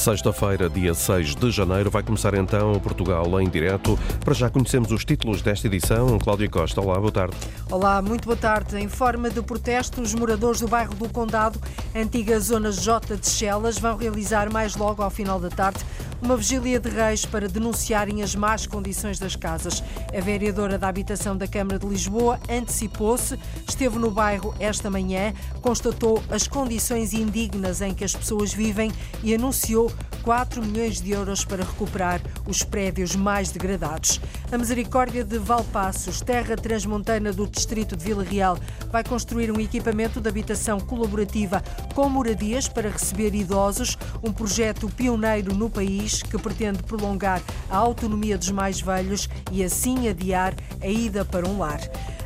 Sexta-feira, 0.00 0.70
dia 0.70 0.94
6 0.94 1.34
de 1.36 1.50
janeiro, 1.50 1.90
vai 1.90 2.02
começar 2.02 2.32
então 2.32 2.72
Portugal 2.80 3.38
em 3.38 3.46
direto. 3.46 3.98
Para 4.24 4.32
já 4.32 4.48
conhecemos 4.48 4.90
os 4.92 5.04
títulos 5.04 5.42
desta 5.42 5.66
edição. 5.66 6.18
Cláudia 6.18 6.48
Costa, 6.48 6.80
olá, 6.80 6.98
boa 6.98 7.12
tarde. 7.12 7.36
Olá, 7.70 8.00
muito 8.00 8.24
boa 8.24 8.36
tarde. 8.36 8.78
Em 8.78 8.88
forma 8.88 9.28
de 9.28 9.42
protesto, 9.42 10.00
os 10.00 10.14
moradores 10.14 10.60
do 10.60 10.68
bairro 10.68 10.94
do 10.94 11.06
Condado, 11.06 11.60
antiga 11.94 12.40
zona 12.40 12.72
J 12.72 13.14
de 13.14 13.28
Chelas, 13.28 13.76
vão 13.76 13.94
realizar 13.94 14.50
mais 14.50 14.74
logo 14.74 15.02
ao 15.02 15.10
final 15.10 15.38
da 15.38 15.50
tarde 15.50 15.80
uma 16.22 16.36
vigília 16.36 16.78
de 16.78 16.88
reis 16.88 17.24
para 17.24 17.48
denunciarem 17.48 18.22
as 18.22 18.34
más 18.34 18.66
condições 18.66 19.18
das 19.18 19.34
casas. 19.34 19.82
A 20.16 20.20
vereadora 20.20 20.78
da 20.78 20.88
Habitação 20.88 21.36
da 21.36 21.48
Câmara 21.48 21.78
de 21.78 21.86
Lisboa 21.86 22.38
antecipou-se, 22.48 23.38
esteve 23.66 23.98
no 23.98 24.10
bairro 24.10 24.54
esta 24.60 24.90
manhã, 24.90 25.32
constatou 25.62 26.22
as 26.30 26.46
condições 26.46 27.14
indignas 27.14 27.80
em 27.80 27.94
que 27.94 28.04
as 28.04 28.14
pessoas 28.14 28.52
vivem 28.52 28.92
e 29.22 29.34
anunciou 29.34 29.90
4 30.22 30.62
milhões 30.62 31.00
de 31.00 31.12
euros 31.12 31.44
para 31.44 31.64
recuperar 31.64 32.20
os 32.46 32.62
prédios 32.62 33.16
mais 33.16 33.50
degradados. 33.50 34.20
A 34.52 34.58
Misericórdia 34.58 35.24
de 35.24 35.38
Valpassos, 35.38 36.20
terra 36.20 36.56
transmontana 36.56 37.32
do 37.32 37.46
distrito 37.46 37.96
de 37.96 38.04
Vila 38.04 38.22
Real, 38.22 38.58
vai 38.90 39.02
construir 39.02 39.50
um 39.50 39.60
equipamento 39.60 40.20
de 40.20 40.28
habitação 40.28 40.78
colaborativa 40.78 41.62
com 41.94 42.08
moradias 42.08 42.68
para 42.68 42.90
receber 42.90 43.34
idosos, 43.34 43.96
um 44.22 44.32
projeto 44.32 44.88
pioneiro 44.90 45.54
no 45.54 45.70
país 45.70 46.09
que 46.14 46.38
pretende 46.38 46.82
prolongar 46.82 47.40
a 47.70 47.76
autonomia 47.76 48.36
dos 48.36 48.50
mais 48.50 48.80
velhos 48.80 49.28
e 49.50 49.62
assim 49.64 50.08
adiar 50.08 50.54
a 50.82 50.86
ida 50.86 51.24
para 51.24 51.46
um 51.48 51.58
lar. 51.58 51.80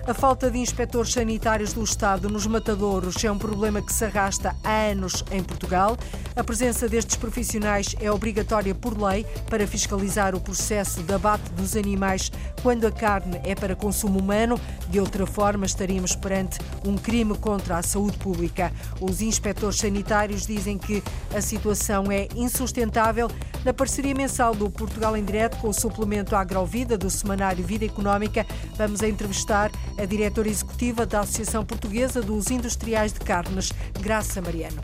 A 0.06 0.12
falta 0.12 0.50
de 0.50 0.58
inspectores 0.58 1.14
sanitários 1.14 1.72
do 1.72 1.82
Estado 1.82 2.28
nos 2.28 2.46
matadouros 2.46 3.24
é 3.24 3.32
um 3.32 3.38
problema 3.38 3.80
que 3.80 3.90
se 3.90 4.04
arrasta 4.04 4.54
há 4.62 4.90
anos 4.90 5.24
em 5.30 5.42
Portugal. 5.42 5.96
A 6.36 6.44
presença 6.44 6.86
destes 6.86 7.16
profissionais 7.16 7.96
é 7.98 8.10
obrigatória 8.10 8.74
por 8.74 9.00
lei 9.00 9.24
para 9.48 9.66
fiscalizar 9.66 10.34
o 10.34 10.40
processo 10.40 11.02
de 11.02 11.14
abate 11.14 11.48
dos 11.52 11.74
animais 11.74 12.30
quando 12.62 12.86
a 12.86 12.92
carne 12.92 13.40
é 13.44 13.54
para 13.54 13.74
consumo 13.74 14.18
humano. 14.18 14.60
De 14.90 15.00
outra 15.00 15.26
forma, 15.26 15.64
estaríamos 15.64 16.14
perante 16.14 16.58
um 16.84 16.96
crime 16.96 17.34
contra 17.38 17.78
a 17.78 17.82
saúde 17.82 18.18
pública. 18.18 18.70
Os 19.00 19.22
inspectores 19.22 19.78
sanitários 19.78 20.46
dizem 20.46 20.76
que 20.76 21.02
a 21.34 21.40
situação 21.40 22.12
é 22.12 22.28
insustentável. 22.36 23.30
Na 23.64 23.72
parceria 23.72 24.14
mensal 24.14 24.54
do 24.54 24.70
Portugal 24.70 25.16
em 25.16 25.24
Direto 25.24 25.56
com 25.56 25.68
o 25.68 25.72
suplemento 25.72 26.36
Agrovida 26.36 26.98
do 26.98 27.08
semanário 27.08 27.64
Vida 27.64 27.86
Económica, 27.86 28.46
vamos 28.76 29.00
entrevistar 29.00 29.70
a 29.98 30.04
diretora 30.04 30.48
executiva 30.48 31.06
da 31.06 31.20
Associação 31.20 31.64
Portuguesa 31.64 32.20
dos 32.20 32.50
Industriais 32.50 33.12
de 33.12 33.20
Carnes, 33.20 33.72
Graça 34.00 34.40
Mariano. 34.40 34.80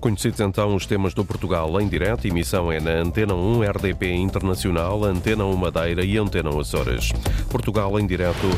Conhecidos 0.00 0.40
então 0.40 0.74
os 0.74 0.84
temas 0.84 1.14
do 1.14 1.24
Portugal 1.24 1.80
em 1.80 1.86
direto, 1.86 2.26
emissão 2.26 2.72
é 2.72 2.80
na 2.80 2.90
Antena 2.90 3.34
1 3.34 3.62
RDP 3.62 4.12
Internacional, 4.12 5.04
Antena 5.04 5.44
1 5.44 5.56
Madeira 5.56 6.04
e 6.04 6.18
Antena 6.18 6.50
Açores. 6.58 7.12
Portugal 7.48 8.00
em 8.00 8.06
direto, 8.06 8.48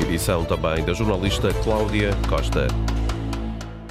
edição 0.00 0.44
também 0.44 0.84
da 0.84 0.92
jornalista 0.92 1.52
Cláudia 1.64 2.10
Costa. 2.28 2.68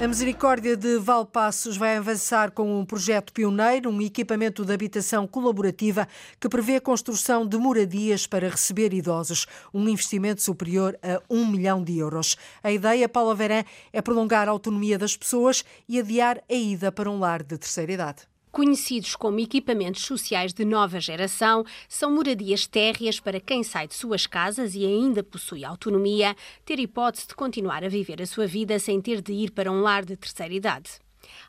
A 0.02 0.08
Misericórdia 0.08 0.76
de 0.76 0.98
Valpassos 0.98 1.76
vai 1.76 1.96
avançar 1.96 2.50
com 2.50 2.80
um 2.80 2.84
projeto 2.84 3.32
pioneiro, 3.32 3.88
um 3.88 4.02
equipamento 4.02 4.64
de 4.64 4.72
habitação 4.72 5.28
colaborativa 5.28 6.08
que 6.40 6.48
prevê 6.48 6.74
a 6.74 6.80
construção 6.80 7.46
de 7.46 7.56
moradias 7.56 8.26
para 8.26 8.48
receber 8.48 8.92
idosos, 8.92 9.46
um 9.72 9.88
investimento 9.88 10.42
superior 10.42 10.98
a 11.04 11.22
um 11.30 11.46
milhão 11.46 11.84
de 11.84 11.98
euros. 11.98 12.36
A 12.64 12.72
ideia, 12.72 13.08
Paula 13.08 13.32
Verã, 13.32 13.62
é 13.92 14.02
prolongar 14.02 14.48
a 14.48 14.50
autonomia 14.50 14.98
das 14.98 15.16
pessoas 15.16 15.64
e 15.88 16.00
adiar 16.00 16.42
a 16.50 16.52
ida 16.52 16.90
para 16.90 17.08
um 17.08 17.20
lar 17.20 17.40
de 17.40 17.56
terceira 17.56 17.92
idade. 17.92 18.31
Conhecidos 18.52 19.16
como 19.16 19.40
equipamentos 19.40 20.04
sociais 20.04 20.52
de 20.52 20.62
nova 20.62 21.00
geração, 21.00 21.64
são 21.88 22.12
moradias 22.12 22.66
térreas 22.66 23.18
para 23.18 23.40
quem 23.40 23.62
sai 23.62 23.88
de 23.88 23.94
suas 23.94 24.26
casas 24.26 24.74
e 24.74 24.84
ainda 24.84 25.24
possui 25.24 25.64
autonomia, 25.64 26.36
ter 26.62 26.78
hipótese 26.78 27.28
de 27.28 27.34
continuar 27.34 27.82
a 27.82 27.88
viver 27.88 28.20
a 28.20 28.26
sua 28.26 28.46
vida 28.46 28.78
sem 28.78 29.00
ter 29.00 29.22
de 29.22 29.32
ir 29.32 29.52
para 29.52 29.72
um 29.72 29.80
lar 29.80 30.04
de 30.04 30.18
terceira 30.18 30.52
idade. 30.52 31.00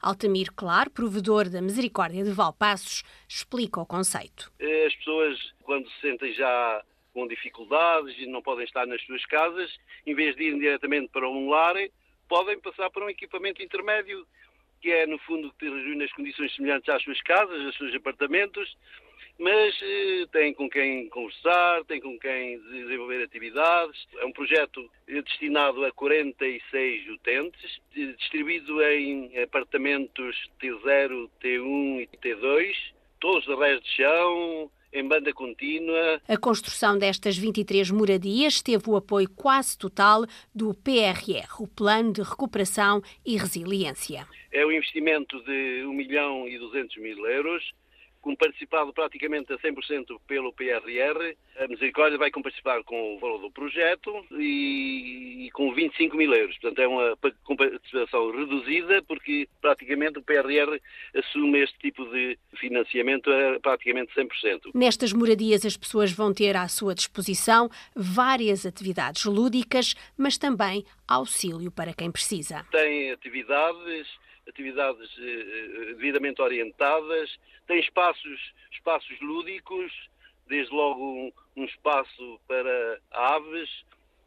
Altamir 0.02 0.54
Claro, 0.56 0.90
provedor 0.92 1.50
da 1.50 1.62
Misericórdia 1.62 2.24
de 2.24 2.32
Valpassos, 2.32 3.04
explica 3.28 3.82
o 3.82 3.86
conceito. 3.86 4.50
As 4.88 4.96
pessoas, 4.96 5.38
quando 5.64 5.90
se 5.90 6.00
sentem 6.00 6.34
já 6.34 6.82
com 7.14 7.28
dificuldades 7.28 8.16
e 8.18 8.28
não 8.28 8.42
podem 8.42 8.64
estar 8.64 8.88
nas 8.88 9.04
suas 9.04 9.26
casas, 9.26 9.70
em 10.08 10.16
vez 10.16 10.38
de 10.38 10.44
ir 10.44 10.58
diretamente 10.58 11.10
para 11.10 11.30
um 11.30 11.50
lar, 11.50 11.76
podem 12.30 12.58
passar 12.62 12.90
para 12.92 13.04
um 13.04 13.10
equipamento 13.10 13.62
intermédio 13.62 14.26
que 14.84 14.92
é, 14.92 15.08
no 15.08 15.18
fundo, 15.20 15.50
que 15.58 15.66
reúne 15.66 16.04
as 16.04 16.12
condições 16.12 16.54
semelhantes 16.54 16.90
às 16.90 17.02
suas 17.02 17.22
casas, 17.22 17.66
aos 17.66 17.78
seus 17.78 17.96
apartamentos, 17.96 18.78
mas 19.40 19.74
eh, 19.82 20.26
tem 20.34 20.54
com 20.54 20.70
quem 20.70 21.08
conversar, 21.08 21.86
tem 21.86 22.02
com 22.02 22.20
quem 22.20 22.60
desenvolver 22.60 23.24
atividades. 23.24 24.06
É 24.18 24.26
um 24.26 24.34
projeto 24.34 24.92
destinado 25.08 25.86
a 25.86 25.92
46 25.94 27.10
utentes, 27.10 27.82
distribuído 27.94 28.84
em 28.84 29.42
apartamentos 29.42 30.36
T0, 30.62 31.30
T1 31.42 32.02
e 32.02 32.18
T2, 32.18 32.76
todos 33.22 33.46
de 33.46 33.56
resto 33.56 33.84
de 33.84 33.90
chão, 33.90 34.72
em 34.94 35.08
banda 35.08 35.34
contínua. 35.34 36.22
A 36.28 36.38
construção 36.38 36.98
destas 36.98 37.38
23 37.38 37.90
moradias 37.92 38.62
teve 38.62 38.90
o 38.90 38.96
apoio 38.96 39.30
quase 39.30 39.78
total 39.78 40.26
do 40.54 40.74
PRR, 40.74 41.60
o 41.60 41.68
Plano 41.68 42.14
de 42.14 42.22
Recuperação 42.22 43.02
e 43.26 43.36
Resiliência. 43.38 44.28
É 44.52 44.66
um 44.66 44.72
investimento 44.72 45.44
de 45.44 45.84
1 45.86 45.94
milhão 45.94 46.48
e 46.48 46.58
200 46.60 46.98
mil 46.98 47.26
euros 47.26 47.64
participado 48.38 48.94
praticamente 48.94 49.52
a 49.52 49.58
100% 49.58 50.20
pelo 50.28 50.54
PRR. 50.54 51.36
A 51.60 51.68
Misericórdia 51.68 52.18
vai 52.18 52.32
participar 52.32 52.84
com 52.84 53.16
o 53.16 53.20
valor 53.20 53.40
do 53.40 53.52
projeto 53.52 54.26
e, 54.32 55.46
e, 55.46 55.52
com 55.52 55.74
25 55.74 56.16
mil 56.16 56.34
euros. 56.34 56.58
Portanto, 56.58 56.80
é 56.80 56.88
uma 56.88 57.18
participação 57.18 58.32
reduzida 58.32 59.04
porque 59.04 59.48
praticamente 59.62 60.20
o 60.20 60.24
PRR 60.24 60.80
assume 61.16 61.60
este 61.60 61.78
tipo 61.80 62.06
de 62.06 62.38
financiamento 62.56 63.30
a 63.30 63.60
praticamente 63.60 64.14
100%. 64.16 64.72
Nestas 64.74 65.12
moradias, 65.14 65.66
as 65.66 65.76
pessoas 65.76 66.12
vão 66.12 66.34
ter 66.34 66.56
à 66.56 66.68
sua 66.68 66.96
disposição 66.96 67.70
várias 67.96 68.66
atividades 68.66 69.26
lúdicas, 69.26 69.96
mas 70.18 70.38
também 70.38 70.86
auxílio 71.08 71.72
para 71.72 71.94
quem 71.94 72.12
precisa. 72.12 72.66
Tem 72.72 73.12
atividades 73.12 74.08
atividades 74.48 75.10
eh, 75.20 75.24
eh, 75.24 75.94
devidamente 75.94 76.42
orientadas, 76.42 77.40
tem 77.68 77.80
espaços, 77.80 78.54
espaços 78.72 79.20
lúdicos, 79.22 79.92
desde 80.48 80.74
logo 80.74 81.02
um, 81.02 81.32
um 81.56 81.66
espaço 81.66 82.40
para 82.48 83.00
aves, 83.12 83.70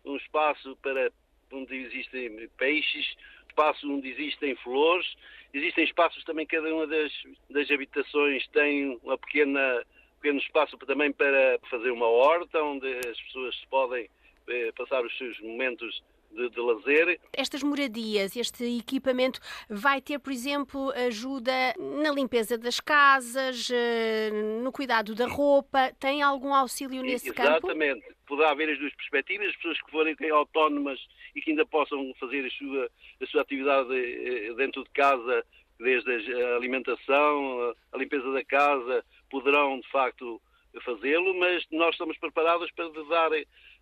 um 0.04 0.16
espaço 0.16 0.76
para 0.82 1.10
onde 1.52 1.74
existem 1.76 2.48
peixes, 2.56 3.16
espaço 3.48 3.90
onde 3.90 4.08
existem 4.08 4.54
flores, 4.56 5.06
existem 5.52 5.84
espaços 5.84 6.22
também, 6.24 6.46
cada 6.46 6.74
uma 6.74 6.86
das, 6.86 7.12
das 7.50 7.70
habitações 7.70 8.46
tem 8.48 8.98
uma 9.02 9.16
pequena 9.18 9.84
pequeno 10.20 10.38
espaço 10.40 10.76
também 10.78 11.12
para 11.12 11.58
fazer 11.70 11.90
uma 11.90 12.08
horta, 12.08 12.60
onde 12.62 12.88
as 13.08 13.20
pessoas 13.22 13.64
podem 13.70 14.08
eh, 14.48 14.72
passar 14.72 15.04
os 15.04 15.16
seus 15.16 15.38
momentos 15.40 16.02
de, 16.30 16.50
de 16.50 16.60
lazer. 16.60 17.20
Estas 17.32 17.62
moradias, 17.62 18.36
este 18.36 18.78
equipamento 18.78 19.40
vai 19.68 20.00
ter, 20.00 20.18
por 20.18 20.32
exemplo, 20.32 20.90
ajuda 20.90 21.52
na 21.78 22.10
limpeza 22.10 22.58
das 22.58 22.80
casas, 22.80 23.68
eh, 23.72 24.30
no 24.62 24.72
cuidado 24.72 25.14
da 25.14 25.26
roupa, 25.26 25.92
tem 25.98 26.22
algum 26.22 26.54
auxílio 26.54 27.02
nesse 27.02 27.28
Exatamente. 27.28 27.62
campo? 27.62 27.66
Exatamente. 27.70 28.16
Poderá 28.26 28.50
haver 28.50 28.70
as 28.70 28.78
duas 28.78 28.94
perspectivas, 28.94 29.48
as 29.48 29.56
pessoas 29.56 29.80
que 29.82 29.90
forem 29.90 30.16
autónomas 30.32 30.98
e 31.34 31.40
que 31.40 31.50
ainda 31.50 31.64
possam 31.64 32.12
fazer 32.18 32.44
a 32.44 32.50
sua, 32.50 32.90
a 33.22 33.26
sua 33.26 33.42
atividade 33.42 33.94
eh, 33.94 34.52
dentro 34.54 34.82
de 34.82 34.90
casa, 34.90 35.44
desde 35.78 36.10
a 36.10 36.56
alimentação, 36.56 37.74
a 37.92 37.98
limpeza 37.98 38.30
da 38.32 38.44
casa, 38.44 39.04
poderão 39.30 39.78
de 39.80 39.88
facto 39.90 40.40
fazê-lo, 40.82 41.34
mas 41.38 41.64
nós 41.70 41.90
estamos 41.90 42.18
preparados 42.18 42.70
para 42.72 42.88
dar 43.08 43.30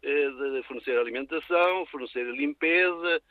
de 0.05 0.63
fornecer 0.65 0.99
alimentação, 0.99 1.87
fornecer 1.87 2.25
limpeza, 2.35 3.23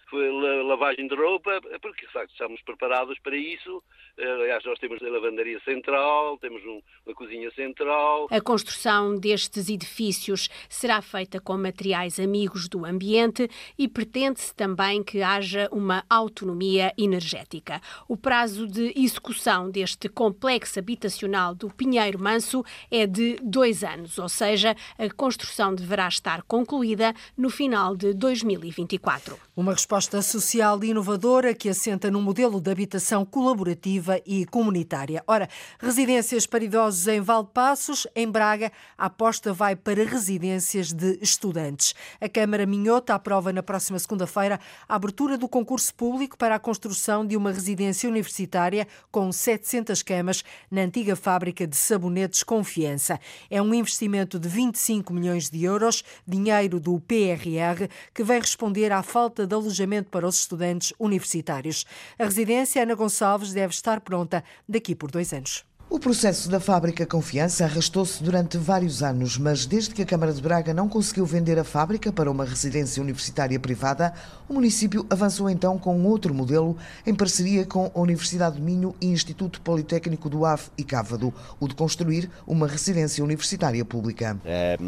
lavagem 0.66 1.08
de 1.08 1.16
roupa, 1.16 1.62
porque 1.81 2.06
de 2.06 2.12
facto 2.12 2.31
estamos 2.31 2.62
preparados 2.64 3.18
para 3.20 3.36
isso. 3.36 3.84
Eh, 4.18 4.31
aliás, 4.31 4.64
nós 4.66 4.80
temos 4.80 5.02
a 5.02 5.08
lavandaria 5.08 5.60
central, 5.62 6.38
temos 6.40 6.64
um, 6.66 6.81
uma 7.06 7.16
cozinha 7.16 7.52
central. 7.52 8.28
A 8.31 8.42
construção 8.42 9.16
destes 9.16 9.70
edifícios 9.70 10.50
será 10.68 11.02
feita 11.02 11.40
com 11.40 11.58
materiais 11.58 12.20
amigos 12.20 12.68
do 12.68 12.86
ambiente 12.86 13.48
e 13.78 13.88
pretende-se 13.88 14.56
também 14.56 15.04
que 15.04 15.22
haja 15.22 15.70
uma 15.72 16.04
autonomia 16.10 16.92
energética. 16.98 17.80
O 18.08 18.18
prazo 18.18 18.68
de 18.68 18.94
execução 18.96 19.70
deste 19.70 20.10
complexo 20.10 20.80
habitacional 20.80 21.54
do 21.54 21.70
Pinheiro 21.70 22.20
Manso 22.20 22.64
é 22.90 23.06
de 23.06 23.36
dois 23.44 23.84
anos, 23.84 24.18
ou 24.18 24.30
seja, 24.30 24.75
a 24.98 25.10
construção 25.14 25.75
deverá 25.75 26.08
estar 26.08 26.42
concluída 26.44 26.62
concluída 26.63 27.13
no 27.38 27.50
final 27.50 27.94
de 27.94 28.13
2024. 28.13 29.38
Uma 29.56 29.74
resposta 29.74 30.21
social 30.21 30.81
e 30.81 30.88
inovadora 30.88 31.54
que 31.54 31.68
assenta 31.68 32.10
num 32.10 32.21
modelo 32.21 32.62
de 32.62 32.71
habitação 32.71 33.25
colaborativa 33.25 34.19
e 34.25 34.45
comunitária. 34.45 35.21
Ora, 35.27 35.50
residências 35.77 36.48
para 36.48 36.63
idosos 36.63 37.06
em 37.07 37.19
Valdepassos, 37.19 38.07
em 38.15 38.31
Braga, 38.31 38.71
a 38.98 39.07
aposta 39.07 39.51
vai 39.51 39.75
para 39.75 40.06
residências 40.06 40.94
de 40.94 41.19
estudantes. 41.21 41.94
A 42.21 42.30
Câmara 42.30 42.65
Minhota 42.65 43.13
aprova 43.13 43.51
na 43.51 43.62
próxima 43.62 44.00
segunda-feira 44.00 44.60
a 44.88 44.95
abertura 44.95 45.38
do 45.38 45.50
concurso 45.50 45.94
público 45.94 46.38
para 46.38 46.56
a 46.56 46.60
construção 46.60 47.25
de 47.25 47.36
uma 47.36 47.51
residência 47.51 48.10
universitária 48.10 48.88
com 49.12 49.31
700 49.31 50.01
camas 50.01 50.44
na 50.71 50.81
antiga 50.81 51.15
fábrica 51.15 51.68
de 51.68 51.75
sabonetes 51.75 52.42
Confiança. 52.42 53.19
É 53.50 53.62
um 53.62 53.74
investimento 53.74 54.39
de 54.39 54.48
25 54.48 55.13
milhões 55.13 55.50
de 55.50 55.63
euros, 55.63 56.04
dinheiro 56.25 56.43
do 56.80 57.00
PRR, 57.00 57.88
que 58.13 58.24
vem 58.24 58.40
responder 58.40 58.92
à 58.92 59.01
falta 59.01 59.48
de 59.48 59.54
alojamento 59.54 60.10
para 60.10 60.28
os 60.28 60.40
estudantes 60.40 60.94
universitários. 61.00 61.86
A 62.18 62.25
residência 62.25 62.84
Ana 62.84 62.95
Gonçalves 62.95 63.54
deve 63.54 63.74
estar 63.74 64.01
pronta 64.01 64.44
daqui 64.68 64.95
por 64.95 65.12
dois 65.12 65.34
anos. 65.34 65.66
O 65.94 66.00
processo 66.00 66.50
da 66.50 66.60
fábrica 66.60 67.06
Confiança 67.06 67.66
arrastou-se 67.66 68.24
durante 68.24 68.57
vários 68.57 69.04
anos, 69.04 69.38
mas 69.38 69.68
desde 69.68 69.94
que 69.94 70.01
a 70.01 70.06
Câmara 70.07 70.34
de 70.34 70.42
Braga 70.42 70.74
não 70.74 70.90
conseguiu 70.90 71.24
vender 71.24 71.60
a 71.60 71.63
fábrica 71.63 72.12
para 72.12 72.31
uma 72.31 72.44
residência 72.44 73.01
universitária 73.01 73.60
privada, 73.60 74.12
o 74.50 74.56
município 74.56 75.06
avançou 75.07 75.51
então 75.51 75.78
com 75.78 76.04
outro 76.06 76.34
modelo 76.34 76.75
em 77.06 77.13
parceria 77.13 77.63
com 77.63 77.92
a 77.94 78.00
Universidade 78.00 78.57
do 78.57 78.63
Minho 78.63 78.95
e 79.00 79.06
Instituto 79.06 79.62
Politécnico 79.62 80.31
do 80.31 80.48
Ave 80.48 80.63
e 80.75 80.84
Cávado, 80.84 81.31
o 81.60 81.68
de 81.68 81.75
construir 81.75 82.28
uma 82.48 82.66
residência 82.68 83.24
universitária 83.24 83.86
pública. 83.86 84.36
É, 84.44 84.80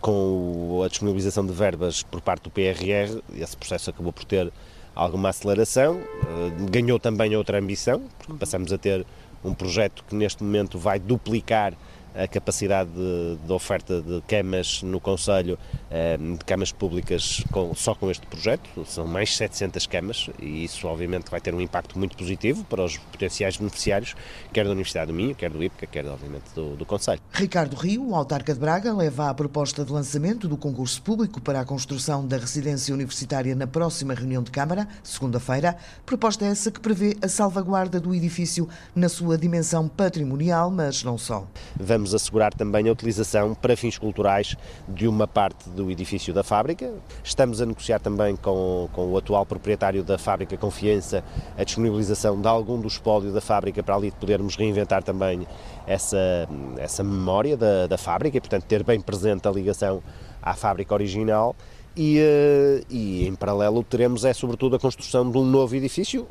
com 0.00 0.80
a 0.84 0.88
disponibilização 0.88 1.44
de 1.44 1.52
verbas 1.52 2.04
por 2.04 2.20
parte 2.20 2.44
do 2.44 2.50
PRR, 2.50 3.20
esse 3.34 3.56
processo 3.56 3.90
acabou 3.90 4.12
por 4.12 4.24
ter 4.24 4.52
alguma 4.94 5.30
aceleração, 5.30 6.00
eh, 6.00 6.70
ganhou 6.70 6.98
também 6.98 7.34
outra 7.34 7.58
ambição, 7.58 8.02
porque 8.18 8.34
passamos 8.34 8.72
a 8.72 8.78
ter 8.78 9.06
um 9.44 9.54
projeto 9.54 10.04
que 10.08 10.14
neste 10.14 10.42
momento 10.42 10.78
vai 10.78 10.98
duplicar 10.98 11.74
a 12.14 12.26
capacidade 12.28 12.90
de, 12.90 13.36
de, 13.44 13.52
oferta 13.52 14.00
de 14.00 14.20
camas 14.22 14.82
no 14.82 15.00
Conselho, 15.00 15.58
eh, 15.90 16.16
de 16.16 16.44
camas 16.44 16.72
públicas 16.72 17.42
com, 17.50 17.74
só 17.74 17.94
com 17.94 18.10
este 18.10 18.26
projeto, 18.26 18.84
são 18.84 19.06
mais 19.06 19.30
de 19.30 19.36
700 19.36 19.86
camas 19.86 20.30
e 20.40 20.64
isso 20.64 20.86
obviamente 20.86 21.30
vai 21.30 21.40
ter 21.40 21.54
um 21.54 21.60
impacto 21.60 21.98
muito 21.98 22.16
positivo 22.16 22.64
para 22.64 22.82
os 22.82 22.96
potenciais 22.98 23.56
beneficiários, 23.56 24.14
quer 24.52 24.64
da 24.64 24.70
Universidade 24.70 25.06
do 25.06 25.14
Minho, 25.14 25.34
quer 25.34 25.50
do 25.50 25.62
IPCA, 25.62 25.86
quer 25.86 26.06
obviamente 26.06 26.44
do, 26.54 26.76
do 26.76 26.84
Conselho. 26.84 27.20
Ricardo 27.32 27.74
Rio, 27.76 28.10
o 28.10 28.14
autarca 28.14 28.52
de 28.52 28.60
Braga, 28.60 28.92
leva 28.92 29.30
a 29.30 29.34
proposta 29.34 29.84
de 29.84 29.92
lançamento 29.92 30.46
do 30.48 30.56
concurso 30.56 31.02
público 31.02 31.40
para 31.40 31.60
a 31.60 31.64
construção 31.64 32.26
da 32.26 32.36
residência 32.36 32.94
universitária 32.94 33.54
na 33.54 33.66
próxima 33.66 34.14
reunião 34.14 34.42
de 34.42 34.50
Câmara, 34.50 34.86
segunda-feira, 35.02 35.76
proposta 36.04 36.44
essa 36.44 36.70
que 36.70 36.80
prevê 36.80 37.16
a 37.22 37.28
salvaguarda 37.28 37.98
do 37.98 38.14
edifício 38.14 38.68
na 38.94 39.08
sua 39.08 39.38
dimensão 39.38 39.88
patrimonial, 39.88 40.70
mas 40.70 41.02
não 41.02 41.16
só. 41.16 41.46
Vamos 41.76 42.01
vamos 42.02 42.14
assegurar 42.14 42.52
também 42.52 42.88
a 42.88 42.92
utilização 42.92 43.54
para 43.54 43.76
fins 43.76 43.96
culturais 43.96 44.56
de 44.88 45.06
uma 45.06 45.28
parte 45.28 45.68
do 45.70 45.88
edifício 45.88 46.34
da 46.34 46.42
fábrica. 46.42 46.92
Estamos 47.22 47.62
a 47.62 47.66
negociar 47.66 48.00
também 48.00 48.34
com, 48.34 48.88
com 48.92 49.12
o 49.12 49.16
atual 49.16 49.46
proprietário 49.46 50.02
da 50.02 50.18
fábrica 50.18 50.56
Confiança 50.56 51.22
a 51.56 51.62
disponibilização 51.62 52.40
de 52.40 52.48
algum 52.48 52.80
do 52.80 52.88
espólio 52.88 53.32
da 53.32 53.40
fábrica 53.40 53.82
para 53.84 53.94
ali 53.94 54.10
podermos 54.10 54.56
reinventar 54.56 55.04
também 55.04 55.46
essa, 55.86 56.48
essa 56.76 57.04
memória 57.04 57.56
da, 57.56 57.86
da 57.86 57.96
fábrica 57.96 58.36
e, 58.36 58.40
portanto, 58.40 58.64
ter 58.64 58.82
bem 58.82 59.00
presente 59.00 59.46
a 59.46 59.50
ligação 59.52 60.02
à 60.42 60.54
fábrica 60.54 60.92
original. 60.92 61.54
E, 61.96 62.18
eh, 62.18 62.82
e, 62.90 63.28
em 63.28 63.34
paralelo 63.34 63.84
teremos 63.84 64.24
é 64.24 64.32
sobretudo 64.32 64.74
a 64.76 64.78
construção 64.78 65.30
de 65.30 65.36
um 65.36 65.44
novo 65.44 65.76
edifício 65.76 66.26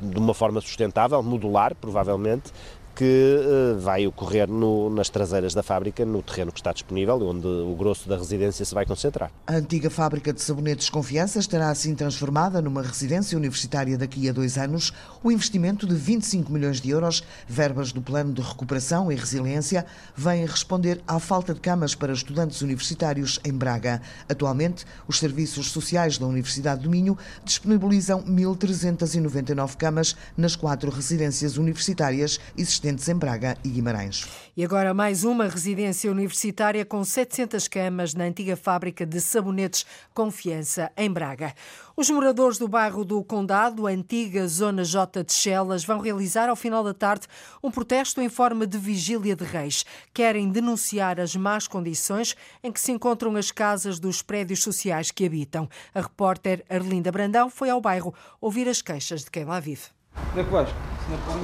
de 0.00 0.18
uma 0.18 0.32
forma 0.32 0.60
sustentável, 0.60 1.22
modular 1.22 1.74
provavelmente, 1.74 2.52
que 2.96 3.04
uh, 3.04 3.78
vai 3.78 4.06
ocorrer 4.06 4.48
no, 4.48 4.88
nas 4.88 5.10
traseiras 5.10 5.52
da 5.52 5.62
fábrica, 5.62 6.02
no 6.06 6.22
terreno 6.22 6.50
que 6.50 6.58
está 6.58 6.72
disponível, 6.72 7.20
onde 7.28 7.46
o 7.46 7.76
grosso 7.76 8.08
da 8.08 8.16
residência 8.16 8.64
se 8.64 8.74
vai 8.74 8.86
concentrar. 8.86 9.30
A 9.46 9.56
antiga 9.56 9.90
fábrica 9.90 10.32
de 10.32 10.40
sabonetes 10.40 10.88
Confiança 10.88 11.38
estará 11.38 11.68
assim 11.68 11.94
transformada 11.94 12.62
numa 12.62 12.80
residência 12.80 13.36
universitária 13.36 13.98
daqui 13.98 14.30
a 14.30 14.32
dois 14.32 14.56
anos. 14.56 14.94
O 15.22 15.30
investimento 15.30 15.86
de 15.86 15.94
25 15.94 16.50
milhões 16.50 16.80
de 16.80 16.88
euros, 16.88 17.22
verbas 17.46 17.92
do 17.92 18.00
Plano 18.00 18.32
de 18.32 18.40
Recuperação 18.40 19.12
e 19.12 19.14
Resiliência, 19.14 19.84
vem 20.16 20.46
responder 20.46 21.02
à 21.06 21.20
falta 21.20 21.52
de 21.52 21.60
camas 21.60 21.94
para 21.94 22.14
estudantes 22.14 22.62
universitários 22.62 23.38
em 23.44 23.52
Braga. 23.52 24.00
Atualmente, 24.26 24.86
os 25.06 25.18
serviços 25.18 25.70
sociais 25.70 26.16
da 26.16 26.26
Universidade 26.26 26.82
do 26.82 26.88
Minho 26.88 27.18
disponibilizam 27.44 28.22
1.399 28.22 29.76
camas 29.76 30.16
nas 30.34 30.56
quatro 30.56 30.90
residências 30.90 31.58
universitárias 31.58 32.40
existentes 32.56 32.85
em 32.88 33.16
Braga 33.16 33.58
e 33.64 33.68
Guimarães. 33.68 34.28
E 34.56 34.64
agora 34.64 34.94
mais 34.94 35.24
uma 35.24 35.48
residência 35.48 36.08
universitária 36.08 36.84
com 36.84 37.04
700 37.04 37.66
camas 37.66 38.14
na 38.14 38.24
antiga 38.24 38.56
fábrica 38.56 39.04
de 39.04 39.20
sabonetes 39.20 39.84
Confiança, 40.14 40.92
em 40.96 41.10
Braga. 41.10 41.52
Os 41.96 42.08
moradores 42.10 42.58
do 42.58 42.68
bairro 42.68 43.04
do 43.04 43.24
Condado, 43.24 43.88
antiga 43.88 44.46
Zona 44.46 44.84
J 44.84 45.24
de 45.24 45.32
Chelas, 45.32 45.84
vão 45.84 45.98
realizar 45.98 46.48
ao 46.48 46.54
final 46.54 46.84
da 46.84 46.94
tarde 46.94 47.26
um 47.60 47.72
protesto 47.72 48.20
em 48.20 48.28
forma 48.28 48.66
de 48.68 48.78
vigília 48.78 49.34
de 49.34 49.44
reis. 49.44 49.84
Querem 50.14 50.48
denunciar 50.48 51.18
as 51.18 51.34
más 51.34 51.66
condições 51.66 52.36
em 52.62 52.70
que 52.70 52.80
se 52.80 52.92
encontram 52.92 53.34
as 53.34 53.50
casas 53.50 53.98
dos 53.98 54.22
prédios 54.22 54.62
sociais 54.62 55.10
que 55.10 55.26
habitam. 55.26 55.68
A 55.92 56.02
repórter 56.02 56.64
Arlinda 56.70 57.10
Brandão 57.10 57.50
foi 57.50 57.68
ao 57.68 57.80
bairro 57.80 58.14
ouvir 58.40 58.68
as 58.68 58.80
queixas 58.80 59.24
de 59.24 59.30
quem 59.30 59.44
lá 59.44 59.58
vive. 59.58 59.95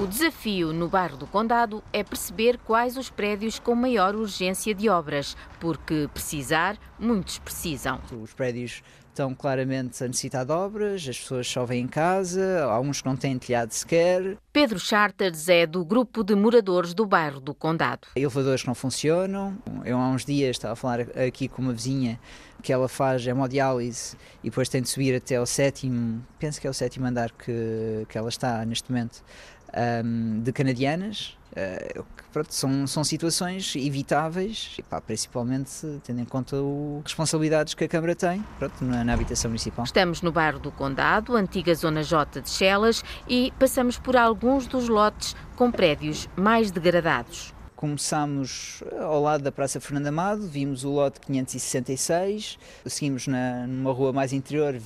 O 0.02 0.06
desafio 0.06 0.72
no 0.72 0.88
bairro 0.88 1.16
do 1.16 1.26
Condado 1.26 1.82
é 1.92 2.02
perceber 2.02 2.58
quais 2.58 2.96
os 2.96 3.08
prédios 3.08 3.58
com 3.58 3.74
maior 3.74 4.14
urgência 4.14 4.74
de 4.74 4.88
obras, 4.88 5.36
porque 5.60 6.08
precisar, 6.12 6.76
muitos 6.98 7.38
precisam. 7.38 8.00
Os 8.20 8.34
prédios 8.34 8.82
estão 9.12 9.34
claramente 9.34 10.02
a 10.02 10.08
necessitar 10.08 10.44
de 10.44 10.52
obras, 10.52 11.06
as 11.06 11.18
pessoas 11.18 11.46
chovem 11.46 11.82
em 11.82 11.86
casa, 11.86 12.64
há 12.64 12.80
uns 12.80 13.02
que 13.02 13.08
não 13.08 13.14
têm 13.14 13.38
telhado 13.38 13.70
sequer. 13.70 14.36
Pedro 14.52 14.80
Charters 14.80 15.48
é 15.48 15.66
do 15.66 15.84
grupo 15.84 16.24
de 16.24 16.34
moradores 16.34 16.94
do 16.94 17.06
bairro 17.06 17.38
do 17.38 17.54
Condado. 17.54 18.08
Elevadores 18.16 18.62
que 18.62 18.68
não 18.68 18.74
funcionam. 18.74 19.56
Eu 19.84 19.98
há 19.98 20.08
uns 20.08 20.24
dias 20.24 20.56
estava 20.56 20.72
a 20.72 20.76
falar 20.76 21.00
aqui 21.26 21.46
com 21.46 21.62
uma 21.62 21.72
vizinha 21.72 22.18
que 22.62 22.72
ela 22.72 22.88
faz 22.88 23.26
hemodiálise 23.26 24.16
e 24.42 24.48
depois 24.48 24.68
tem 24.68 24.80
de 24.80 24.88
subir 24.88 25.14
até 25.14 25.36
ao 25.36 25.46
sétimo, 25.46 26.24
penso 26.38 26.60
que 26.60 26.66
é 26.66 26.70
o 26.70 26.74
sétimo 26.74 27.06
andar 27.06 27.32
que, 27.32 28.06
que 28.08 28.16
ela 28.16 28.28
está 28.28 28.64
neste 28.64 28.90
momento, 28.90 29.22
um, 30.04 30.40
de 30.40 30.52
canadianas. 30.52 31.36
Uh, 31.52 32.02
pronto, 32.32 32.54
são, 32.54 32.86
são 32.86 33.04
situações 33.04 33.76
evitáveis, 33.76 34.76
e, 34.78 34.82
pá, 34.82 35.02
principalmente 35.02 36.00
tendo 36.02 36.20
em 36.20 36.24
conta 36.24 36.56
as 36.56 37.04
responsabilidades 37.04 37.74
que 37.74 37.84
a 37.84 37.88
Câmara 37.88 38.14
tem 38.14 38.42
pronto, 38.58 38.82
na, 38.82 39.04
na, 39.04 39.12
habitação 39.12 39.50
municipal. 39.50 39.84
Estamos 39.84 40.22
no 40.22 40.32
bairro 40.32 40.58
do 40.58 40.72
Condado, 40.72 41.36
antiga 41.36 41.74
Zona 41.74 42.02
J 42.02 42.40
de 42.40 42.48
Chelas, 42.48 43.04
e 43.28 43.52
passamos 43.58 43.98
por 43.98 44.16
alguns 44.16 44.66
dos 44.66 44.88
lotes 44.88 45.36
com 45.54 45.70
prédios 45.70 46.26
mais 46.36 46.70
degradados. 46.70 47.52
Começámos 47.82 48.80
ao 49.00 49.20
lado 49.20 49.42
da 49.42 49.50
Praça 49.50 49.80
Fernando 49.80 50.06
Amado, 50.06 50.46
vimos 50.46 50.84
o 50.84 50.90
lote 50.92 51.18
566, 51.18 52.56
seguimos 52.86 53.26
na, 53.26 53.66
numa 53.66 53.90
rua 53.90 54.12
mais 54.12 54.32
interior 54.32 54.80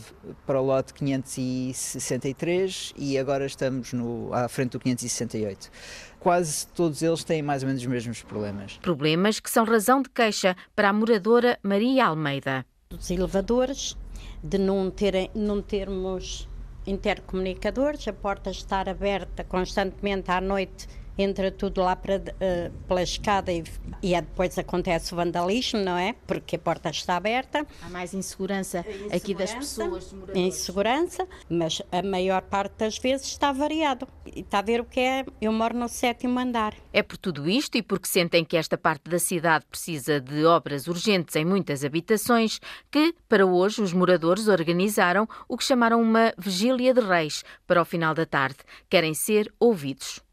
para 0.46 0.58
o 0.58 0.64
lote 0.64 0.94
563 0.94 2.94
e 2.96 3.18
agora 3.18 3.44
estamos 3.44 3.92
no, 3.92 4.32
à 4.32 4.48
frente 4.48 4.70
do 4.70 4.80
568 4.80 5.70
quase 6.18 6.66
todos 6.68 7.02
eles 7.02 7.22
têm 7.22 7.42
mais 7.42 7.62
ou 7.62 7.66
menos 7.66 7.82
os 7.82 7.86
mesmos 7.86 8.22
problemas. 8.22 8.78
Problemas 8.78 9.40
que 9.40 9.50
são 9.50 9.66
razão 9.66 10.00
de 10.00 10.08
queixa 10.08 10.56
para 10.74 10.88
a 10.88 10.92
moradora 10.94 11.58
Maria 11.62 12.06
Almeida. 12.06 12.64
Dos 12.88 13.10
elevadores, 13.10 13.94
de 14.42 14.56
não, 14.56 14.90
ter, 14.90 15.30
não 15.34 15.60
termos 15.60 16.48
intercomunicadores, 16.86 18.08
a 18.08 18.12
porta 18.14 18.50
estar 18.50 18.88
aberta 18.88 19.44
constantemente 19.44 20.30
à 20.30 20.40
noite 20.40 20.88
entra 21.18 21.50
tudo 21.50 21.80
lá 21.82 21.96
para, 21.96 22.16
uh, 22.16 22.73
pela 22.87 23.02
escada 23.02 23.52
e, 23.52 23.64
e 24.02 24.14
é 24.14 24.20
depois 24.20 24.58
acontece 24.58 25.12
o 25.12 25.16
vandalismo, 25.16 25.80
não 25.80 25.96
é? 25.96 26.14
Porque 26.26 26.56
a 26.56 26.58
porta 26.58 26.90
está 26.90 27.16
aberta. 27.16 27.66
Há 27.82 27.88
mais 27.90 28.12
insegurança, 28.14 28.80
insegurança 28.80 29.16
aqui 29.16 29.35
das 29.35 29.54
pessoas, 29.54 30.14
Insegurança, 30.35 31.26
mas 31.49 31.82
a 31.90 32.02
maior 32.02 32.42
parte 32.42 32.78
das 32.78 32.99
vezes 32.99 33.26
está 33.26 33.52
variado. 33.52 34.06
E 34.26 34.40
está 34.40 34.58
a 34.58 34.62
ver 34.62 34.80
o 34.80 34.85
que 34.85 35.00
é? 35.00 35.25
Eu 35.40 35.52
moro 35.52 35.76
no 35.76 35.88
sétimo 35.88 36.38
andar. 36.38 36.75
É 36.92 37.02
por 37.02 37.16
tudo 37.16 37.49
isto 37.49 37.76
e 37.76 37.82
porque 37.82 38.08
sentem 38.08 38.44
que 38.44 38.56
esta 38.56 38.76
parte 38.76 39.08
da 39.08 39.18
cidade 39.18 39.64
precisa 39.66 40.20
de 40.20 40.44
obras 40.44 40.87
urgentes 40.87 41.37
em 41.37 41.44
muitas 41.44 41.85
habitações 41.85 42.61
que, 42.90 43.14
para 43.28 43.46
hoje, 43.46 43.82
os 43.82 43.92
moradores 43.92 44.49
organizaram 44.49 45.28
o 45.49 45.56
que 45.56 45.64
chamaram 45.64 46.00
uma 46.00 46.32
vigília 46.38 46.92
de 46.92 47.00
reis 47.00 47.44
para 47.66 47.80
o 47.80 47.85
final 47.85 48.14
da 48.14 48.26
tarde. 48.26 48.58
Querem 48.88 49.14
ser 49.14 49.52
ouvidos 49.58 50.25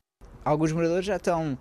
alguns 0.44 0.72
moradores 0.72 1.06
já 1.06 1.16
estão 1.16 1.58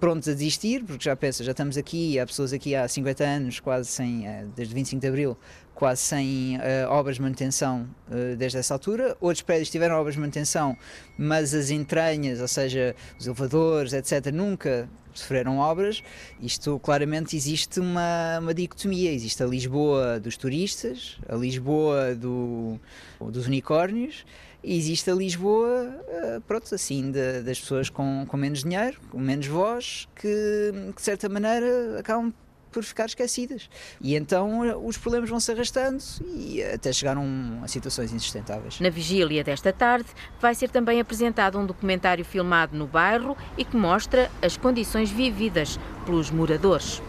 prontos 0.00 0.28
a 0.28 0.32
desistir, 0.32 0.82
porque 0.84 1.04
já 1.04 1.14
pensa, 1.14 1.44
já 1.44 1.50
estamos 1.50 1.76
aqui, 1.76 2.18
há 2.18 2.26
pessoas 2.26 2.52
aqui 2.52 2.74
há 2.74 2.88
50 2.88 3.24
anos, 3.24 3.60
quase 3.60 3.88
sem, 3.88 4.26
eh, 4.26 4.46
desde 4.56 4.74
25 4.74 5.00
de 5.00 5.06
Abril, 5.06 5.36
quase 5.74 6.00
sem 6.00 6.56
uh, 6.56 6.88
obras 6.88 7.16
de 7.16 7.22
manutenção 7.22 7.88
uh, 8.08 8.36
desde 8.36 8.58
essa 8.58 8.74
altura. 8.74 9.16
Outros 9.20 9.42
prédios 9.42 9.70
tiveram 9.70 9.96
obras 9.96 10.14
de 10.14 10.20
manutenção, 10.20 10.76
mas 11.18 11.52
as 11.52 11.70
entranhas, 11.70 12.40
ou 12.40 12.48
seja, 12.48 12.94
os 13.18 13.26
elevadores, 13.26 13.92
etc., 13.92 14.32
nunca 14.32 14.88
sofreram 15.12 15.58
obras. 15.58 16.02
Isto 16.40 16.78
claramente 16.78 17.36
existe 17.36 17.80
uma, 17.80 18.38
uma 18.40 18.54
dicotomia. 18.54 19.12
Existe 19.12 19.42
a 19.42 19.46
Lisboa 19.46 20.18
dos 20.20 20.36
turistas, 20.36 21.18
a 21.28 21.34
Lisboa 21.34 22.14
do, 22.14 22.78
dos 23.20 23.46
unicórnios 23.46 24.24
existe 24.64 25.10
a 25.10 25.14
Lisboa, 25.14 25.94
eh, 26.08 26.40
pronto, 26.46 26.74
assim, 26.74 27.10
de, 27.10 27.42
das 27.42 27.60
pessoas 27.60 27.90
com, 27.90 28.24
com 28.26 28.36
menos 28.36 28.64
dinheiro, 28.64 28.98
com 29.10 29.18
menos 29.18 29.46
voz, 29.46 30.08
que, 30.16 30.28
que 30.28 30.96
de 30.96 31.02
certa 31.02 31.28
maneira 31.28 31.98
acabam 31.98 32.32
por 32.74 32.82
ficar 32.82 33.06
esquecidas. 33.06 33.70
E 34.00 34.16
então 34.16 34.64
eh, 34.64 34.74
os 34.74 34.98
problemas 34.98 35.30
vão 35.30 35.38
se 35.38 35.52
arrastando 35.52 36.02
e 36.34 36.62
até 36.62 36.92
chegaram 36.92 37.60
a 37.62 37.68
situações 37.68 38.12
insustentáveis. 38.12 38.80
Na 38.80 38.90
vigília 38.90 39.44
desta 39.44 39.72
tarde 39.72 40.08
vai 40.40 40.54
ser 40.54 40.68
também 40.68 41.00
apresentado 41.00 41.56
um 41.56 41.64
documentário 41.64 42.24
filmado 42.24 42.76
no 42.76 42.86
bairro 42.86 43.36
e 43.56 43.64
que 43.64 43.76
mostra 43.76 44.30
as 44.42 44.56
condições 44.56 45.10
vividas 45.10 45.78
pelos 46.04 46.30
moradores. 46.30 47.00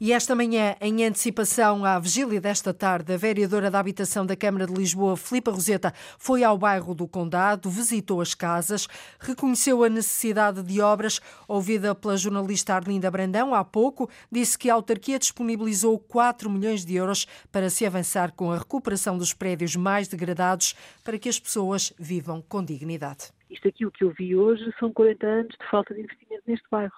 E 0.00 0.12
esta 0.12 0.32
manhã, 0.32 0.76
em 0.80 1.04
antecipação 1.04 1.84
à 1.84 1.98
vigília 1.98 2.40
desta 2.40 2.72
tarde, 2.72 3.12
a 3.12 3.16
vereadora 3.16 3.68
da 3.68 3.80
Habitação 3.80 4.24
da 4.24 4.36
Câmara 4.36 4.64
de 4.64 4.72
Lisboa, 4.72 5.16
Filipa 5.16 5.50
Roseta, 5.50 5.92
foi 6.16 6.44
ao 6.44 6.56
bairro 6.56 6.94
do 6.94 7.08
Condado, 7.08 7.68
visitou 7.68 8.20
as 8.20 8.32
casas, 8.32 8.86
reconheceu 9.18 9.82
a 9.82 9.88
necessidade 9.88 10.62
de 10.62 10.80
obras. 10.80 11.20
Ouvida 11.48 11.96
pela 11.96 12.16
jornalista 12.16 12.74
Arlinda 12.74 13.10
Brandão 13.10 13.52
há 13.52 13.64
pouco, 13.64 14.08
disse 14.30 14.56
que 14.56 14.70
a 14.70 14.74
autarquia 14.74 15.18
disponibilizou 15.18 15.98
4 15.98 16.48
milhões 16.48 16.84
de 16.84 16.94
euros 16.94 17.26
para 17.50 17.68
se 17.68 17.84
avançar 17.84 18.30
com 18.30 18.52
a 18.52 18.58
recuperação 18.58 19.18
dos 19.18 19.34
prédios 19.34 19.74
mais 19.74 20.06
degradados 20.06 20.76
para 21.02 21.18
que 21.18 21.28
as 21.28 21.40
pessoas 21.40 21.92
vivam 21.98 22.40
com 22.40 22.64
dignidade. 22.64 23.32
Isto 23.50 23.66
aqui, 23.66 23.84
o 23.84 23.90
que 23.90 24.04
eu 24.04 24.12
vi 24.16 24.36
hoje, 24.36 24.72
são 24.78 24.92
40 24.92 25.26
anos 25.26 25.56
de 25.60 25.68
falta 25.68 25.92
de 25.92 26.02
investimento 26.02 26.44
neste 26.46 26.66
bairro. 26.70 26.94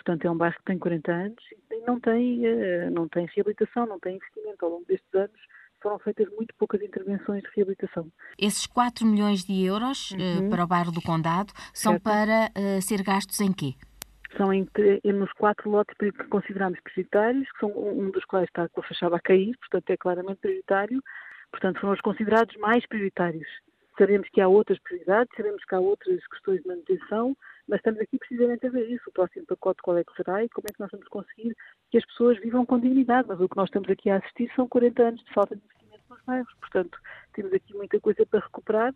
Portanto, 0.00 0.24
é 0.24 0.30
um 0.30 0.36
bairro 0.36 0.56
que 0.56 0.64
tem 0.64 0.78
40 0.78 1.12
anos 1.12 1.44
e 1.70 1.80
não 1.86 2.00
tem, 2.00 2.46
eh, 2.46 2.88
não 2.88 3.06
tem 3.06 3.28
reabilitação, 3.36 3.84
não 3.86 4.00
tem 4.00 4.16
investimento. 4.16 4.64
Ao 4.64 4.70
longo 4.70 4.84
destes 4.86 5.14
anos 5.14 5.40
foram 5.82 5.98
feitas 5.98 6.26
muito 6.30 6.54
poucas 6.54 6.80
intervenções 6.80 7.42
de 7.42 7.50
reabilitação. 7.54 8.10
Esses 8.38 8.66
4 8.66 9.06
milhões 9.06 9.44
de 9.44 9.62
euros 9.62 10.12
eh, 10.18 10.40
uhum. 10.40 10.48
para 10.48 10.64
o 10.64 10.66
bairro 10.66 10.90
do 10.90 11.02
Condado 11.02 11.52
são 11.74 11.92
certo. 11.92 12.02
para 12.02 12.50
uh, 12.56 12.80
ser 12.80 13.02
gastos 13.02 13.40
em 13.40 13.52
quê? 13.52 13.74
São 14.38 14.50
em, 14.54 14.66
nos 15.04 15.32
quatro 15.34 15.68
lotes 15.68 15.94
que 15.98 16.10
consideramos 16.28 16.78
prioritários, 16.80 17.50
que 17.52 17.58
são 17.58 17.70
um 17.70 18.10
dos 18.10 18.24
quais 18.24 18.46
está 18.46 18.68
com 18.70 18.80
a 18.80 18.84
fachada 18.84 19.16
a 19.16 19.20
cair, 19.20 19.54
portanto 19.58 19.90
é 19.90 19.96
claramente 19.98 20.38
prioritário. 20.40 21.02
Portanto, 21.50 21.80
foram 21.80 21.92
os 21.92 22.00
considerados 22.00 22.56
mais 22.56 22.86
prioritários. 22.86 23.48
Sabemos 23.98 24.28
que 24.30 24.40
há 24.40 24.48
outras 24.48 24.78
prioridades, 24.78 25.30
sabemos 25.36 25.62
que 25.64 25.74
há 25.74 25.80
outras 25.80 26.26
questões 26.28 26.62
de 26.62 26.68
manutenção, 26.68 27.36
mas 27.70 27.78
estamos 27.78 28.00
aqui 28.00 28.18
precisamente 28.18 28.66
a 28.66 28.70
ver 28.70 28.90
isso, 28.90 29.08
o 29.08 29.12
próximo 29.12 29.46
pacote 29.46 29.80
qual 29.80 29.96
é 29.96 30.02
que 30.02 30.12
será 30.16 30.44
e 30.44 30.48
como 30.48 30.66
é 30.68 30.72
que 30.72 30.80
nós 30.80 30.90
vamos 30.90 31.06
conseguir 31.06 31.56
que 31.88 31.98
as 31.98 32.04
pessoas 32.04 32.38
vivam 32.40 32.66
com 32.66 32.80
dignidade. 32.80 33.28
Mas 33.28 33.40
o 33.40 33.48
que 33.48 33.56
nós 33.56 33.68
estamos 33.68 33.88
aqui 33.88 34.10
a 34.10 34.16
assistir 34.16 34.52
são 34.56 34.68
40 34.68 35.02
anos 35.02 35.24
de 35.24 35.32
falta 35.32 35.54
de 35.54 35.62
investimento 35.62 36.02
nos 36.10 36.20
bairros. 36.24 36.54
Portanto, 36.60 36.98
temos 37.32 37.52
aqui 37.52 37.72
muita 37.74 38.00
coisa 38.00 38.26
para 38.26 38.40
recuperar 38.40 38.94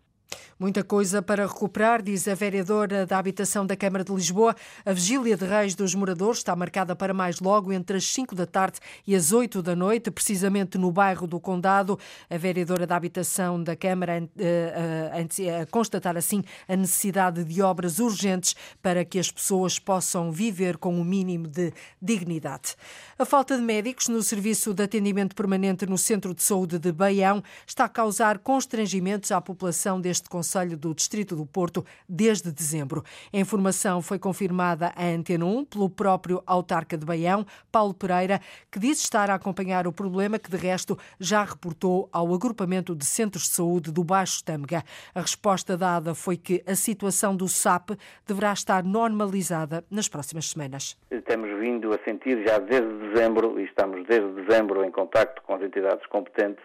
Muita 0.57 0.83
coisa 0.85 1.21
para 1.21 1.45
recuperar, 1.45 2.01
diz 2.01 2.29
a 2.29 2.33
vereadora 2.33 3.05
da 3.05 3.17
Habitação 3.17 3.65
da 3.65 3.75
Câmara 3.75 4.05
de 4.05 4.13
Lisboa. 4.13 4.55
A 4.85 4.93
vigília 4.93 5.35
de 5.35 5.45
reis 5.45 5.75
dos 5.75 5.93
moradores 5.93 6.37
está 6.37 6.55
marcada 6.55 6.95
para 6.95 7.13
mais 7.13 7.41
logo 7.41 7.73
entre 7.73 7.97
as 7.97 8.05
5 8.05 8.33
da 8.33 8.45
tarde 8.45 8.79
e 9.05 9.13
as 9.13 9.33
8 9.33 9.61
da 9.61 9.75
noite, 9.75 10.09
precisamente 10.09 10.77
no 10.77 10.93
bairro 10.93 11.27
do 11.27 11.41
Condado. 11.41 11.99
A 12.29 12.37
vereadora 12.37 12.87
da 12.87 12.95
Habitação 12.95 13.61
da 13.61 13.75
Câmara 13.75 14.23
eh, 14.39 15.11
eh, 15.39 15.61
a 15.61 15.65
constatar 15.65 16.15
assim 16.15 16.41
a 16.69 16.75
necessidade 16.77 17.43
de 17.43 17.61
obras 17.61 17.99
urgentes 17.99 18.55
para 18.81 19.03
que 19.03 19.19
as 19.19 19.29
pessoas 19.29 19.77
possam 19.77 20.31
viver 20.31 20.77
com 20.77 20.95
o 20.95 21.01
um 21.01 21.03
mínimo 21.03 21.47
de 21.47 21.73
dignidade. 22.01 22.77
A 23.19 23.25
falta 23.25 23.57
de 23.57 23.61
médicos 23.61 24.07
no 24.07 24.23
serviço 24.23 24.73
de 24.73 24.83
atendimento 24.83 25.35
permanente 25.35 25.85
no 25.85 25.97
Centro 25.97 26.33
de 26.33 26.43
Saúde 26.43 26.79
de 26.79 26.93
Baião 26.93 27.43
está 27.67 27.83
a 27.85 27.89
causar 27.89 28.39
constrangimentos 28.39 29.33
à 29.33 29.41
população 29.41 29.99
deste 29.99 30.14
este 30.15 30.29
Conselho 30.29 30.77
do 30.77 30.95
Distrito 30.95 31.35
do 31.35 31.45
Porto 31.45 31.85
desde 32.07 32.51
dezembro. 32.51 33.03
A 33.33 33.37
informação 33.37 34.01
foi 34.01 34.17
confirmada 34.17 34.93
à 34.95 35.05
Antena 35.05 35.45
1 35.45 35.65
pelo 35.65 35.89
próprio 35.89 36.41
autarca 36.45 36.97
de 36.97 37.05
Baião, 37.05 37.45
Paulo 37.71 37.93
Pereira, 37.93 38.39
que 38.71 38.79
diz 38.79 38.99
estar 38.99 39.29
a 39.29 39.35
acompanhar 39.35 39.85
o 39.87 39.91
problema 39.91 40.39
que, 40.39 40.49
de 40.49 40.57
resto, 40.57 40.97
já 41.19 41.43
reportou 41.43 42.09
ao 42.11 42.33
agrupamento 42.33 42.95
de 42.95 43.05
centros 43.05 43.43
de 43.43 43.49
saúde 43.49 43.91
do 43.91 44.03
Baixo 44.03 44.43
Tâmega. 44.43 44.83
A 45.13 45.21
resposta 45.21 45.75
dada 45.77 46.15
foi 46.15 46.37
que 46.37 46.63
a 46.65 46.75
situação 46.75 47.35
do 47.35 47.47
SAP 47.47 47.91
deverá 48.25 48.53
estar 48.53 48.83
normalizada 48.83 49.83
nas 49.91 50.07
próximas 50.07 50.49
semanas. 50.49 50.97
Temos 51.25 51.59
vindo 51.59 51.93
a 51.93 51.99
sentir 52.05 52.41
já 52.47 52.57
desde 52.57 52.87
dezembro, 53.09 53.59
e 53.59 53.65
estamos 53.65 54.07
desde 54.07 54.29
dezembro 54.43 54.83
em 54.85 54.91
contacto 54.91 55.41
com 55.41 55.55
as 55.55 55.61
entidades 55.61 56.05
competentes, 56.07 56.63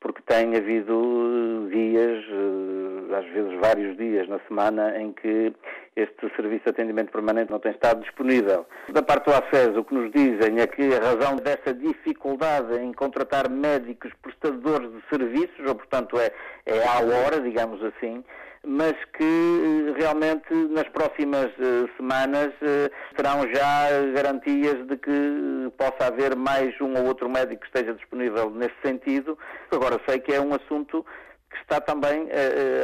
porque 0.00 0.22
tem 0.22 0.56
havido 0.56 1.68
dias, 1.70 2.24
eh, 2.24 3.16
às 3.16 3.26
vezes 3.26 3.60
vários 3.60 3.96
dias 3.98 4.26
na 4.28 4.40
semana, 4.48 4.98
em 4.98 5.12
que 5.12 5.52
este 5.94 6.34
serviço 6.34 6.64
de 6.64 6.70
atendimento 6.70 7.12
permanente 7.12 7.50
não 7.50 7.58
tem 7.58 7.72
estado 7.72 8.00
disponível. 8.00 8.64
Da 8.88 9.02
parte 9.02 9.26
do 9.26 9.34
ACES, 9.34 9.76
o 9.76 9.84
que 9.84 9.94
nos 9.94 10.10
dizem 10.10 10.60
é 10.60 10.66
que 10.66 10.94
a 10.94 11.00
razão 11.00 11.36
dessa 11.36 11.74
dificuldade 11.74 12.78
em 12.78 12.92
contratar 12.92 13.50
médicos 13.50 14.10
prestadores 14.22 14.90
de 14.90 15.02
serviços, 15.10 15.66
ou 15.66 15.74
portanto 15.74 16.18
é, 16.18 16.32
é 16.64 16.82
à 16.86 17.00
hora, 17.00 17.40
digamos 17.40 17.82
assim, 17.84 18.24
mas 18.66 18.94
que 19.16 19.24
eh, 19.24 19.98
realmente 19.98 20.52
nas 20.70 20.88
próximas 20.88 21.46
uh, 21.58 21.88
semanas 21.96 22.48
uh, 22.60 22.90
terão 23.16 23.42
já 23.52 23.88
garantias 24.14 24.86
de 24.86 24.96
que 24.96 25.72
possa 25.78 26.06
haver 26.08 26.36
mais 26.36 26.78
um 26.80 26.94
ou 26.94 27.06
outro 27.06 27.28
médico 27.28 27.62
que 27.62 27.66
esteja 27.66 27.94
disponível 27.94 28.50
nesse 28.50 28.74
sentido. 28.82 29.38
Agora 29.70 29.98
sei 30.06 30.18
que 30.18 30.32
é 30.32 30.40
um 30.40 30.54
assunto 30.54 31.04
que 31.50 31.56
está 31.56 31.80
também 31.80 32.28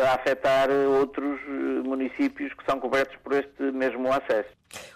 a 0.05 0.15
afetar 0.15 0.69
outros 0.71 1.39
municípios 1.85 2.53
que 2.53 2.65
são 2.69 2.81
cobertos 2.81 3.17
por 3.23 3.33
este 3.33 3.63
mesmo 3.73 4.09
acesso. 4.13 4.51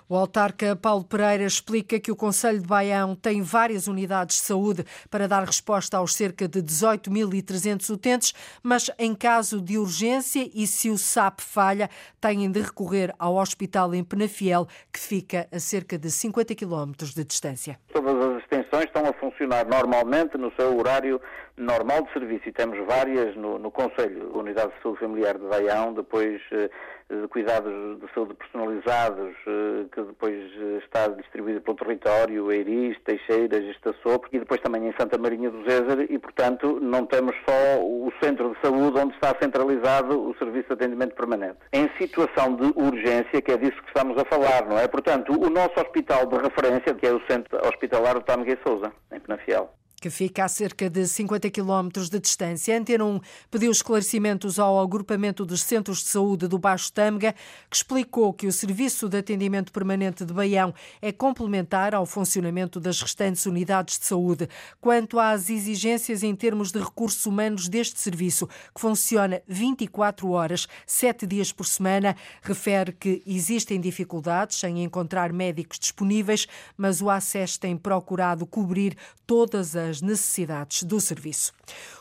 O 0.09 0.17
autarca 0.17 0.75
Paulo 0.75 1.05
Pereira 1.05 1.45
explica 1.45 2.01
que 2.01 2.11
o 2.11 2.17
Conselho 2.17 2.59
de 2.59 2.67
Baião 2.67 3.15
tem 3.15 3.43
várias 3.43 3.87
unidades 3.87 4.37
de 4.37 4.43
saúde 4.43 4.85
para 5.09 5.29
dar 5.29 5.45
resposta 5.45 5.97
aos 5.97 6.15
cerca 6.15 6.49
de 6.49 6.61
18.300 6.61 7.89
utentes, 7.91 8.35
mas 8.61 8.91
em 8.99 9.15
caso 9.15 9.61
de 9.61 9.79
urgência 9.79 10.51
e 10.53 10.67
se 10.67 10.91
o 10.91 10.99
SAP 10.99 11.41
falha, 11.41 11.89
têm 12.21 12.51
de 12.51 12.61
recorrer 12.61 13.15
ao 13.19 13.37
hospital 13.37 13.95
em 13.95 14.03
Penafiel, 14.03 14.67
que 14.93 14.99
fica 14.99 15.47
a 15.53 15.61
cerca 15.61 15.97
de 15.97 16.11
50 16.11 16.57
km 16.57 16.93
de 17.15 17.25
distância. 17.25 17.79
Todas 17.93 18.17
as 18.17 18.43
extensões 18.43 18.87
estão 18.87 19.07
a 19.07 19.13
funcionar 19.13 19.65
normalmente 19.67 20.37
no 20.37 20.53
seu 20.59 20.77
horário 20.77 21.21
normal 21.57 22.03
de 22.03 22.13
serviço 22.13 22.49
e 22.49 22.53
temos 22.53 22.85
várias 22.87 23.37
no, 23.37 23.59
no 23.59 23.71
Conselho, 23.71 24.37
Unidade 24.37 24.73
de 24.75 24.83
Saúde 24.83 25.01
Familiar 25.01 25.39
de 25.39 25.47
Baião, 25.47 25.93
depois 25.93 26.41
eh, 26.51 26.71
de 27.11 27.27
cuidados 27.29 28.01
de 28.01 28.15
saúde 28.15 28.35
personalizados, 28.35 29.35
eh, 29.47 29.85
que 29.93 30.03
depois 30.03 30.35
eh, 30.35 30.79
está 30.85 31.09
distribuído 31.09 31.61
pelo 31.61 31.77
território, 31.77 32.53
Eiris, 32.53 32.97
Teixeiras, 33.05 33.65
Estaçou, 33.65 34.23
e 34.33 34.39
depois 34.39 34.61
também 34.61 34.87
em 34.87 34.95
Santa 34.99 35.19
Marinha 35.19 35.51
do 35.51 35.69
Zézer, 35.69 36.07
e 36.09 36.19
portanto 36.19 36.79
não 36.81 37.07
temos 37.07 37.35
só 37.49 37.83
o 37.83 38.13
centro 38.23 38.55
de 38.55 38.61
saúde 38.61 38.99
onde 38.99 39.15
está 39.15 39.35
centralizado 39.41 40.31
o 40.31 40.37
serviço 40.39 40.69
de 40.69 40.75
atendimento 40.75 41.15
permanente. 41.17 41.59
Em 41.73 41.91
situação 41.99 42.55
de 42.55 42.73
urgência, 42.77 43.43
que 43.43 43.53
é 43.53 43.57
disso 43.57 43.83
que 43.83 43.89
estamos 43.89 44.17
a 44.17 44.25
falar, 44.25 44.67
não 44.67 44.79
é? 44.79 44.87
Portanto, 44.87 45.33
o 45.33 45.51
nosso 45.51 45.81
hospital 45.81 46.27
de 46.27 46.37
referência, 46.37 46.95
que 46.95 47.07
é 47.07 47.13
o 47.13 47.21
Centro 47.29 47.59
Hospitalar 47.67 48.15
do 48.15 48.23
Tâmega 48.23 48.57
Souza, 48.65 48.93
em 49.13 49.19
Penafiel 49.19 49.71
que 50.01 50.09
fica 50.09 50.45
a 50.45 50.49
cerca 50.49 50.89
de 50.89 51.07
50 51.07 51.51
quilómetros 51.51 52.09
de 52.09 52.19
distância. 52.19 52.77
Antena 52.77 53.05
1 53.05 53.21
pediu 53.51 53.71
esclarecimentos 53.71 54.59
ao 54.59 54.81
agrupamento 54.81 55.45
dos 55.45 55.63
centros 55.63 55.99
de 55.99 56.09
saúde 56.09 56.49
do 56.49 56.59
Baixo 56.59 56.91
Tâmega, 56.93 57.35
que 57.69 57.77
explicou 57.77 58.33
que 58.33 58.47
o 58.47 58.53
serviço 58.53 59.09
de 59.09 59.19
atendimento 59.19 59.71
permanente 59.71 60.25
de 60.25 60.33
Baião 60.33 60.73
é 61.03 61.13
complementar 61.13 61.95
ao 61.95 62.07
funcionamento 62.07 62.81
das 62.81 63.03
restantes 63.03 63.45
unidades 63.45 63.99
de 63.99 64.07
saúde. 64.07 64.49
Quanto 64.81 65.19
às 65.19 65.51
exigências 65.51 66.23
em 66.23 66.35
termos 66.35 66.73
de 66.73 66.79
recursos 66.79 67.27
humanos 67.27 67.69
deste 67.69 68.01
serviço, 68.01 68.49
que 68.75 68.81
funciona 68.81 69.43
24 69.47 70.31
horas, 70.31 70.67
7 70.87 71.27
dias 71.27 71.53
por 71.53 71.67
semana, 71.67 72.17
refere 72.41 72.93
que 72.93 73.23
existem 73.27 73.79
dificuldades 73.79 74.63
em 74.65 74.83
encontrar 74.83 75.33
médicos 75.33 75.79
disponíveis, 75.79 76.47
mas 76.77 77.03
o 77.03 77.11
ACES 77.11 77.59
tem 77.59 77.77
procurado 77.77 78.47
cobrir 78.47 78.97
todas 79.27 79.77
as 79.77 79.90
as 79.91 80.01
necessidades 80.01 80.83
do 80.83 81.01
serviço. 81.01 81.53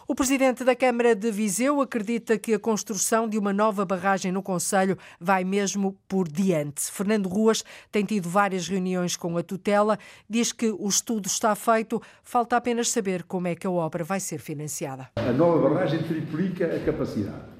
O 0.07 0.15
presidente 0.15 0.63
da 0.63 0.75
Câmara 0.75 1.13
de 1.15 1.29
Viseu 1.29 1.81
acredita 1.81 2.37
que 2.37 2.53
a 2.53 2.59
construção 2.59 3.27
de 3.27 3.37
uma 3.37 3.51
nova 3.51 3.85
barragem 3.85 4.31
no 4.31 4.41
Conselho 4.41 4.97
vai 5.19 5.43
mesmo 5.43 5.97
por 6.07 6.27
diante. 6.27 6.89
Fernando 6.91 7.27
Ruas 7.27 7.63
tem 7.91 8.05
tido 8.05 8.29
várias 8.29 8.67
reuniões 8.67 9.15
com 9.15 9.37
a 9.37 9.43
tutela, 9.43 9.99
diz 10.29 10.51
que 10.51 10.69
o 10.71 10.87
estudo 10.87 11.27
está 11.27 11.53
feito, 11.55 12.01
falta 12.23 12.55
apenas 12.55 12.89
saber 12.89 13.23
como 13.23 13.47
é 13.47 13.55
que 13.55 13.67
a 13.67 13.71
obra 13.71 14.03
vai 14.03 14.19
ser 14.19 14.39
financiada. 14.39 15.09
A 15.15 15.31
nova 15.31 15.69
barragem 15.69 16.01
triplica 16.03 16.65
a 16.65 16.79
capacidade. 16.79 17.59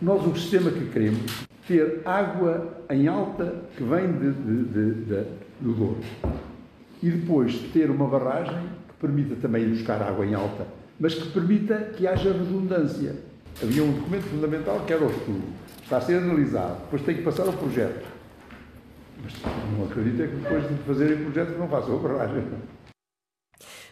Nós, 0.00 0.26
o 0.26 0.34
sistema 0.34 0.70
que 0.70 0.88
queremos, 0.90 1.46
ter 1.66 2.00
água 2.06 2.82
em 2.90 3.06
alta 3.06 3.62
que 3.76 3.82
vem 3.84 4.10
de, 4.12 4.32
de, 4.32 4.94
de, 5.04 5.24
do 5.60 5.74
Douro 5.74 6.00
e 7.02 7.10
depois 7.10 7.58
ter 7.72 7.90
uma 7.90 8.06
barragem 8.06 8.68
permita 9.00 9.34
também 9.36 9.68
buscar 9.68 10.02
água 10.02 10.24
em 10.24 10.34
alta 10.34 10.66
mas 11.00 11.14
que 11.14 11.30
permita 11.30 11.76
que 11.96 12.06
haja 12.06 12.30
redundância. 12.30 13.14
Havia 13.62 13.82
um 13.82 13.92
documento 13.92 14.24
fundamental 14.24 14.80
que 14.86 14.92
era 14.92 15.02
o 15.02 15.10
estudo. 15.10 15.42
Está 15.82 15.96
a 15.96 16.00
ser 16.02 16.18
analisado, 16.18 16.82
depois 16.82 17.02
tem 17.02 17.16
que 17.16 17.22
passar 17.22 17.46
ao 17.46 17.54
projeto. 17.54 18.06
Mas 19.24 19.34
não 19.76 19.86
acredito 19.86 20.22
é 20.22 20.26
que 20.26 20.36
depois 20.36 20.68
de 20.68 20.74
fazerem 20.84 21.22
o 21.22 21.24
projeto 21.24 21.58
não 21.58 21.68
façam 21.68 21.96
a 21.96 21.98
barragem. 21.98 22.44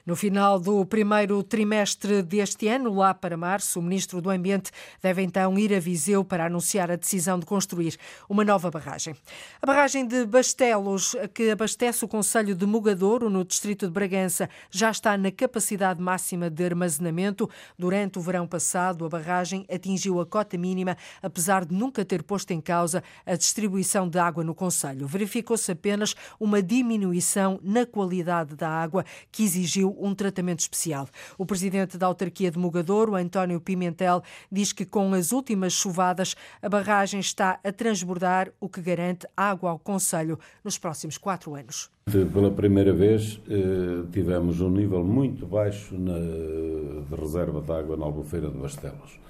No 0.08 0.16
final 0.16 0.58
do 0.58 0.86
primeiro 0.86 1.42
trimestre 1.42 2.22
deste 2.22 2.66
ano, 2.66 2.94
lá 2.94 3.12
para 3.12 3.36
março, 3.36 3.78
o 3.78 3.82
Ministro 3.82 4.22
do 4.22 4.30
Ambiente 4.30 4.70
deve 5.02 5.20
então 5.20 5.58
ir 5.58 5.74
a 5.74 5.78
Viseu 5.78 6.24
para 6.24 6.46
anunciar 6.46 6.90
a 6.90 6.96
decisão 6.96 7.38
de 7.38 7.44
construir 7.44 7.94
uma 8.26 8.42
nova 8.42 8.70
barragem. 8.70 9.14
A 9.60 9.66
barragem 9.66 10.06
de 10.06 10.24
Bastelos, 10.24 11.14
que 11.34 11.50
abastece 11.50 12.06
o 12.06 12.08
Conselho 12.08 12.54
de 12.54 12.64
Mugadouro, 12.64 13.28
no 13.28 13.44
distrito 13.44 13.86
de 13.86 13.92
Bragança, 13.92 14.48
já 14.70 14.90
está 14.90 15.14
na 15.18 15.30
capacidade 15.30 16.00
máxima 16.00 16.48
de 16.48 16.64
armazenamento. 16.64 17.46
Durante 17.78 18.18
o 18.18 18.22
verão 18.22 18.46
passado, 18.46 19.04
a 19.04 19.10
barragem 19.10 19.66
atingiu 19.70 20.22
a 20.22 20.24
cota 20.24 20.56
mínima, 20.56 20.96
apesar 21.22 21.66
de 21.66 21.74
nunca 21.74 22.02
ter 22.02 22.22
posto 22.22 22.50
em 22.52 22.62
causa 22.62 23.04
a 23.26 23.36
distribuição 23.36 24.08
de 24.08 24.18
água 24.18 24.42
no 24.42 24.54
Conselho. 24.54 25.06
Verificou-se 25.06 25.70
apenas 25.70 26.14
uma 26.40 26.62
diminuição 26.62 27.60
na 27.62 27.84
qualidade 27.84 28.56
da 28.56 28.70
água 28.70 29.04
que 29.30 29.44
exigiu 29.44 29.98
um 29.99 30.14
tratamento 30.14 30.61
especial. 30.61 31.09
O 31.37 31.45
presidente 31.45 31.99
da 31.99 32.07
autarquia 32.07 32.50
de 32.50 32.59
Mugadouro, 32.59 33.14
António 33.14 33.61
Pimentel, 33.61 34.23
diz 34.50 34.73
que 34.73 34.85
com 34.85 35.12
as 35.14 35.33
últimas 35.33 35.73
chuvadas 35.73 36.35
a 36.62 36.69
barragem 36.69 37.21
está 37.21 37.59
a 37.62 37.73
transbordar, 37.73 38.52
o 38.61 38.69
que 38.69 38.81
garante 38.81 39.26
água 39.37 39.71
ao 39.71 39.78
Conselho 39.78 40.38
nos 40.64 40.78
próximos 40.78 41.19
quatro 41.19 41.55
anos. 41.55 41.90
Pela 42.33 42.50
primeira 42.50 42.93
vez 42.93 43.40
eh, 43.49 44.07
tivemos 44.11 44.61
um 44.61 44.71
nível 44.71 45.05
muito 45.05 45.47
baixo 45.47 45.95
na, 45.99 46.14
de 46.14 47.14
reserva 47.14 47.61
de 47.61 47.71
água 47.71 47.97
na 47.97 48.07
Albufeira 48.07 48.49
de 48.49 48.57
Bastelos. 48.57 49.21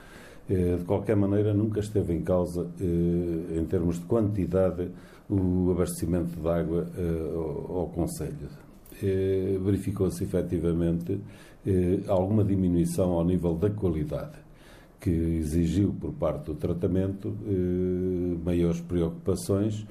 Eh, 0.48 0.76
de 0.76 0.84
qualquer 0.84 1.16
maneira, 1.16 1.52
nunca 1.52 1.80
esteve 1.80 2.14
em 2.14 2.22
causa, 2.22 2.70
eh, 2.80 3.58
em 3.58 3.64
termos 3.64 3.98
de 3.98 4.04
quantidade, 4.06 4.90
o 5.28 5.72
abastecimento 5.72 6.40
de 6.40 6.48
água 6.48 6.86
ao, 7.34 7.78
ao 7.80 7.88
Conselho. 7.88 8.48
Eh, 9.00 9.58
verificou-se 9.60 10.24
efetivamente 10.24 11.20
eh, 11.64 12.00
alguma 12.08 12.42
diminuição 12.42 13.12
ao 13.12 13.24
nível 13.24 13.54
da 13.54 13.70
qualidade, 13.70 14.36
que 15.00 15.10
exigiu 15.10 15.94
por 16.00 16.12
parte 16.14 16.46
do 16.46 16.54
tratamento 16.54 17.36
eh, 17.46 18.36
maiores 18.44 18.80
preocupações, 18.80 19.86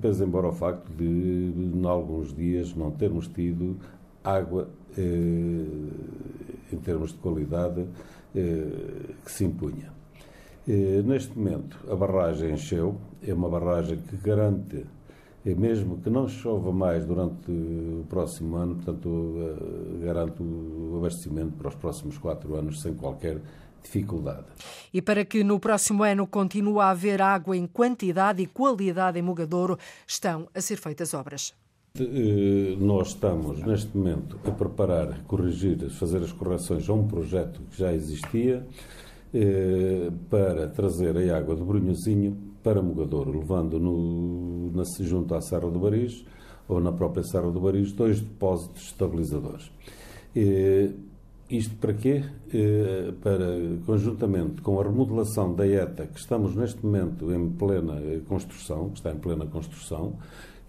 pese 0.00 0.24
embora 0.24 0.48
o 0.48 0.52
facto 0.52 0.90
de, 0.96 1.04
em 1.04 1.86
alguns 1.86 2.34
dias, 2.34 2.74
não 2.74 2.90
termos 2.90 3.28
tido 3.28 3.76
água 4.24 4.68
em 4.98 6.76
termos 6.78 7.12
de 7.12 7.18
qualidade 7.18 7.86
que 8.34 9.30
se 9.30 9.44
impunha. 9.44 9.92
Neste 11.04 11.38
momento, 11.38 11.78
a 11.88 11.94
barragem 11.94 12.54
encheu, 12.54 12.96
é 13.24 13.32
uma 13.32 13.48
barragem 13.48 13.98
que 13.98 14.16
garante 14.16 14.84
é 15.44 15.54
mesmo 15.54 15.98
que 15.98 16.08
não 16.08 16.28
chova 16.28 16.72
mais 16.72 17.04
durante 17.04 17.50
o 17.50 18.04
próximo 18.08 18.56
ano, 18.56 18.76
portanto, 18.76 19.34
eh, 20.00 20.04
garanto 20.06 20.42
o 20.42 20.98
abastecimento 20.98 21.52
para 21.56 21.68
os 21.68 21.74
próximos 21.74 22.16
quatro 22.16 22.54
anos 22.54 22.80
sem 22.80 22.94
qualquer 22.94 23.40
dificuldade. 23.82 24.46
E 24.94 25.02
para 25.02 25.24
que 25.24 25.42
no 25.42 25.58
próximo 25.58 26.04
ano 26.04 26.26
continue 26.26 26.78
a 26.78 26.90
haver 26.90 27.20
água 27.20 27.56
em 27.56 27.66
quantidade 27.66 28.40
e 28.40 28.46
qualidade 28.46 29.18
em 29.18 29.22
Mugadouro, 29.22 29.76
estão 30.06 30.48
a 30.54 30.60
ser 30.60 30.76
feitas 30.76 31.12
obras. 31.12 31.52
Eh, 31.98 32.76
nós 32.78 33.08
estamos, 33.08 33.60
neste 33.62 33.96
momento, 33.96 34.38
a 34.44 34.50
preparar, 34.52 35.24
corrigir, 35.24 35.90
fazer 35.90 36.22
as 36.22 36.32
correções 36.32 36.88
a 36.88 36.92
um 36.92 37.06
projeto 37.06 37.60
que 37.70 37.76
já 37.76 37.92
existia 37.92 38.64
eh, 39.34 40.10
para 40.30 40.68
trazer 40.68 41.16
a 41.16 41.36
água 41.36 41.56
de 41.56 41.62
Brunhozinho 41.62 42.51
para 42.62 42.82
Mogadouro, 42.82 43.38
levando 43.38 43.78
no, 43.78 44.70
na, 44.72 44.84
junto 45.00 45.34
à 45.34 45.40
Serra 45.40 45.70
do 45.70 45.78
Bariz 45.78 46.24
ou 46.68 46.80
na 46.80 46.92
própria 46.92 47.22
Serra 47.24 47.50
do 47.50 47.60
Bariz 47.60 47.92
dois 47.92 48.20
depósitos 48.20 48.84
estabilizadores. 48.84 49.70
E, 50.34 50.90
isto 51.50 51.76
para 51.76 51.92
quê? 51.92 52.24
E, 52.52 53.12
para, 53.22 53.46
conjuntamente 53.84 54.62
com 54.62 54.80
a 54.80 54.84
remodelação 54.84 55.54
da 55.54 55.66
ETA, 55.66 56.06
que 56.06 56.18
estamos 56.18 56.54
neste 56.54 56.84
momento 56.84 57.32
em 57.32 57.50
plena 57.50 58.00
construção, 58.28 58.90
que 58.90 58.98
está 58.98 59.10
em 59.10 59.18
plena 59.18 59.46
construção, 59.46 60.16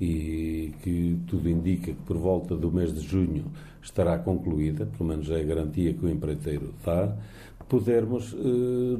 e 0.01 0.73
que 0.81 1.17
tudo 1.27 1.47
indica 1.47 1.93
que 1.93 2.01
por 2.01 2.17
volta 2.17 2.55
do 2.57 2.71
mês 2.71 2.93
de 2.93 2.99
junho 2.99 3.45
estará 3.81 4.17
concluída, 4.17 4.85
pelo 4.85 5.07
menos 5.07 5.29
é 5.29 5.39
a 5.39 5.43
garantia 5.43 5.93
que 5.93 6.05
o 6.05 6.09
empreiteiro 6.09 6.73
dá, 6.85 7.15
podermos, 7.73 8.33
eh, 8.33 8.37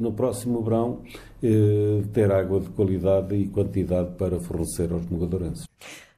no 0.00 0.10
próximo 0.10 0.60
verão, 0.60 1.02
eh, 1.40 2.02
ter 2.12 2.32
água 2.32 2.58
de 2.58 2.70
qualidade 2.70 3.36
e 3.36 3.46
quantidade 3.46 4.16
para 4.18 4.40
fornecer 4.40 4.92
aos 4.92 5.08
mogadorenses. 5.08 5.68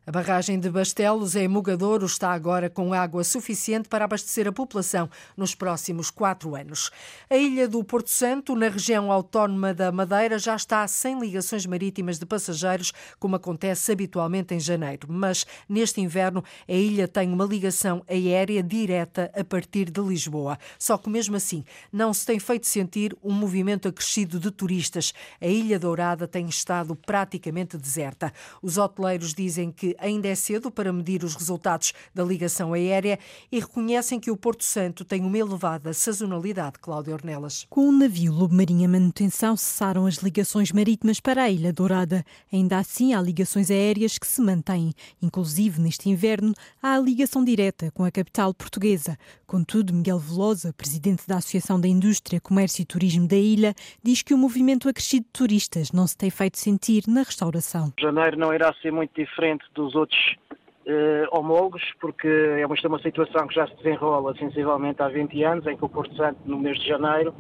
A 0.08 0.12
barragem 0.12 0.60
de 0.60 0.70
Bastelos, 0.70 1.34
em 1.34 1.48
Mugadouro, 1.48 2.06
está 2.06 2.30
agora 2.30 2.70
com 2.70 2.94
água 2.94 3.24
suficiente 3.24 3.88
para 3.88 4.04
abastecer 4.04 4.46
a 4.46 4.52
população 4.52 5.10
nos 5.36 5.52
próximos 5.52 6.12
quatro 6.12 6.54
anos. 6.54 6.92
A 7.28 7.36
ilha 7.36 7.66
do 7.66 7.82
Porto 7.82 8.08
Santo, 8.08 8.54
na 8.54 8.68
região 8.68 9.10
autónoma 9.10 9.74
da 9.74 9.90
Madeira, 9.90 10.38
já 10.38 10.54
está 10.54 10.86
sem 10.86 11.18
ligações 11.18 11.66
marítimas 11.66 12.20
de 12.20 12.24
passageiros, 12.24 12.92
como 13.18 13.34
acontece 13.34 13.90
habitualmente 13.90 14.54
em 14.54 14.60
janeiro. 14.60 15.08
Mas 15.10 15.44
neste 15.68 16.00
inverno, 16.00 16.44
a 16.68 16.72
ilha 16.72 17.08
tem 17.08 17.32
uma 17.32 17.44
ligação 17.44 18.04
aérea 18.08 18.62
direta 18.62 19.28
a 19.34 19.42
partir 19.42 19.90
de 19.90 20.00
Lisboa. 20.00 20.56
Só 20.78 20.96
que 20.96 21.10
mesmo 21.10 21.34
assim, 21.34 21.64
não 21.92 22.14
se 22.14 22.24
tem 22.24 22.38
feito 22.38 22.68
sentir 22.68 23.16
um 23.24 23.32
movimento 23.32 23.88
acrescido 23.88 24.38
de 24.38 24.52
turistas. 24.52 25.12
A 25.40 25.48
Ilha 25.48 25.80
Dourada 25.80 26.28
tem 26.28 26.46
estado 26.46 26.94
praticamente 26.94 27.76
deserta. 27.76 28.32
Os 28.62 28.78
hoteleiros 28.78 29.34
dizem 29.34 29.72
que 29.72 29.95
ainda 29.98 30.28
é 30.28 30.34
cedo 30.34 30.70
para 30.70 30.92
medir 30.92 31.24
os 31.24 31.34
resultados 31.34 31.92
da 32.14 32.24
ligação 32.24 32.72
aérea 32.72 33.18
e 33.50 33.58
reconhecem 33.60 34.20
que 34.20 34.30
o 34.30 34.36
Porto 34.36 34.64
Santo 34.64 35.04
tem 35.04 35.22
uma 35.22 35.38
elevada 35.38 35.92
sazonalidade. 35.92 36.78
Cláudia 36.80 37.14
Ornelas. 37.14 37.66
Com 37.68 37.88
o 37.88 37.92
navio 37.92 38.32
Lobo 38.32 38.54
Marinha 38.54 38.88
Manutenção 38.88 39.56
cessaram 39.56 40.06
as 40.06 40.16
ligações 40.16 40.72
marítimas 40.72 41.20
para 41.20 41.42
a 41.42 41.50
Ilha 41.50 41.72
Dourada. 41.72 42.24
Ainda 42.52 42.78
assim, 42.78 43.14
há 43.14 43.20
ligações 43.20 43.70
aéreas 43.70 44.18
que 44.18 44.26
se 44.26 44.40
mantêm. 44.40 44.92
Inclusive, 45.20 45.80
neste 45.80 46.08
inverno, 46.08 46.54
há 46.82 46.94
a 46.94 47.00
ligação 47.00 47.44
direta 47.44 47.90
com 47.90 48.04
a 48.04 48.10
capital 48.10 48.52
portuguesa. 48.54 49.16
Contudo, 49.46 49.92
Miguel 49.92 50.18
Velosa, 50.18 50.72
presidente 50.72 51.26
da 51.26 51.36
Associação 51.36 51.80
da 51.80 51.86
Indústria, 51.86 52.40
Comércio 52.40 52.82
e 52.82 52.84
Turismo 52.84 53.28
da 53.28 53.36
ilha, 53.36 53.74
diz 54.02 54.22
que 54.22 54.34
o 54.34 54.38
movimento 54.38 54.88
acrescido 54.88 55.24
de 55.24 55.32
turistas 55.32 55.92
não 55.92 56.06
se 56.06 56.16
tem 56.16 56.30
feito 56.30 56.58
sentir 56.58 57.04
na 57.06 57.22
restauração. 57.22 57.92
Janeiro 57.98 58.36
não 58.38 58.52
irá 58.52 58.74
ser 58.82 58.90
muito 58.90 59.14
diferente 59.14 59.64
do 59.74 59.85
dos 59.86 59.94
outros 59.94 60.36
uh, 60.86 61.38
homólogos, 61.38 61.82
porque 62.00 62.28
é 62.28 62.66
uma, 62.66 62.74
é 62.82 62.88
uma 62.88 63.00
situação 63.00 63.46
que 63.46 63.54
já 63.54 63.66
se 63.66 63.76
desenrola 63.76 64.34
sensivelmente 64.36 65.02
há 65.02 65.08
20 65.08 65.42
anos, 65.44 65.66
em 65.66 65.76
que 65.76 65.84
o 65.84 65.88
Porto 65.88 66.14
Santo, 66.16 66.38
no 66.44 66.58
mês 66.58 66.78
de 66.78 66.88
janeiro, 66.88 67.34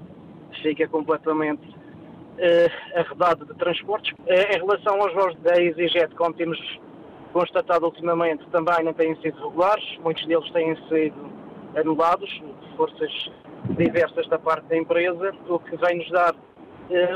fica 0.62 0.86
completamente 0.88 1.66
uh, 1.68 2.98
arredado 2.98 3.44
de 3.44 3.54
transportes. 3.54 4.12
Uh, 4.12 4.54
em 4.54 4.58
relação 4.58 5.00
aos 5.00 5.12
voos 5.12 5.36
da 5.40 5.60
EasyJet, 5.60 6.14
como 6.14 6.32
temos 6.34 6.58
constatado 7.32 7.84
ultimamente, 7.84 8.46
também 8.50 8.84
não 8.84 8.94
têm 8.94 9.14
sido 9.16 9.36
regulares, 9.48 9.84
muitos 10.02 10.24
deles 10.26 10.50
têm 10.52 10.74
sido 10.88 11.30
anulados, 11.76 12.42
forças 12.76 13.30
diversas 13.76 14.26
da 14.28 14.38
parte 14.38 14.66
da 14.68 14.76
empresa, 14.76 15.34
o 15.48 15.58
que 15.58 15.76
vem 15.76 15.98
nos 15.98 16.10
dar 16.10 16.34
eh, 16.34 16.55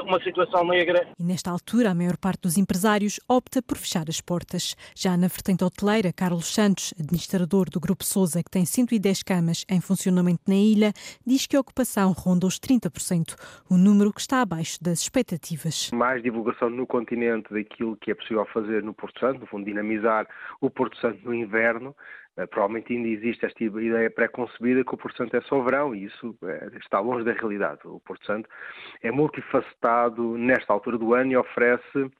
uma 0.04 0.20
situação 0.22 0.64
negra. 0.64 1.06
E 1.18 1.22
nesta 1.22 1.50
altura, 1.50 1.90
a 1.90 1.94
maior 1.94 2.16
parte 2.16 2.42
dos 2.42 2.59
empresários 2.59 3.20
opta 3.28 3.62
por 3.62 3.76
fechar 3.76 4.09
as 4.09 4.20
portas. 4.20 4.76
Já 4.94 5.16
na 5.16 5.28
vertente 5.28 5.64
hoteleira, 5.64 6.12
Carlos 6.12 6.52
Santos, 6.52 6.94
administrador 6.98 7.68
do 7.70 7.80
Grupo 7.80 8.04
Sousa, 8.04 8.42
que 8.42 8.50
tem 8.50 8.64
110 8.64 9.22
camas 9.22 9.64
em 9.68 9.80
funcionamento 9.80 10.42
na 10.48 10.56
ilha, 10.56 10.92
diz 11.26 11.46
que 11.46 11.56
a 11.56 11.61
ocupação 11.61 12.12
ronda 12.12 12.46
os 12.46 12.59
30%, 12.59 13.35
um 13.70 13.76
número 13.76 14.12
que 14.12 14.20
está 14.20 14.42
abaixo 14.42 14.83
das 14.83 15.00
expectativas. 15.00 15.90
Mais 15.92 16.22
divulgação 16.22 16.70
no 16.70 16.87
continente 16.87 17.52
daquilo 17.52 17.96
que 17.96 18.11
é 18.11 18.14
possível 18.14 18.46
fazer 18.52 18.83
no 18.83 18.94
Porto 18.94 19.20
Santo, 19.20 19.40
no 19.40 19.46
fundo, 19.46 19.64
dinamizar 19.64 20.26
o 20.61 20.70
Porto 20.70 20.98
Santo 20.98 21.20
no 21.24 21.35
inverno, 21.35 21.94
provavelmente 22.46 22.92
ainda 22.92 23.09
existe 23.09 23.46
esta 23.46 23.62
ideia 23.62 24.11
pré-concebida 24.11 24.85
que 24.85 24.94
o 24.94 24.98
Porto 24.98 25.16
Santo 25.16 25.37
é 25.37 25.40
só 25.42 25.61
verão 25.62 25.94
e 25.94 26.05
isso 26.05 26.37
uh, 26.42 26.79
está 26.79 27.00
longe 27.00 27.24
da 27.24 27.33
realidade. 27.33 27.81
O 27.85 28.00
Porto 28.00 28.24
Santo 28.26 28.48
é 29.03 29.11
multifacetado 29.11 30.37
nesta 30.37 30.72
altura 30.72 30.98
do 30.98 31.14
ano 31.14 31.33
e 31.33 31.37
oferece 31.37 32.11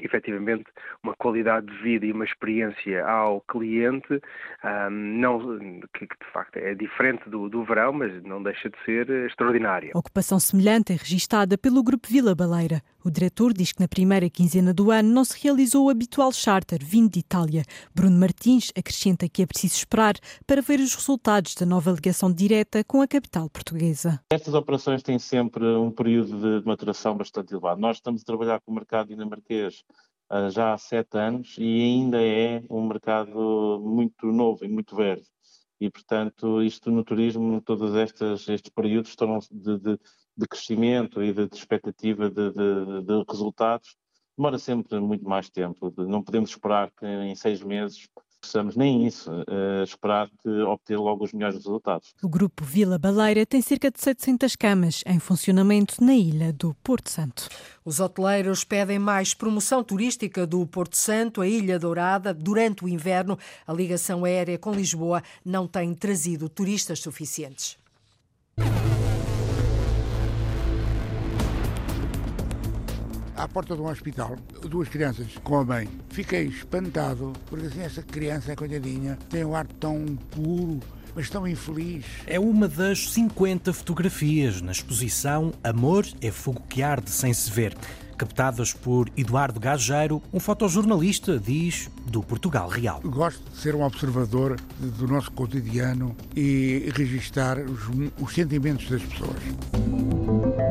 efetivamente 0.00 0.64
uma 1.02 1.14
qualidade 1.14 1.66
de 1.66 1.82
vida 1.82 2.06
e 2.06 2.12
uma 2.12 2.24
experiência 2.24 3.04
ao 3.04 3.40
cliente 3.42 4.20
um, 4.64 4.90
não, 4.90 5.58
que, 5.94 6.06
que, 6.06 6.24
de 6.24 6.32
facto 6.32 6.56
é 6.56 6.74
diferente 6.74 7.28
do, 7.28 7.48
do 7.48 7.64
verão, 7.64 7.92
mas 7.92 8.22
não 8.22 8.42
deixa 8.42 8.68
de 8.70 8.76
ser 8.84 9.08
extraordinária. 9.26 9.90
Ocupação 9.94 10.38
semelhante 10.38 10.92
é 10.92 10.96
registada 10.96 11.56
pelo 11.58 11.82
Grupo 11.82 12.08
Vila 12.08 12.34
Baleira. 12.34 12.80
O 13.04 13.10
diretor 13.12 13.52
diz 13.52 13.70
que 13.70 13.80
na 13.80 13.86
primeira 13.86 14.28
quinzena 14.28 14.74
do 14.74 14.90
ano 14.90 15.08
não 15.08 15.24
se 15.24 15.40
realizou 15.40 15.86
o 15.86 15.88
habitual 15.88 16.32
charter 16.32 16.80
vindo 16.84 17.12
de 17.12 17.20
Itália. 17.20 17.62
Bruno 17.94 18.18
Martins 18.18 18.72
acrescenta 18.76 19.28
que 19.28 19.42
é 19.42 19.46
preciso 19.46 19.76
esperar 19.76 20.14
para 20.44 20.60
ver 20.60 20.80
os 20.80 20.96
resultados 20.96 21.54
da 21.54 21.64
nova 21.64 21.92
ligação 21.92 22.32
direta 22.32 22.82
com 22.82 23.00
a 23.00 23.06
capital 23.06 23.48
portuguesa. 23.48 24.20
Estas 24.32 24.52
operações 24.52 25.00
têm 25.00 25.16
sempre 25.16 25.64
um 25.64 25.92
período 25.92 26.60
de 26.60 26.66
maturação 26.66 27.16
bastante 27.16 27.52
elevado. 27.52 27.80
Nós 27.80 27.98
estamos 27.98 28.22
a 28.22 28.24
trabalhar 28.24 28.60
com 28.60 28.72
o 28.72 28.74
mercado 28.74 29.08
dinamarquês 29.08 29.84
uh, 30.32 30.50
já 30.50 30.72
há 30.72 30.78
sete 30.78 31.16
anos 31.16 31.54
e 31.56 31.80
ainda 31.80 32.20
é 32.20 32.64
um 32.68 32.84
mercado 32.84 33.80
muito 33.80 34.26
novo 34.26 34.64
e 34.64 34.68
muito 34.68 34.96
verde. 34.96 35.24
E, 35.80 35.88
portanto, 35.88 36.60
isto 36.60 36.90
no 36.90 37.04
turismo, 37.04 37.60
todos 37.60 37.94
estes, 37.94 38.48
estes 38.48 38.72
períodos 38.74 39.14
de, 39.52 39.78
de, 39.78 40.00
de, 40.38 40.46
crescimento 40.46 41.22
e 41.22 41.32
de, 41.32 41.48
de 41.48 41.56
expectativa 41.56 42.30
de, 42.30 42.52
de, 42.52 43.24
resultados, 43.28 43.96
demora 44.36 44.58
sempre 44.58 44.98
muito 45.00 45.28
mais 45.28 45.50
tempo. 45.50 45.92
Não 45.96 46.22
podemos 46.22 46.50
esperar 46.50 46.90
que 46.96 47.04
em 47.04 47.34
seis 47.34 47.62
meses 47.62 48.08
possamos 48.40 48.76
nem 48.76 49.06
isso, 49.06 49.30
uh, 49.30 49.82
esperar 49.82 50.28
que 50.42 50.48
obter 50.48 50.96
logo 50.96 51.24
os 51.24 51.32
melhores 51.32 51.56
resultados. 51.56 52.14
O 52.22 52.28
Grupo 52.28 52.64
Vila 52.64 52.98
Baleira 52.98 53.44
tem 53.44 53.60
cerca 53.60 53.90
de 53.90 54.00
700 54.00 54.56
camas 54.56 55.02
em 55.06 55.18
funcionamento 55.18 56.02
na 56.02 56.14
ilha 56.14 56.52
do 56.52 56.74
Porto 56.82 57.10
Santo. 57.10 57.48
Os 57.84 58.00
hoteleiros 58.00 58.64
pedem 58.64 58.98
mais 58.98 59.34
promoção 59.34 59.82
turística 59.82 60.46
do 60.46 60.64
Porto 60.66 60.96
Santo, 60.96 61.40
a 61.40 61.48
Ilha 61.48 61.78
Dourada. 61.78 62.32
Durante 62.32 62.84
o 62.84 62.88
inverno, 62.88 63.38
a 63.66 63.72
ligação 63.72 64.24
aérea 64.24 64.58
com 64.58 64.72
Lisboa 64.72 65.22
não 65.44 65.66
tem 65.66 65.94
trazido 65.94 66.48
turistas 66.48 67.00
suficientes. 67.00 67.76
À 73.38 73.46
porta 73.46 73.74
de 73.74 73.80
um 73.80 73.86
hospital, 73.86 74.36
duas 74.62 74.88
crianças 74.88 75.26
com 75.42 75.58
a 75.58 75.64
mãe. 75.64 75.88
Fiquei 76.10 76.46
espantado, 76.46 77.32
porque 77.46 77.66
assim, 77.66 77.80
essa 77.80 78.02
criança, 78.02 78.54
coitadinha, 78.56 79.16
tem 79.30 79.44
um 79.44 79.54
ar 79.54 79.66
tão 79.66 80.04
puro, 80.30 80.80
mas 81.14 81.30
tão 81.30 81.46
infeliz. 81.46 82.04
É 82.26 82.38
uma 82.38 82.66
das 82.66 83.12
50 83.12 83.72
fotografias 83.72 84.60
na 84.60 84.72
exposição 84.72 85.52
Amor 85.62 86.06
é 86.20 86.30
Fogo 86.32 86.62
que 86.68 86.82
Arde 86.82 87.10
Sem 87.10 87.32
Se 87.32 87.50
Ver, 87.50 87.76
captadas 88.16 88.72
por 88.72 89.08
Eduardo 89.16 89.60
Gageiro, 89.60 90.20
um 90.32 90.40
fotojornalista, 90.40 91.38
diz, 91.38 91.88
do 92.06 92.20
Portugal 92.22 92.68
Real. 92.68 93.00
Gosto 93.04 93.48
de 93.50 93.56
ser 93.56 93.76
um 93.76 93.82
observador 93.82 94.60
do 94.80 95.06
nosso 95.06 95.30
cotidiano 95.30 96.16
e 96.34 96.92
registrar 96.96 97.58
os, 97.60 97.82
os 98.20 98.34
sentimentos 98.34 98.90
das 98.90 99.02
pessoas. 99.02 100.67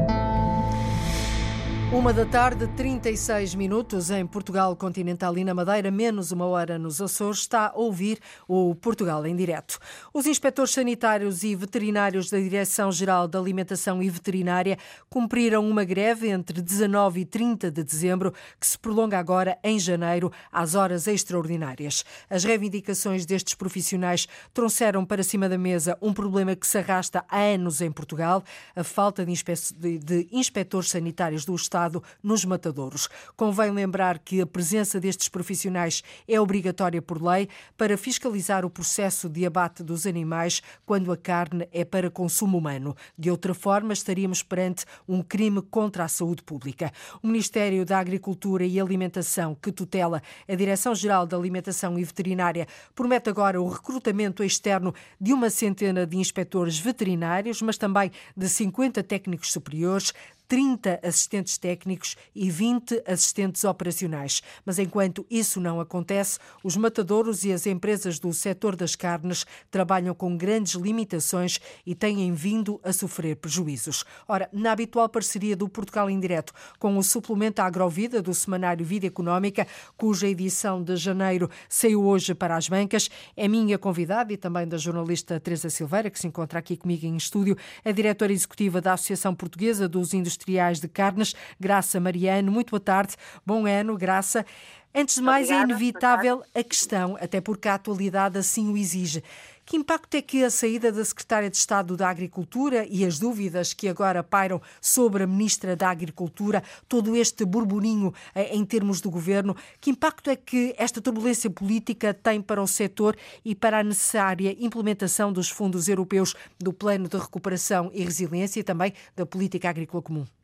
Uma 1.98 2.14
da 2.14 2.28
tarde, 2.28 2.68
36 2.78 3.56
minutos 3.56 4.12
em 4.12 4.24
Portugal 4.24 4.76
Continental 4.76 5.36
e 5.36 5.44
na 5.44 5.56
Madeira, 5.56 5.90
menos 5.90 6.32
uma 6.32 6.46
hora 6.46 6.78
nos 6.78 7.02
Açores, 7.02 7.40
está 7.40 7.70
a 7.70 7.76
ouvir 7.76 8.20
o 8.48 8.76
Portugal 8.76 9.26
em 9.26 9.36
direto. 9.36 9.80
Os 10.14 10.28
inspectores 10.28 10.74
sanitários 10.74 11.42
e 11.42 11.56
veterinários 11.56 12.30
da 12.30 12.38
Direção-Geral 12.38 13.28
da 13.28 13.40
Alimentação 13.40 14.02
e 14.04 14.12
Veterinária 14.12 14.78
cumpriram 15.10 15.68
uma 15.68 15.84
greve 15.84 16.30
entre 16.30 16.62
19 16.62 17.22
e 17.22 17.26
30 17.26 17.72
de 17.72 17.84
dezembro, 17.84 18.32
que 18.60 18.68
se 18.68 18.78
prolonga 18.78 19.18
agora 19.18 19.58
em 19.64 19.80
janeiro, 19.80 20.32
às 20.52 20.76
horas 20.76 21.08
extraordinárias. 21.08 22.06
As 22.30 22.44
reivindicações 22.44 23.26
destes 23.26 23.56
profissionais 23.56 24.28
trouxeram 24.54 25.04
para 25.04 25.24
cima 25.24 25.50
da 25.50 25.58
mesa 25.58 25.98
um 26.00 26.14
problema 26.14 26.56
que 26.56 26.68
se 26.68 26.78
arrasta 26.78 27.26
há 27.28 27.40
anos 27.40 27.82
em 27.82 27.92
Portugal, 27.92 28.44
a 28.76 28.84
falta 28.84 29.26
de, 29.26 29.32
inspe 29.32 29.54
de 30.00 30.28
inspectores 30.32 30.92
sanitários 30.92 31.44
do 31.44 31.56
Estado 31.56 31.87
Nos 32.22 32.44
matadouros. 32.44 33.08
Convém 33.36 33.72
lembrar 33.72 34.20
que 34.20 34.42
a 34.42 34.46
presença 34.46 35.00
destes 35.00 35.30
profissionais 35.30 36.04
é 36.28 36.40
obrigatória 36.40 37.02
por 37.02 37.22
lei 37.22 37.48
para 37.78 37.98
fiscalizar 37.98 38.66
o 38.66 38.70
processo 38.70 39.30
de 39.30 39.46
abate 39.46 39.84
dos 39.84 40.06
animais 40.06 40.62
quando 40.86 41.12
a 41.12 41.18
carne 41.18 41.68
é 41.72 41.86
para 41.86 42.10
consumo 42.10 42.58
humano. 42.58 42.96
De 43.18 43.32
outra 43.32 43.54
forma, 43.54 43.94
estaríamos 43.94 44.44
perante 44.44 44.86
um 45.08 45.22
crime 45.22 45.62
contra 45.62 46.04
a 46.04 46.08
saúde 46.08 46.44
pública. 46.44 46.92
O 47.22 47.28
Ministério 47.28 47.86
da 47.86 48.00
Agricultura 48.00 48.66
e 48.66 48.80
Alimentação, 48.80 49.56
que 49.56 49.72
tutela 49.72 50.22
a 50.48 50.56
Direção-Geral 50.56 51.26
da 51.26 51.38
Alimentação 51.38 51.98
e 51.98 52.04
Veterinária, 52.04 52.68
promete 52.96 53.30
agora 53.30 53.62
o 53.62 53.68
recrutamento 53.68 54.44
externo 54.44 54.94
de 55.20 55.34
uma 55.34 55.50
centena 55.50 56.06
de 56.06 56.18
inspectores 56.18 56.80
veterinários, 56.80 57.62
mas 57.62 57.78
também 57.78 58.12
de 58.36 58.50
50 58.50 59.04
técnicos 59.04 59.52
superiores, 59.52 60.14
30 60.48 61.00
assistentes 61.04 61.58
técnicos 61.58 62.16
e 62.34 62.50
20 62.50 63.04
assistentes 63.06 63.64
operacionais. 63.64 64.42
Mas 64.66 64.80
enquanto 64.80 65.26
isso 65.30 65.60
não 65.60 65.80
acontece, 65.80 66.40
os 66.64 66.78
matadouros 66.78 67.44
e 67.44 67.52
as 67.52 67.66
empresas 67.68 68.18
do 68.18 68.34
setor 68.34 68.76
das 68.76 68.96
carnes 68.96 69.46
trabalham 69.70 70.16
com 70.16 70.38
grandes 70.38 70.74
limitações 70.74 71.60
e 71.86 71.94
têm 71.94 72.34
vindo 72.34 72.80
a 72.84 72.94
sofrer 72.94 73.36
prejuízos. 73.36 74.06
Ora, 74.28 74.50
na 74.54 74.72
habitual 74.72 75.10
parceria 75.10 75.56
do 75.56 75.68
Portugal 75.68 76.10
em 76.10 76.20
Direto 76.20 76.54
com 76.80 76.98
o 76.98 77.04
suplemento 77.04 77.62
Agrovida 77.62 78.22
do 78.22 78.34
semanário 78.34 78.86
Vida 78.86 79.08
Económica, 79.08 79.68
cuja 79.98 80.28
edição 80.28 80.82
de 80.82 80.96
janeiro 80.96 81.50
saiu 81.68 82.04
hoje 82.06 82.34
para 82.34 82.56
as 82.56 82.70
bancas, 82.70 83.10
é 83.36 83.48
minha 83.48 83.78
convidada 83.78 84.32
e 84.32 84.38
também 84.38 84.68
da 84.68 84.78
jornalista 84.78 85.40
Teresa 85.40 85.70
Silveira, 85.70 86.10
que 86.10 86.20
se 86.20 86.28
encontra 86.28 86.60
aqui 86.60 86.78
comigo 86.78 87.06
em 87.06 87.18
estúdio, 87.18 87.58
a 87.84 87.92
diretora 87.92 88.32
executiva 88.32 88.80
da 88.80 88.94
Associação 88.94 89.36
Portuguesa 89.36 89.88
dos 89.88 90.14
Industriais 90.14 90.37
Industriais 90.38 90.80
de 90.80 90.88
Carnes, 90.88 91.36
Graça 91.60 92.00
Mariano. 92.00 92.52
Muito 92.52 92.70
boa 92.70 92.80
tarde, 92.80 93.16
bom 93.46 93.66
ano, 93.66 93.98
Graça. 93.98 94.46
Antes 94.94 95.16
de 95.16 95.22
mais, 95.22 95.50
é 95.50 95.56
Obrigada, 95.56 95.72
é 95.72 95.76
inevitável 95.76 96.44
a 96.56 96.64
questão, 96.64 97.18
até 97.20 97.42
porque 97.42 97.68
a 97.68 97.74
atualidade 97.74 98.38
assim 98.38 98.72
o 98.72 98.78
exige. 98.78 99.24
Que 99.68 99.76
impacto 99.76 100.16
é 100.16 100.22
que 100.22 100.46
a 100.46 100.50
saída 100.50 100.94
da 100.94 101.04
Secretária 101.04 101.50
de 101.50 101.58
Estado 101.58 101.98
da 101.98 102.08
Agricultura 102.08 102.88
e 102.90 103.04
as 103.04 103.20
dúvidas 103.20 103.74
que 103.74 103.90
agora 103.90 104.24
pairam 104.24 104.62
sobre 104.80 105.24
a 105.24 105.28
Ministra 105.28 105.76
da 105.76 105.90
Agricultura, 105.90 106.64
todo 106.88 107.18
este 107.18 107.44
burburinho 107.44 108.14
eh, 108.34 108.56
em 108.56 108.64
termos 108.64 109.02
do 109.02 109.12
governo, 109.12 109.58
que 109.82 109.90
impacto 109.90 110.30
é 110.30 110.38
que 110.38 110.74
esta 110.78 111.02
turbulência 111.02 111.50
política 111.50 112.14
tem 112.14 112.42
para 112.42 112.64
o 112.64 112.68
setor 112.68 113.18
e 113.44 113.54
para 113.54 113.80
a 113.80 113.84
necessária 113.84 114.56
implementação 114.58 115.34
dos 115.34 115.50
fundos 115.50 115.90
europeus 115.90 116.34
do 116.58 116.72
Plano 116.72 117.10
de 117.10 117.18
Recuperação 117.18 117.92
e 117.94 118.06
Resiliência 118.06 118.62
e 118.62 118.64
também 118.64 118.94
da 119.18 119.26
Política 119.26 119.70
Agrícola 119.70 120.02
Comum? 120.02 120.37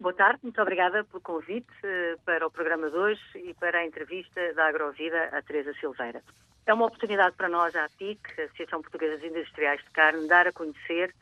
Boa 0.00 0.14
tarde, 0.14 0.40
muito 0.42 0.62
obrigada 0.62 1.04
pelo 1.04 1.20
convite 1.20 1.68
eh, 1.84 2.16
para 2.24 2.46
o 2.46 2.50
programa 2.50 2.88
de 2.88 2.96
hoje 2.96 3.20
e 3.34 3.52
para 3.52 3.80
a 3.80 3.84
entrevista 3.84 4.54
da 4.54 4.66
Agrovida 4.68 5.24
a 5.24 5.42
Teresa 5.42 5.74
Silveira. 5.74 6.22
É 6.64 6.72
uma 6.72 6.86
oportunidade 6.86 7.36
para 7.36 7.50
nós, 7.50 7.76
a 7.76 7.84
APIC, 7.84 8.18
a 8.40 8.44
Associação 8.44 8.80
Portuguesa 8.80 9.18
de 9.18 9.26
Industriais 9.26 9.78
de 9.84 9.90
Carne, 9.90 10.26
dar 10.26 10.46
a 10.46 10.52
conhecer 10.52 11.14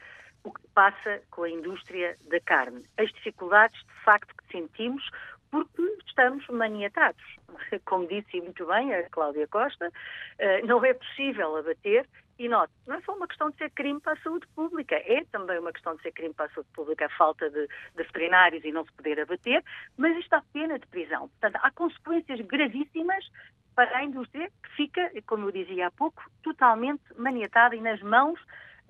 o 0.45 0.53
que 0.53 0.61
passa 0.73 1.21
com 1.29 1.43
a 1.43 1.51
indústria 1.51 2.17
da 2.29 2.39
carne, 2.39 2.85
as 2.97 3.11
dificuldades 3.11 3.77
de 3.81 4.05
facto 4.05 4.33
que 4.37 4.53
sentimos 4.53 5.03
porque 5.51 5.83
estamos 6.07 6.47
maniatados. 6.47 7.25
Como 7.85 8.07
disse 8.07 8.41
muito 8.41 8.65
bem 8.65 8.95
a 8.95 9.11
Cláudia 9.11 9.49
Costa, 9.49 9.91
eh, 10.39 10.63
não 10.63 10.85
é 10.85 10.95
possível 10.95 11.57
abater 11.57 12.07
e 12.39 12.49
note, 12.49 12.73
não 12.87 12.97
é 12.97 13.01
só 13.03 13.15
uma 13.15 13.27
questão 13.27 13.51
de 13.51 13.57
ser 13.57 13.71
crime 13.71 14.01
para 14.01 14.13
a 14.13 14.23
saúde 14.23 14.47
pública, 14.55 14.95
é 14.95 15.25
também 15.33 15.59
uma 15.59 15.73
questão 15.73 15.97
de 15.97 16.03
ser 16.03 16.13
crime 16.13 16.33
para 16.33 16.47
a 16.47 16.51
saúde 16.51 16.71
pública 16.73 17.07
a 17.07 17.11
falta 17.11 17.51
de, 17.51 17.67
de 17.67 18.03
veterinários 18.05 18.65
e 18.65 18.71
não 18.71 18.85
se 18.85 18.93
poder 18.93 19.21
abater, 19.21 19.65
mas 19.97 20.17
isto 20.17 20.33
há 20.35 20.43
pena 20.53 20.79
de 20.79 20.87
prisão. 20.87 21.29
Portanto, 21.29 21.59
há 21.63 21.71
consequências 21.73 22.41
gravíssimas 22.43 23.29
para 23.75 23.99
a 23.99 24.05
indústria 24.05 24.51
que 24.63 24.71
fica, 24.77 25.11
como 25.27 25.49
eu 25.49 25.53
dizia 25.53 25.89
há 25.89 25.91
pouco, 25.91 26.23
totalmente 26.43 27.03
maniatada 27.17 27.75
e 27.75 27.81
nas 27.81 28.01
mãos 28.03 28.41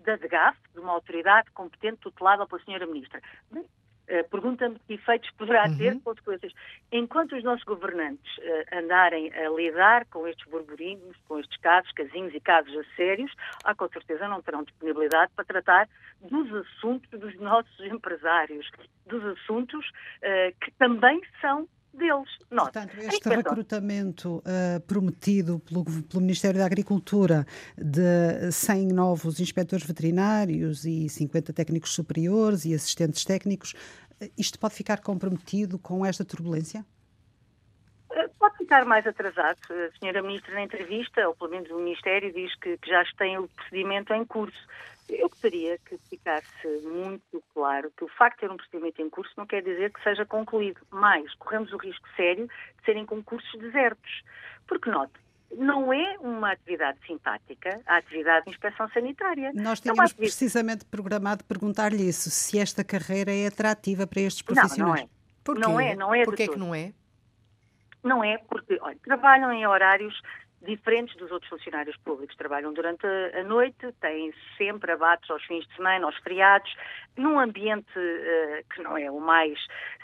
da 0.05 0.17
DGAF, 0.17 0.59
de 0.73 0.81
uma 0.81 0.93
autoridade 0.93 1.51
competente 1.51 2.01
tutelada 2.01 2.47
pela 2.47 2.61
Sra. 2.63 2.87
Ministra. 2.87 3.21
Uh, 4.09 4.29
Pergunta-me 4.31 4.79
que 4.87 4.95
efeitos 4.95 5.31
poderá 5.33 5.67
uhum. 5.67 5.77
ter 5.77 6.01
consequências. 6.01 6.53
Enquanto 6.91 7.37
os 7.37 7.45
nossos 7.45 7.65
governantes 7.65 8.39
uh, 8.39 8.79
andarem 8.79 9.33
a 9.35 9.49
lidar 9.51 10.07
com 10.07 10.27
estes 10.27 10.49
burburinhos, 10.49 11.17
com 11.29 11.39
estes 11.39 11.57
casos, 11.59 11.93
casinhos 11.93 12.35
e 12.35 12.41
casos 12.41 12.75
a 12.77 12.97
sérios, 12.97 13.33
ah, 13.65 13.75
com 13.75 13.89
certeza 13.89 14.27
não 14.29 14.41
terão 14.41 14.65
disponibilidade 14.65 15.31
para 15.37 15.45
tratar 15.45 15.89
dos 16.23 16.53
assuntos 16.55 17.09
dos 17.11 17.35
nossos 17.39 17.81
empresários, 17.85 18.71
dos 19.07 19.25
assuntos 19.25 19.87
uh, 19.89 20.55
que 20.61 20.71
também 20.73 21.21
são 21.41 21.69
deles. 21.93 22.29
Nós, 22.51 22.65
Portanto, 22.65 22.97
este 22.99 23.29
recrutamento 23.29 24.37
uh, 24.39 24.81
prometido 24.87 25.59
pelo, 25.61 25.85
pelo, 25.85 26.21
Ministério 26.21 26.59
da 26.59 26.67
Agricultura 26.67 27.47
de 27.77 28.51
100 28.51 28.89
novos 28.89 29.41
inspectores 29.41 29.85
veterinários 29.85 30.85
e 30.85 31.09
50 31.09 31.53
técnicos 31.53 31.93
superiores 31.93 32.65
e 32.65 32.75
assistentes 32.75 33.25
técnicos, 33.25 33.75
uh, 34.21 34.31
isto 34.37 34.59
pode 34.59 34.75
ficar 34.75 35.01
comprometido 35.01 35.79
com 35.79 36.05
esta 36.05 36.25
turbulência? 36.25 36.85
Uh, 38.19 38.29
pode 38.39 38.57
ficar 38.57 38.85
mais 38.85 39.07
atrasado. 39.07 39.59
A 39.71 39.99
senhora 39.99 40.23
Ministra, 40.23 40.55
na 40.55 40.63
entrevista, 40.63 41.29
ou 41.29 41.35
pelo 41.35 41.51
menos 41.51 41.71
o 41.71 41.79
Ministério, 41.79 42.33
diz 42.33 42.55
que, 42.57 42.77
que 42.79 42.91
já 42.91 43.05
tem 43.17 43.39
o 43.39 43.49
procedimento 43.49 44.13
em 44.13 44.25
curso. 44.25 44.59
Eu 45.09 45.29
gostaria 45.29 45.79
que 45.79 45.97
ficasse 46.11 46.69
muito 46.83 47.43
claro 47.55 47.91
que 47.97 48.05
o 48.05 48.09
facto 48.09 48.37
de 48.37 48.41
ter 48.41 48.51
um 48.53 48.57
procedimento 48.57 49.01
em 49.01 49.09
curso 49.09 49.33
não 49.37 49.47
quer 49.47 49.63
dizer 49.63 49.91
que 49.91 50.03
seja 50.03 50.27
concluído, 50.27 50.81
mas 50.91 51.33
corremos 51.35 51.73
o 51.73 51.79
risco 51.79 52.07
sério 52.15 52.47
de 52.47 52.85
serem 52.85 53.07
concursos 53.07 53.59
desertos. 53.59 54.23
Porque, 54.67 54.91
note, 54.91 55.15
não 55.57 55.93
é 55.93 56.19
uma 56.21 56.53
atividade 56.53 56.99
simpática 57.07 57.81
a 57.87 57.97
atividade 57.97 58.45
de 58.45 58.51
inspeção 58.51 58.89
sanitária. 58.91 59.51
Nós 59.55 59.79
é 59.79 59.83
tínhamos 59.83 60.11
é 60.11 60.15
precisamente 60.15 60.85
programado 60.85 61.43
perguntar-lhe 61.45 62.07
isso, 62.07 62.31
se 62.31 62.59
esta 62.59 62.85
carreira 62.85 63.33
é 63.33 63.47
atrativa 63.47 64.07
para 64.07 64.21
estes 64.21 64.43
profissionais. 64.43 64.79
Não, 64.79 64.89
não 64.89 64.97
é. 64.97 65.09
Porquê? 65.43 65.61
Não 65.61 65.81
é, 65.81 65.97
não 65.97 66.15
é. 66.15 66.25
Porquê 66.25 66.49
que 66.49 66.59
não 66.59 66.75
é? 66.75 66.93
Não 68.09 68.25
é 68.25 68.39
porque, 68.39 68.79
olha, 68.81 68.97
trabalham 69.05 69.53
em 69.53 69.67
horários 69.67 70.19
diferentes 70.63 71.15
dos 71.17 71.31
outros 71.31 71.51
funcionários 71.51 71.97
públicos. 71.99 72.35
Trabalham 72.37 72.73
durante 72.73 73.07
a 73.07 73.45
noite, 73.45 73.93
têm 74.01 74.33
sempre 74.57 74.93
abates 74.93 75.31
aos 75.31 75.45
fins 75.45 75.67
de 75.67 75.77
semana, 75.77 76.07
aos 76.07 76.17
feriados, 76.17 76.75
num 77.17 77.39
ambiente 77.39 77.99
uh, 77.99 78.65
que 78.75 78.83
não 78.83 78.97
é 78.97 79.11
o 79.11 79.21
mais 79.21 79.59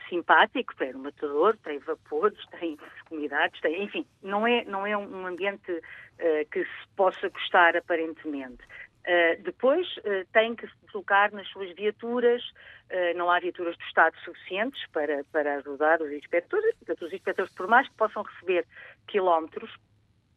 simpático, 0.08 0.76
tem 0.76 0.92
matador, 0.92 1.56
tem 1.64 1.78
vapores, 1.78 2.38
tem 2.60 2.76
umidades, 3.10 3.58
tem, 3.62 3.82
enfim, 3.82 4.06
não 4.22 4.46
é, 4.46 4.64
não 4.64 4.86
é 4.86 4.96
um 4.96 5.26
ambiente 5.26 5.72
uh, 5.72 6.50
que 6.52 6.62
se 6.62 6.88
possa 6.94 7.28
gostar 7.30 7.74
aparentemente. 7.74 8.62
Uh, 9.06 9.42
depois 9.42 9.86
uh, 9.98 10.26
tem 10.32 10.56
que 10.56 10.66
se 10.66 10.72
deslocar 10.86 11.30
nas 11.34 11.46
suas 11.48 11.70
viaturas, 11.74 12.42
uh, 12.42 13.16
não 13.16 13.30
há 13.30 13.38
viaturas 13.38 13.76
do 13.76 13.84
Estado 13.84 14.16
suficientes 14.24 14.82
para, 14.92 15.22
para 15.24 15.56
ajudar 15.56 16.00
os 16.00 16.10
inspectores, 16.10 16.74
portanto, 16.76 17.04
os 17.04 17.12
inspectores, 17.12 17.52
por 17.52 17.68
mais 17.68 17.86
que 17.86 17.94
possam 17.96 18.22
receber 18.22 18.66
quilómetros, 19.06 19.70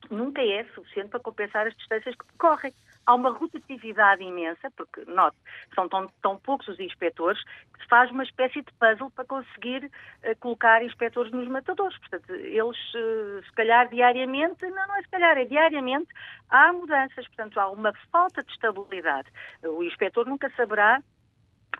nunca 0.10 0.41
é 0.41 0.65
suficiente 0.75 1.10
para 1.10 1.21
compensar 1.21 1.65
as 1.65 1.75
distâncias 1.77 2.13
que 2.15 2.25
percorrem. 2.25 2.73
Há 3.08 3.15
uma 3.15 3.32
rotatividade 3.32 4.22
imensa, 4.22 4.70
porque, 4.76 5.04
note, 5.06 5.38
são 5.74 5.88
tão, 5.89 6.08
tão 6.22 6.38
poucos 6.38 6.67
os 6.67 6.80
inspectores 6.80 7.41
que 7.74 7.82
se 7.82 7.88
faz 7.88 8.12
uma 8.12 8.24
espécie 8.24 8.62
de 8.62 8.72
puzzle 8.74 9.10
para 9.12 9.26
conseguir 9.26 9.86
uh, 9.86 10.36
colocar 10.39 10.84
inspectores 10.84 11.32
nos 11.32 11.48
matadores. 11.48 11.98
Portanto, 12.00 12.32
eles, 12.34 12.78
uh, 12.93 13.43
se 13.43 13.52
calhar 13.54 13.88
diariamente, 13.89 14.62
não, 14.70 14.88
não 14.88 14.98
é 14.98 15.02
se 15.02 15.10
calhar, 15.10 15.38
é 15.38 15.46
diariamente, 15.46 16.10
há 16.50 16.72
mudanças. 16.74 17.26
Portanto, 17.28 17.60
há 17.60 17.72
uma 17.72 17.93
falta 18.12 18.43
de 18.43 18.52
estabilidade. 18.52 19.30
O 19.63 19.82
inspetor 19.84 20.28
nunca 20.28 20.52
saberá 20.58 21.02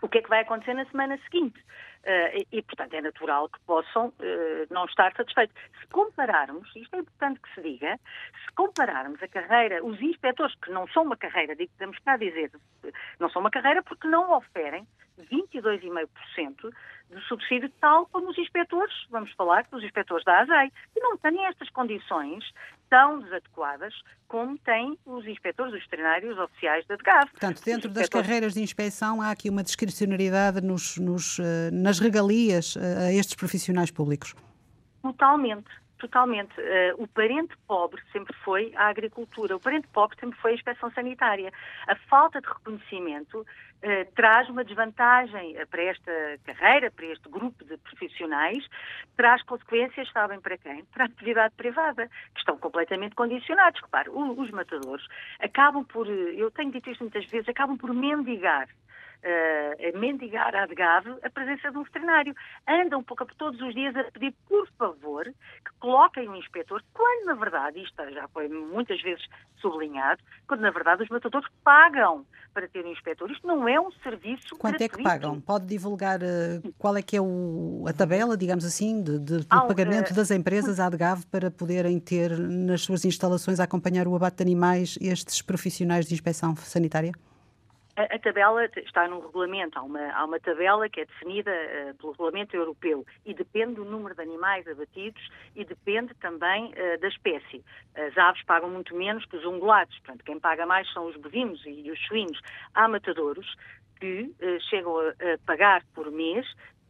o 0.02 0.08
que 0.08 0.18
é 0.18 0.22
que 0.22 0.28
vai 0.28 0.40
acontecer 0.40 0.74
na 0.74 0.84
semana 0.86 1.18
seguinte. 1.24 1.58
Uh, 1.98 2.46
e, 2.52 2.62
portanto, 2.62 2.94
é 2.94 3.02
natural 3.02 3.48
que 3.48 3.60
possam 3.66 4.06
uh, 4.06 4.14
não 4.70 4.84
estar 4.86 5.12
satisfeitos. 5.14 5.54
Se 5.80 5.86
compararmos, 5.88 6.70
isto 6.76 6.94
é 6.94 7.00
importante 7.00 7.40
que 7.40 7.54
se 7.54 7.60
diga, 7.60 7.98
se 8.44 8.54
compararmos 8.54 9.22
a 9.22 9.28
carreira, 9.28 9.84
os 9.84 10.00
inspectores, 10.00 10.54
que 10.62 10.70
não 10.70 10.86
são 10.88 11.02
uma 11.02 11.16
carreira, 11.16 11.54
digamos 11.56 11.98
cá 11.98 12.16
dizer, 12.16 12.52
não 13.18 13.28
são 13.28 13.40
uma 13.40 13.50
carreira 13.50 13.82
porque 13.82 14.06
não 14.06 14.32
oferem 14.32 14.86
22,5% 15.18 16.72
de 17.10 17.20
subsídio, 17.22 17.70
tal 17.80 18.06
como 18.06 18.30
os 18.30 18.38
inspectores, 18.38 18.94
vamos 19.10 19.32
falar 19.32 19.64
dos 19.70 19.82
inspectores 19.82 20.24
da 20.24 20.40
ASEI, 20.40 20.70
que 20.94 21.00
não 21.00 21.16
têm 21.16 21.44
estas 21.46 21.68
condições 21.70 22.44
tão 22.88 23.20
desadequadas 23.20 23.94
como 24.26 24.58
têm 24.58 24.98
os 25.06 25.26
inspectores 25.26 25.72
dos 25.72 25.82
veterinários 25.82 26.38
oficiais 26.38 26.86
da 26.86 26.96
DGAV. 26.96 27.30
Portanto, 27.30 27.62
dentro 27.64 27.90
das 27.90 28.08
carreiras 28.08 28.54
de 28.54 28.60
inspeção 28.60 29.22
há 29.22 29.30
aqui 29.30 29.48
uma 29.48 29.62
discricionariedade 29.62 30.60
nos, 30.60 30.98
nos, 30.98 31.38
eh, 31.38 31.70
nas 31.72 31.98
regalias 31.98 32.76
eh, 32.76 33.08
a 33.08 33.12
estes 33.12 33.34
profissionais 33.34 33.90
públicos? 33.90 34.34
Totalmente. 35.02 35.68
Totalmente. 35.98 36.52
Uh, 36.60 37.02
o 37.02 37.08
parente 37.08 37.56
pobre 37.66 38.00
sempre 38.12 38.32
foi 38.44 38.72
a 38.76 38.86
agricultura, 38.88 39.56
o 39.56 39.60
parente 39.60 39.88
pobre 39.88 40.16
sempre 40.18 40.38
foi 40.38 40.52
a 40.52 40.54
inspeção 40.54 40.90
sanitária. 40.92 41.52
A 41.88 41.96
falta 42.08 42.40
de 42.40 42.46
reconhecimento 42.46 43.40
uh, 43.40 44.12
traz 44.14 44.48
uma 44.48 44.62
desvantagem 44.62 45.60
uh, 45.60 45.66
para 45.66 45.82
esta 45.82 46.12
carreira, 46.44 46.88
para 46.92 47.06
este 47.06 47.28
grupo 47.28 47.64
de 47.64 47.76
profissionais, 47.78 48.64
traz 49.16 49.42
consequências, 49.42 50.08
sabem 50.12 50.40
para 50.40 50.56
quem? 50.56 50.84
Para 50.84 51.04
a 51.04 51.06
atividade 51.06 51.54
privada, 51.56 52.08
que 52.32 52.38
estão 52.38 52.56
completamente 52.56 53.16
condicionados. 53.16 53.80
Repare, 53.80 54.08
os 54.08 54.50
matadores 54.52 55.04
acabam 55.40 55.84
por, 55.84 56.06
eu 56.08 56.48
tenho 56.52 56.70
dito 56.70 56.88
isto 56.90 57.02
muitas 57.02 57.24
vezes, 57.26 57.48
acabam 57.48 57.76
por 57.76 57.92
mendigar 57.92 58.68
uh, 59.24 59.96
a 59.96 59.98
mendigar 59.98 60.54
à 60.54 60.66
DGAV 60.66 61.18
a 61.22 61.30
presença 61.30 61.70
de 61.70 61.78
um 61.78 61.82
veterinário. 61.82 62.34
Andam 62.66 63.02
pouco, 63.02 63.26
todos 63.36 63.60
os 63.60 63.74
dias 63.74 63.94
a 63.96 64.04
pedir, 64.04 64.34
por 64.48 64.68
favor, 64.78 65.24
que 65.24 65.70
coloquem 65.78 66.28
um 66.28 66.36
inspetor, 66.36 66.82
quando 66.92 67.26
na 67.26 67.34
verdade, 67.34 67.82
isto 67.82 68.10
já 68.10 68.28
foi 68.28 68.48
muitas 68.48 69.00
vezes 69.02 69.24
sublinhado, 69.60 70.22
quando 70.46 70.60
na 70.60 70.70
verdade 70.70 71.02
os 71.02 71.08
matadores 71.08 71.48
pagam 71.64 72.24
para 72.54 72.68
ter 72.68 72.84
um 72.84 72.92
inspetor. 72.92 73.30
Isto 73.30 73.46
não 73.46 73.68
é 73.68 73.80
um 73.80 73.90
serviço 74.02 74.56
Quanto 74.56 74.78
gratuito. 74.78 74.94
é 74.94 74.96
que 74.96 75.02
pagam? 75.02 75.40
Pode 75.40 75.66
divulgar 75.66 76.20
uh, 76.20 76.74
qual 76.78 76.96
é 76.96 77.02
que 77.02 77.16
é 77.16 77.20
o, 77.20 77.84
a 77.86 77.92
tabela, 77.92 78.36
digamos 78.36 78.64
assim, 78.64 79.02
de, 79.02 79.18
de, 79.18 79.38
de 79.40 79.46
pagamento 79.46 80.14
das 80.14 80.30
empresas 80.30 80.80
à 80.80 80.88
DGAV 80.88 81.26
para 81.26 81.50
poderem 81.50 81.98
ter 82.00 82.36
nas 82.38 82.82
suas 82.82 83.04
instalações 83.04 83.60
a 83.60 83.64
acompanhar 83.64 84.06
o 84.08 84.14
abate 84.14 84.38
de 84.38 84.42
animais 84.42 84.98
estes 85.00 85.42
profissionais 85.42 86.06
de 86.06 86.14
inspeção 86.14 86.56
sanitária? 86.56 87.12
A, 87.98 88.14
a, 88.14 88.18
tabela 88.20 88.64
está 88.76 89.08
no 89.08 89.18
regulamento, 89.18 89.76
há 89.76 89.82
uma, 89.82 90.12
há 90.12 90.24
uma 90.24 90.38
tabela 90.38 90.88
que 90.88 91.00
é 91.00 91.04
definida 91.04 91.50
uh, 91.50 91.94
pelo 91.96 92.12
regulamento 92.12 92.54
europeu 92.54 93.04
e 93.26 93.34
depende 93.34 93.74
do 93.74 93.84
número 93.84 94.14
de 94.14 94.22
animais 94.22 94.68
abatidos 94.68 95.20
e 95.56 95.64
depende 95.64 96.14
também 96.14 96.66
uh, 96.66 97.00
da 97.00 97.08
espécie. 97.08 97.64
As 97.96 98.16
aves 98.16 98.40
pagam 98.44 98.70
muito 98.70 98.94
menos 98.94 99.24
que 99.24 99.36
os 99.36 99.44
ungulados, 99.44 99.98
portanto, 99.98 100.24
quem 100.24 100.38
paga 100.38 100.64
mais 100.64 100.88
são 100.92 101.06
os 101.06 101.16
bovinos 101.16 101.60
e 101.66 101.90
os 101.90 101.98
suínos. 102.06 102.40
Há 102.72 102.86
matadouros 102.86 103.52
que 103.98 104.32
uh, 104.40 104.60
chegam 104.70 104.96
a, 104.96 105.08
a 105.08 105.38
pagar 105.44 105.82
por 105.92 106.08
mês 106.12 106.46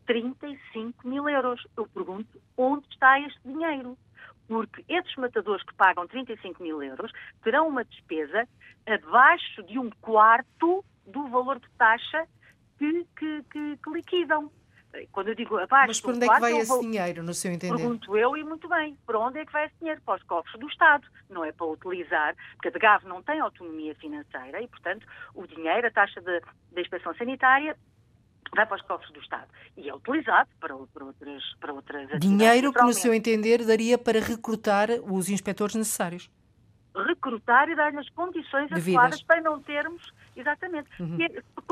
35 0.06 1.08
mil 1.08 1.26
euros. 1.26 1.66
Eu 1.74 1.88
pergunto, 1.88 2.38
onde 2.54 2.86
está 2.88 3.18
este 3.18 3.40
dinheiro? 3.46 3.96
porque 4.46 4.82
esses 4.88 5.14
matadores 5.16 5.62
que 5.62 5.74
pagam 5.74 6.06
35 6.06 6.62
mil 6.62 6.82
euros 6.82 7.12
terão 7.44 7.68
uma 7.68 7.84
despesa 7.84 8.48
abaixo 8.86 9.62
de 9.64 9.78
um 9.78 9.90
quarto 10.00 10.82
do 11.08 11.28
valor 11.28 11.58
de 11.58 11.68
taxa 11.76 12.26
que, 12.78 13.06
que, 13.16 13.42
que, 13.50 13.76
que 13.76 13.90
liquidam. 13.90 14.50
Quando 15.12 15.28
eu 15.28 15.34
digo 15.34 15.58
abaixo 15.58 15.88
Mas 15.88 16.00
para 16.00 16.12
onde 16.12 16.24
é 16.24 16.28
que 16.28 16.40
vai 16.40 16.52
esse 16.56 16.68
vou... 16.68 16.80
dinheiro, 16.80 17.22
no 17.22 17.34
seu 17.34 17.52
entender? 17.52 17.76
Pergunto 17.76 18.16
eu 18.16 18.36
e 18.36 18.42
muito 18.42 18.68
bem. 18.68 18.96
Para 19.06 19.18
onde 19.18 19.38
é 19.38 19.44
que 19.44 19.52
vai 19.52 19.66
esse 19.66 19.74
dinheiro? 19.78 20.00
Para 20.00 20.16
os 20.16 20.22
cofres 20.22 20.58
do 20.58 20.66
Estado. 20.66 21.06
Não 21.28 21.44
é 21.44 21.52
para 21.52 21.66
utilizar, 21.66 22.34
porque 22.54 22.68
a 22.68 22.70
DGAV 22.70 23.04
não 23.06 23.22
tem 23.22 23.38
autonomia 23.38 23.94
financeira 23.96 24.62
e, 24.62 24.66
portanto, 24.66 25.06
o 25.34 25.46
dinheiro, 25.46 25.86
a 25.86 25.90
taxa 25.90 26.20
da 26.22 26.80
inspeção 26.80 27.14
sanitária 27.16 27.76
vai 28.56 28.64
para 28.64 28.76
os 28.76 28.82
cofres 28.82 29.12
do 29.12 29.20
Estado 29.20 29.48
e 29.76 29.90
é 29.90 29.94
utilizado 29.94 30.48
para, 30.58 30.74
para 30.74 31.04
outras, 31.04 31.42
para 31.60 31.72
outras 31.74 32.08
Dinheiro 32.18 32.72
que, 32.72 32.82
no 32.82 32.94
seu 32.94 33.12
entender, 33.12 33.64
daria 33.66 33.98
para 33.98 34.20
recrutar 34.20 34.88
os 35.04 35.28
inspectores 35.28 35.74
necessários 35.74 36.30
recrutar 36.94 37.68
e 37.68 37.76
dar-lhe 37.76 37.98
as 37.98 38.08
condições 38.10 38.70
adequadas 38.72 39.22
para 39.22 39.40
não 39.40 39.60
termos, 39.60 40.12
exatamente, 40.40 40.88
uhum. 41.00 41.18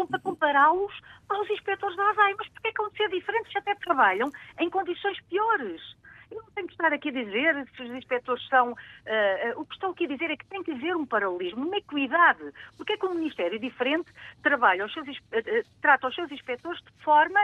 para 0.08 0.18
compará-los 0.20 0.92
aos 1.28 1.48
inspectores 1.50 1.96
da 1.96 2.10
ASAI. 2.10 2.34
Mas 2.38 2.48
porquê 2.48 2.68
é 2.68 2.72
que 2.72 2.82
vão 2.82 2.90
ser 2.92 3.08
diferentes 3.08 3.52
se 3.52 3.58
até 3.58 3.74
trabalham 3.74 4.30
em 4.58 4.70
condições 4.70 5.20
piores? 5.28 5.96
Eu 6.30 6.42
não 6.42 6.50
tenho 6.50 6.66
que 6.66 6.72
estar 6.74 6.92
aqui 6.92 7.08
a 7.08 7.12
dizer 7.12 7.68
se 7.76 7.82
os 7.82 7.90
inspectores 7.90 8.46
são. 8.48 8.72
Uh, 8.72 8.72
uh, 8.72 9.60
o 9.60 9.64
que 9.64 9.74
estou 9.74 9.90
aqui 9.90 10.04
a 10.04 10.08
dizer 10.08 10.30
é 10.30 10.36
que 10.36 10.46
tem 10.46 10.62
que 10.62 10.72
haver 10.72 10.96
um 10.96 11.06
paralelismo, 11.06 11.64
uma 11.64 11.76
equidade. 11.76 12.52
Porque 12.76 12.94
é 12.94 12.96
que 12.96 13.06
um 13.06 13.14
Ministério 13.14 13.58
diferente 13.58 14.10
trabalha 14.42 14.84
os 14.84 14.92
seus, 14.92 15.06
uh, 15.06 15.68
trata 15.80 16.08
os 16.08 16.14
seus 16.14 16.30
inspectores 16.30 16.80
de 16.82 17.04
forma 17.04 17.40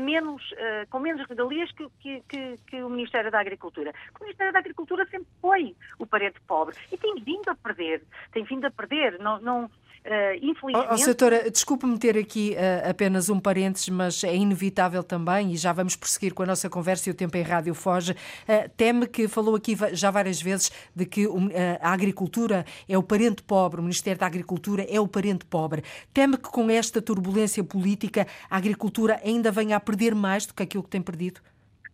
menos, 0.00 0.42
com 0.90 1.00
menos 1.00 1.28
regalias 1.28 1.72
que, 1.72 1.88
que, 1.98 2.22
que, 2.28 2.56
que, 2.68 2.82
o 2.84 2.88
Ministério 2.88 3.32
da 3.32 3.40
Agricultura. 3.40 3.92
O 4.14 4.22
Ministério 4.22 4.52
da 4.52 4.60
Agricultura 4.60 5.04
sempre 5.06 5.26
foi 5.40 5.74
o 5.98 6.06
parente 6.06 6.40
pobre 6.46 6.76
e 6.92 6.96
tem 6.96 7.16
vindo 7.16 7.48
a 7.48 7.54
perder. 7.56 8.00
Tem 8.30 8.44
vindo 8.44 8.64
a 8.64 8.70
perder. 8.70 9.18
Não, 9.18 9.40
não, 9.40 9.70
Uh, 10.06 10.38
infelizmente. 10.40 10.88
Oh, 10.88 10.94
oh, 10.94 10.98
Soutora, 10.98 11.50
desculpe-me 11.50 11.98
ter 11.98 12.16
aqui 12.16 12.54
uh, 12.54 12.90
apenas 12.90 13.28
um 13.28 13.40
parênteses, 13.40 13.88
mas 13.88 14.22
é 14.22 14.36
inevitável 14.36 15.02
também, 15.02 15.52
e 15.52 15.56
já 15.56 15.72
vamos 15.72 15.96
prosseguir 15.96 16.32
com 16.32 16.44
a 16.44 16.46
nossa 16.46 16.70
conversa 16.70 17.10
e 17.10 17.12
o 17.12 17.14
tempo 17.14 17.36
em 17.36 17.42
rádio 17.42 17.74
foge. 17.74 18.12
Uh, 18.12 18.68
teme 18.76 19.08
que 19.08 19.26
falou 19.26 19.56
aqui 19.56 19.76
já 19.92 20.12
várias 20.12 20.40
vezes 20.40 20.70
de 20.94 21.04
que 21.04 21.26
a 21.80 21.92
agricultura 21.92 22.64
é 22.88 22.96
o 22.96 23.02
parente 23.02 23.42
pobre, 23.42 23.80
o 23.80 23.82
Ministério 23.82 24.20
da 24.20 24.26
Agricultura 24.26 24.86
é 24.88 25.00
o 25.00 25.08
parente 25.08 25.44
pobre. 25.44 25.82
Teme 26.14 26.36
que 26.36 26.50
com 26.50 26.70
esta 26.70 27.02
turbulência 27.02 27.64
política 27.64 28.28
a 28.48 28.56
agricultura 28.56 29.20
ainda 29.24 29.50
venha 29.50 29.76
a 29.76 29.80
perder 29.80 30.14
mais 30.14 30.46
do 30.46 30.54
que 30.54 30.62
aquilo 30.62 30.84
que 30.84 30.90
tem 30.90 31.02
perdido? 31.02 31.40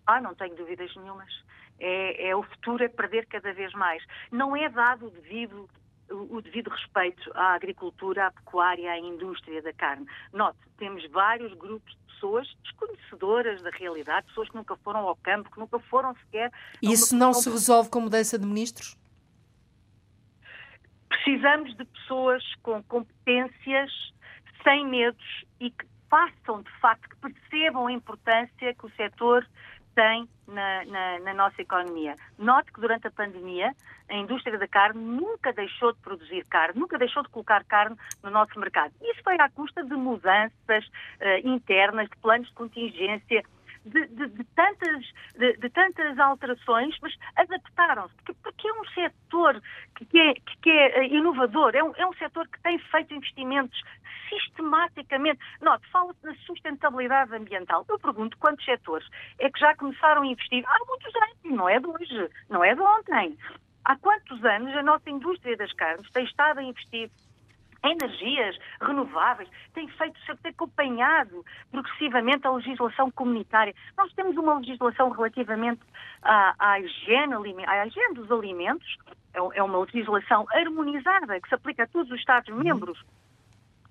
Ah, 0.06 0.20
não 0.20 0.34
tenho 0.34 0.54
dúvidas 0.54 0.94
nenhumas. 0.96 1.32
É, 1.80 2.28
é 2.28 2.36
o 2.36 2.42
futuro 2.42 2.84
é 2.84 2.88
perder 2.88 3.26
cada 3.26 3.52
vez 3.54 3.72
mais. 3.72 4.02
Não 4.30 4.54
é 4.54 4.68
dado 4.68 5.10
devido 5.10 5.68
o 6.12 6.40
devido 6.40 6.68
respeito 6.68 7.30
à 7.34 7.54
agricultura, 7.54 8.26
à 8.26 8.30
pecuária, 8.30 8.92
à 8.92 8.98
indústria 8.98 9.62
da 9.62 9.72
carne. 9.72 10.06
Note, 10.32 10.58
temos 10.76 11.04
vários 11.10 11.52
grupos 11.54 11.92
de 11.92 12.14
pessoas 12.14 12.48
desconhecedoras 12.62 13.62
da 13.62 13.70
realidade, 13.70 14.26
pessoas 14.28 14.48
que 14.48 14.56
nunca 14.56 14.76
foram 14.76 15.00
ao 15.00 15.16
campo, 15.16 15.50
que 15.50 15.58
nunca 15.58 15.78
foram 15.80 16.14
sequer. 16.16 16.52
Isso 16.82 17.16
não 17.16 17.32
se 17.32 17.50
resolve 17.50 17.90
com 17.90 18.00
mudança 18.00 18.38
de 18.38 18.46
ministros? 18.46 18.96
Precisamos 21.08 21.76
de 21.76 21.84
pessoas 21.84 22.42
com 22.62 22.82
competências, 22.84 23.90
sem 24.62 24.86
medos 24.86 25.44
e 25.60 25.70
que 25.70 25.86
façam, 26.08 26.62
de 26.62 26.70
facto, 26.80 27.08
que 27.08 27.16
percebam 27.16 27.86
a 27.86 27.92
importância 27.92 28.74
que 28.74 28.86
o 28.86 28.90
setor 28.90 29.46
tem 29.94 30.28
na, 30.52 30.84
na, 30.84 31.18
na, 31.20 31.34
nossa 31.34 31.60
economia. 31.60 32.16
Note 32.38 32.72
que 32.72 32.80
durante 32.80 33.06
a 33.06 33.10
pandemia 33.10 33.74
a 34.08 34.16
indústria 34.16 34.58
da 34.58 34.68
carne 34.68 35.02
nunca 35.02 35.52
deixou 35.52 35.92
de 35.92 35.98
produzir 36.00 36.44
carne, 36.44 36.78
nunca 36.78 36.98
deixou 36.98 37.22
de 37.22 37.28
colocar 37.30 37.64
carne 37.64 37.96
no 38.22 38.30
nosso 38.30 38.58
mercado. 38.58 38.92
Isso 39.00 39.22
foi 39.24 39.36
à 39.40 39.48
custa 39.48 39.82
de 39.82 39.94
mudanças 39.94 40.86
uh, 40.86 41.48
internas, 41.48 42.08
de 42.08 42.16
planos 42.18 42.48
de 42.48 42.54
contingência, 42.54 43.42
de, 43.84 44.06
de, 44.06 44.28
de, 44.28 44.44
tantas, 44.54 45.12
de, 45.34 45.70
tantas 45.70 46.18
alterações, 46.18 46.96
mas 47.00 47.14
adaptaram-se, 47.36 48.14
porque, 48.16 48.34
porque, 48.42 48.68
é 48.68 48.72
um 48.72 48.84
setor 48.86 49.62
que, 49.96 50.04
que, 50.06 50.18
é, 50.18 50.34
que 50.34 50.70
é, 50.70 51.00
eh, 51.00 51.06
inovador, 51.08 51.74
é 51.74 51.82
um, 51.82 51.92
é 51.96 52.06
um 52.06 52.12
setor 52.14 52.46
que 52.48 52.60
tem 52.62 52.78
feito 52.78 53.14
investimentos 53.14 53.80
sistematicamente. 54.28 55.40
Note, 55.60 55.86
fala-se 55.90 56.24
na 56.24 56.34
sustentabilidade 56.46 57.34
ambiental. 57.34 57.84
Eu 57.88 57.98
pergunto 57.98 58.38
quantos 58.38 58.64
setores 58.64 59.06
é 59.38 59.50
que 59.50 59.58
já 59.58 59.74
começaram 59.76 60.22
a 60.22 60.26
investir 60.26 60.64
há 60.66 60.78
muitos 60.86 61.14
anos, 61.14 61.56
não 61.56 61.68
é 61.68 61.78
de 61.78 61.86
hoje, 61.86 62.30
não 62.48 62.64
é 62.64 62.74
de 62.74 62.80
ontem. 62.80 63.36
Há 63.84 63.96
quantos 63.96 64.44
anos 64.44 64.74
a 64.76 64.82
nossa 64.82 65.10
indústria 65.10 65.56
das 65.56 65.72
carnes 65.72 66.08
tem 66.12 66.24
estado 66.24 66.58
a 66.58 66.62
investir 66.62 67.10
energias 67.84 68.56
renováveis, 68.80 69.48
tem 69.74 69.88
feito, 69.88 70.18
tem 70.42 70.50
acompanhado 70.50 71.44
progressivamente 71.70 72.46
a 72.46 72.52
legislação 72.52 73.10
comunitária. 73.10 73.74
Nós 73.96 74.12
temos 74.14 74.36
uma 74.36 74.58
legislação 74.58 75.10
relativamente 75.10 75.80
à, 76.22 76.54
à, 76.58 76.80
higiene, 76.80 77.34
à 77.66 77.86
higiene 77.86 78.14
dos 78.14 78.30
alimentos, 78.30 78.96
é, 79.34 79.38
é 79.58 79.62
uma 79.62 79.78
legislação 79.80 80.46
harmonizada 80.52 81.40
que 81.40 81.48
se 81.48 81.54
aplica 81.54 81.84
a 81.84 81.86
todos 81.86 82.10
os 82.10 82.18
Estados-membros. 82.18 83.00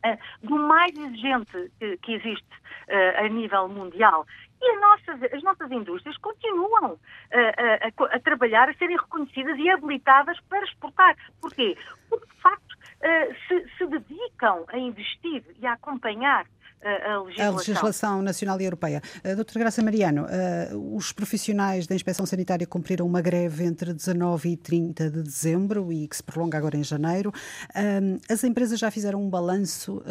Uh, 0.03 0.17
do 0.41 0.55
mais 0.55 0.97
exigente 0.97 1.71
que, 1.77 1.95
que 1.97 2.13
existe 2.13 2.49
uh, 2.87 3.23
a 3.23 3.29
nível 3.29 3.67
mundial. 3.67 4.25
E 4.61 4.71
as 4.71 4.81
nossas, 4.81 5.33
as 5.33 5.43
nossas 5.43 5.71
indústrias 5.71 6.17
continuam 6.17 6.93
uh, 6.93 6.97
a, 7.31 8.15
a, 8.15 8.19
trabalhar, 8.19 8.69
a 8.69 8.73
serem 8.75 8.95
reconhecidas 8.95 9.57
e 9.57 9.69
habilitadas 9.69 10.39
para 10.41 10.63
exportar. 10.63 11.15
Porquê? 11.41 11.75
Porque, 12.07 12.27
de 12.27 12.41
facto, 12.41 12.70
eh, 12.70 12.70
se, 13.47 13.67
se 13.77 13.87
dedicam 13.87 14.65
a 14.67 14.77
investir 14.77 15.43
e 15.59 15.65
a 15.65 15.73
acompanhar 15.73 16.45
a 16.83 17.21
legislação. 17.21 17.45
a 17.45 17.57
legislação. 17.57 18.21
nacional 18.21 18.59
e 18.59 18.65
europeia. 18.65 19.01
Uh, 19.23 19.35
Doutora 19.35 19.59
Graça 19.59 19.83
Mariano, 19.83 20.25
uh, 20.25 20.95
os 20.95 21.11
profissionais 21.11 21.87
da 21.87 21.95
Inspeção 21.95 22.25
Sanitária 22.25 22.65
cumpriram 22.65 23.05
uma 23.05 23.21
greve 23.21 23.63
entre 23.63 23.93
19 23.93 24.49
e 24.49 24.57
30 24.57 25.09
de 25.09 25.23
dezembro 25.23 25.91
e 25.91 26.07
que 26.07 26.15
se 26.15 26.23
prolonga 26.23 26.57
agora 26.57 26.77
em 26.77 26.83
janeiro. 26.83 27.29
Uh, 27.29 28.19
as 28.29 28.43
empresas 28.43 28.79
já 28.79 28.89
fizeram 28.89 29.21
um 29.21 29.29
balanço 29.29 30.01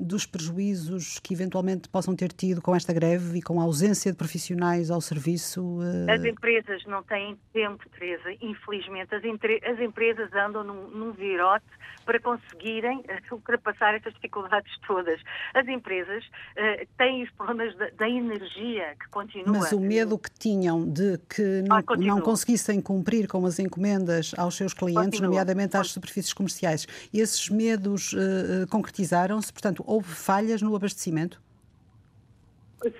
dos 0.00 0.26
prejuízos 0.26 1.18
que 1.18 1.34
eventualmente 1.34 1.88
possam 1.88 2.14
ter 2.14 2.32
tido 2.32 2.62
com 2.62 2.74
esta 2.74 2.92
greve 2.92 3.38
e 3.38 3.42
com 3.42 3.60
a 3.60 3.64
ausência 3.64 4.10
de 4.10 4.16
profissionais 4.16 4.90
ao 4.90 5.00
serviço? 5.00 5.78
As 6.08 6.24
empresas 6.24 6.84
não 6.86 7.02
têm 7.02 7.38
tempo, 7.52 7.84
Teresa. 7.90 8.32
Infelizmente, 8.40 9.14
as, 9.14 9.22
as 9.24 9.80
empresas 9.80 10.32
andam 10.32 10.64
num, 10.64 10.88
num 10.90 11.12
virote 11.12 11.66
para 12.06 12.18
conseguirem 12.18 13.04
ultrapassar 13.30 13.94
estas 13.94 14.14
dificuldades 14.14 14.72
todas. 14.86 15.20
As 15.52 15.66
as 15.66 15.68
empresas 15.68 16.24
uh, 16.24 16.86
têm 16.96 17.24
os 17.24 17.30
problemas 17.32 17.76
da, 17.76 17.90
da, 17.90 18.08
energia 18.08 18.94
que 18.98 19.08
continua. 19.10 19.58
Mas 19.58 19.72
o 19.72 19.80
medo 19.80 20.16
que 20.16 20.30
tinham 20.30 20.88
de 20.88 21.18
que 21.28 21.62
não, 21.62 21.76
ah, 21.76 21.82
não 21.98 22.20
conseguissem 22.20 22.80
cumprir 22.80 23.26
com 23.26 23.44
as 23.44 23.58
encomendas 23.58 24.32
aos 24.38 24.56
seus 24.56 24.72
clientes, 24.72 25.04
continua. 25.04 25.26
nomeadamente 25.26 25.76
às 25.76 25.90
superfícies 25.90 26.32
comerciais, 26.32 26.86
esses 27.12 27.50
medos 27.50 28.12
uh, 28.12 28.66
concretizaram-se? 28.70 29.52
Portanto, 29.52 29.82
houve 29.86 30.08
falhas 30.08 30.62
no 30.62 30.74
abastecimento? 30.74 31.42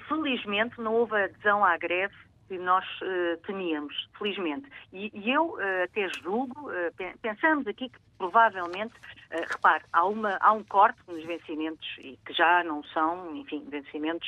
Felizmente 0.09 0.81
não 0.81 0.95
houve 0.95 1.15
adesão 1.15 1.65
à 1.65 1.77
greve 1.77 2.15
que 2.49 2.59
nós 2.59 2.85
uh, 3.01 3.37
temíamos, 3.47 4.09
felizmente. 4.19 4.69
E, 4.93 5.11
e 5.15 5.31
eu 5.31 5.55
uh, 5.55 5.85
até 5.85 6.09
julgo, 6.23 6.71
uh, 6.71 7.17
pensamos 7.21 7.67
aqui 7.67 7.89
que 7.89 7.99
provavelmente, 8.19 8.95
repare, 9.31 9.85
há, 9.93 10.07
uma, 10.07 10.39
há 10.41 10.53
um 10.53 10.65
corte 10.65 10.99
nos 11.07 11.23
vencimentos 11.25 11.87
e 11.99 12.19
que 12.25 12.33
já 12.33 12.65
não 12.65 12.83
são, 12.85 13.37
enfim, 13.37 13.63
vencimentos 13.69 14.27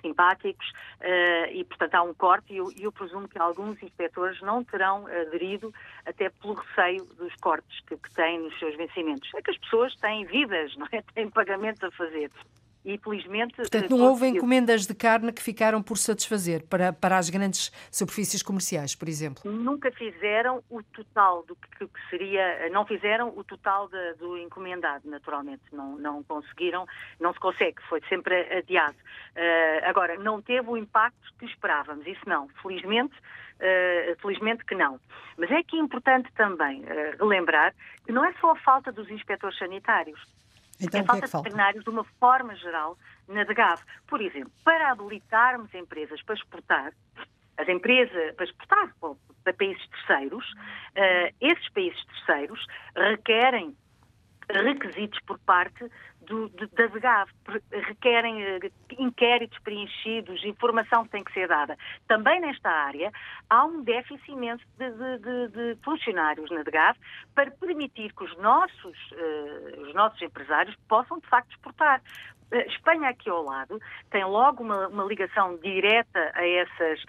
simpáticos 0.00 0.72
e, 1.52 1.62
portanto, 1.64 1.94
há 1.96 2.02
um 2.02 2.14
corte 2.14 2.54
e 2.54 2.56
eu, 2.56 2.72
eu, 2.78 2.90
presumo 2.90 3.28
que 3.28 3.38
alguns 3.38 3.82
inspectores 3.82 4.40
não 4.40 4.64
terão 4.64 5.06
aderido 5.06 5.70
até 6.06 6.30
pelo 6.30 6.54
receio 6.54 7.04
dos 7.18 7.34
cortes 7.42 7.80
que, 7.80 7.94
que 7.94 8.14
têm 8.14 8.38
nos 8.38 8.58
seus 8.58 8.74
vencimentos. 8.76 9.30
É 9.34 9.42
que 9.42 9.50
as 9.50 9.58
pessoas 9.58 9.94
têm 9.96 10.24
vidas, 10.24 10.74
não 10.78 10.86
é? 10.90 11.02
Têm 11.14 11.28
pagamentos 11.28 11.84
a 11.84 11.90
fazer 11.90 12.30
e 12.84 12.96
felizmente. 12.98 13.56
Portanto, 13.56 13.90
não 13.90 14.06
houve 14.06 14.26
encomendas 14.26 14.86
de 14.86 14.94
carne 14.94 15.32
que 15.32 15.42
ficaram 15.42 15.82
por 15.82 15.98
satisfazer 15.98 16.66
para, 16.66 16.92
para 16.92 17.18
as 17.18 17.28
grandes 17.28 17.70
superfícies 17.90 18.42
comerciais, 18.42 18.94
por 18.94 19.08
exemplo? 19.08 19.50
Nunca 19.50 19.90
fizeram 19.92 20.62
o 20.70 20.82
total 20.82 21.42
do 21.44 21.54
que, 21.56 21.86
que 21.86 22.08
seria, 22.08 22.68
não 22.70 22.86
fizeram 22.86 23.32
o 23.36 23.44
total 23.44 23.88
de, 23.88 24.14
do 24.14 24.36
encomendado, 24.38 25.08
naturalmente. 25.08 25.62
Não, 25.72 25.96
não 25.96 26.22
conseguiram, 26.22 26.86
não 27.20 27.32
se 27.32 27.40
consegue, 27.40 27.80
foi 27.88 28.00
sempre 28.08 28.34
adiado. 28.56 28.96
Uh, 28.96 29.84
agora, 29.88 30.16
não 30.18 30.40
teve 30.40 30.68
o 30.68 30.76
impacto 30.76 31.34
que 31.38 31.44
esperávamos, 31.44 32.06
isso 32.06 32.22
não. 32.26 32.48
Felizmente. 32.62 33.14
Uh, 33.60 34.18
felizmente 34.22 34.64
que 34.64 34.74
não. 34.74 34.98
Mas 35.36 35.50
é 35.50 35.62
que 35.62 35.76
é 35.76 35.80
importante 35.80 36.32
também 36.32 36.80
uh, 36.80 37.16
relembrar 37.18 37.74
que 38.06 38.12
não 38.12 38.24
é 38.24 38.32
só 38.40 38.52
a 38.52 38.56
falta 38.56 38.90
dos 38.90 39.10
inspectores 39.10 39.58
sanitários. 39.58 40.18
Então, 40.80 41.00
é 41.00 41.04
falta 41.04 41.24
é 41.24 41.28
de 41.28 41.36
veterinários 41.36 41.84
de 41.84 41.90
uma 41.90 42.04
forma 42.18 42.54
geral 42.56 42.96
na 43.28 43.44
DGAV. 43.44 43.80
Por 44.06 44.20
exemplo, 44.20 44.52
para 44.64 44.90
habilitarmos 44.90 45.72
empresas 45.74 46.22
para 46.22 46.34
exportar, 46.34 46.92
as 47.56 47.68
empresas 47.68 48.34
para 48.34 48.44
exportar 48.44 48.94
para 49.44 49.54
países 49.54 49.86
terceiros, 49.88 50.44
uh, 50.52 51.34
esses 51.40 51.68
países 51.70 52.02
terceiros 52.06 52.66
requerem 52.96 53.76
requisitos 54.52 55.18
por 55.26 55.38
parte 55.40 55.88
do, 56.30 56.48
do, 56.50 56.68
da 56.68 56.86
DGAV, 56.86 57.30
requerem 57.88 58.36
uh, 58.36 58.72
inquéritos 58.98 59.58
preenchidos, 59.60 60.44
informação 60.44 61.04
que 61.04 61.10
tem 61.10 61.24
que 61.24 61.32
ser 61.32 61.48
dada. 61.48 61.76
Também 62.06 62.40
nesta 62.40 62.70
área 62.70 63.10
há 63.48 63.64
um 63.64 63.82
déficit 63.82 64.30
imenso 64.30 64.64
de, 64.78 64.90
de, 64.90 65.48
de 65.48 65.78
funcionários 65.82 66.48
na 66.50 66.62
DGAV 66.62 66.96
para 67.34 67.50
permitir 67.50 68.12
que 68.14 68.24
os 68.24 68.36
nossos, 68.38 68.96
uh, 69.12 69.82
os 69.82 69.94
nossos 69.94 70.22
empresários 70.22 70.76
possam 70.88 71.18
de 71.18 71.26
facto 71.26 71.50
exportar. 71.50 72.00
Uh, 72.52 72.56
Espanha 72.68 73.08
aqui 73.08 73.28
ao 73.28 73.42
lado 73.42 73.80
tem 74.10 74.24
logo 74.24 74.62
uma, 74.62 74.88
uma 74.88 75.04
ligação 75.04 75.56
direta 75.58 76.30
a, 76.34 76.46
essas, 76.46 77.04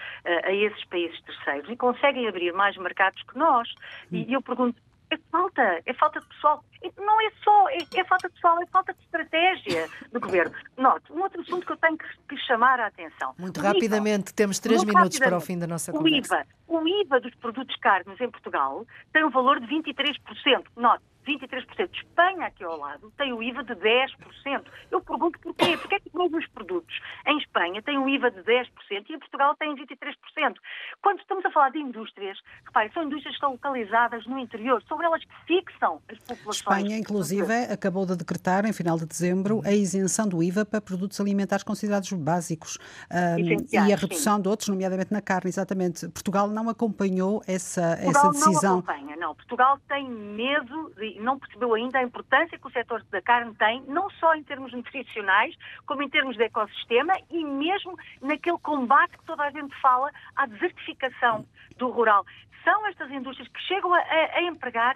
a 0.46 0.52
esses 0.52 0.84
países 0.86 1.20
terceiros 1.22 1.70
e 1.70 1.76
conseguem 1.76 2.28
abrir 2.28 2.54
mais 2.54 2.76
mercados 2.78 3.22
que 3.24 3.38
nós. 3.38 3.68
E, 4.12 4.30
e 4.30 4.34
eu 4.34 4.42
pergunto, 4.42 4.80
é 5.12 5.18
falta, 5.30 5.82
é 5.86 5.94
falta 5.94 6.20
de 6.20 6.28
pessoal. 6.28 6.64
Não 6.98 7.22
é 7.22 7.32
só, 7.44 7.70
é, 7.70 7.78
é, 7.96 8.04
falta 8.06 8.28
de 8.30 8.34
pessoal, 8.36 8.62
é 8.62 8.66
falta 8.68 8.94
de 8.94 9.00
estratégia 9.02 9.88
do 10.12 10.20
governo. 10.20 10.56
Note, 10.78 11.12
um 11.12 11.22
outro 11.22 11.42
assunto 11.42 11.66
que 11.66 11.74
eu 11.74 11.78
tenho 11.78 11.98
que, 11.98 12.06
que 12.30 12.38
chamar 12.48 12.80
a 12.80 12.88
atenção. 12.88 13.36
Muito 13.38 13.60
o 13.60 13.64
rapidamente, 13.64 14.30
IVA, 14.30 14.36
temos 14.36 14.60
três 14.60 14.84
minutos 14.84 15.20
para 15.20 15.38
o 15.38 15.42
fim 15.42 15.60
da 15.60 15.68
nossa 15.68 15.92
conversa. 15.92 16.46
O 16.70 16.78
IVA, 16.80 16.82
o 16.84 16.88
IVA 16.88 17.20
dos 17.20 17.36
produtos 17.36 17.76
carnes 17.78 18.20
em 18.20 18.32
Portugal 18.32 18.86
tem 19.12 19.24
um 19.26 19.30
valor 19.30 19.60
de 19.60 19.68
23%. 19.68 20.64
Note, 20.78 21.04
23%. 21.28 21.90
Espanha, 21.94 22.48
aqui 22.48 22.64
ao 22.64 22.78
lado, 22.78 23.12
tem 23.18 23.34
o 23.34 23.42
IVA 23.42 23.64
de 23.64 23.76
10%. 23.76 24.66
Eu 24.90 25.02
pergunto 25.02 25.40
porquê. 25.40 25.78
Porquê 25.78 25.96
é 25.96 26.00
que 26.00 26.10
todos 26.10 26.44
os 26.44 26.48
produtos 26.48 27.00
em 27.28 27.38
Espanha 27.38 27.82
têm 27.82 27.98
o 27.98 28.08
IVA 28.08 28.32
de 28.32 28.42
10% 28.42 28.66
e 29.10 29.14
em 29.14 29.20
Portugal 29.20 29.56
têm 29.56 29.76
23%? 29.76 30.56
Quando 31.02 31.20
estamos 31.20 31.46
a 31.46 31.52
falar 31.52 31.70
de 31.70 31.80
indústrias, 31.80 32.38
reparem, 32.66 32.92
são 32.92 33.04
indústrias 33.04 33.32
que 33.32 33.38
estão 33.38 33.52
localizadas 33.52 34.26
no 34.26 34.38
interior, 34.38 34.82
são 34.88 35.02
elas 35.02 35.24
que 35.24 35.34
fixam 35.46 36.02
as 36.10 36.18
populações. 36.20 36.58
Espanha, 36.58 36.98
inclusive, 36.98 37.54
acabou 37.72 38.06
de 38.06 38.16
decretar, 38.16 38.66
em 38.66 38.74
final 38.74 38.98
de 38.98 39.06
dezembro, 39.06 39.62
a 39.66 39.72
isenção 39.72 40.28
do 40.28 40.42
IVA 40.42 40.66
para 40.66 40.82
produtos 40.82 41.20
alimentares 41.20 41.64
considerados 41.64 42.12
básicos 42.14 42.78
um, 43.12 43.66
e 43.72 43.78
a 43.78 43.96
redução 43.96 44.38
sim. 44.38 44.42
de 44.42 44.50
outros, 44.50 44.70
nomeadamente 44.70 45.12
na 45.12 45.22
carne, 45.22 45.50
exatamente. 45.50 46.08
Portugal 46.10 46.48
não 46.48 46.70
acompanhou 46.70 47.42
essa, 47.48 47.98
Portugal 47.98 48.30
essa 48.30 48.32
decisão. 48.32 48.72
Não 48.74 48.80
acompanha, 48.80 49.16
não. 49.18 49.36
Portugal 49.36 49.80
tem 49.88 50.10
medo 50.10 50.94
de 50.98 51.11
não 51.20 51.40
percebeu 51.40 51.74
ainda 51.74 52.00
a 52.00 52.04
importância 52.04 52.58
que 52.58 52.68
o 52.68 52.72
setor 52.72 53.04
da 53.12 53.22
carne 53.22 53.54
tem, 53.56 53.82
não 53.88 54.10
só 54.12 54.34
em 54.36 54.44
termos 54.44 54.72
nutricionais, 54.74 55.56
como 55.86 56.04
em 56.04 56.10
termos 56.10 56.38
de 56.38 56.44
ecossistema 56.44 57.14
e 57.30 57.44
mesmo 57.44 57.98
naquele 58.22 58.58
combate 58.60 59.18
que 59.18 59.26
toda 59.26 59.44
a 59.44 59.52
gente 59.52 59.76
fala 59.82 60.12
à 60.36 60.46
desertificação 60.46 61.46
do 61.78 61.90
rural. 61.90 62.26
São 62.64 62.86
estas 62.88 63.10
indústrias 63.12 63.48
que 63.50 63.60
chegam 63.62 63.94
a, 63.94 64.00
a, 64.00 64.44
empregar 64.44 64.96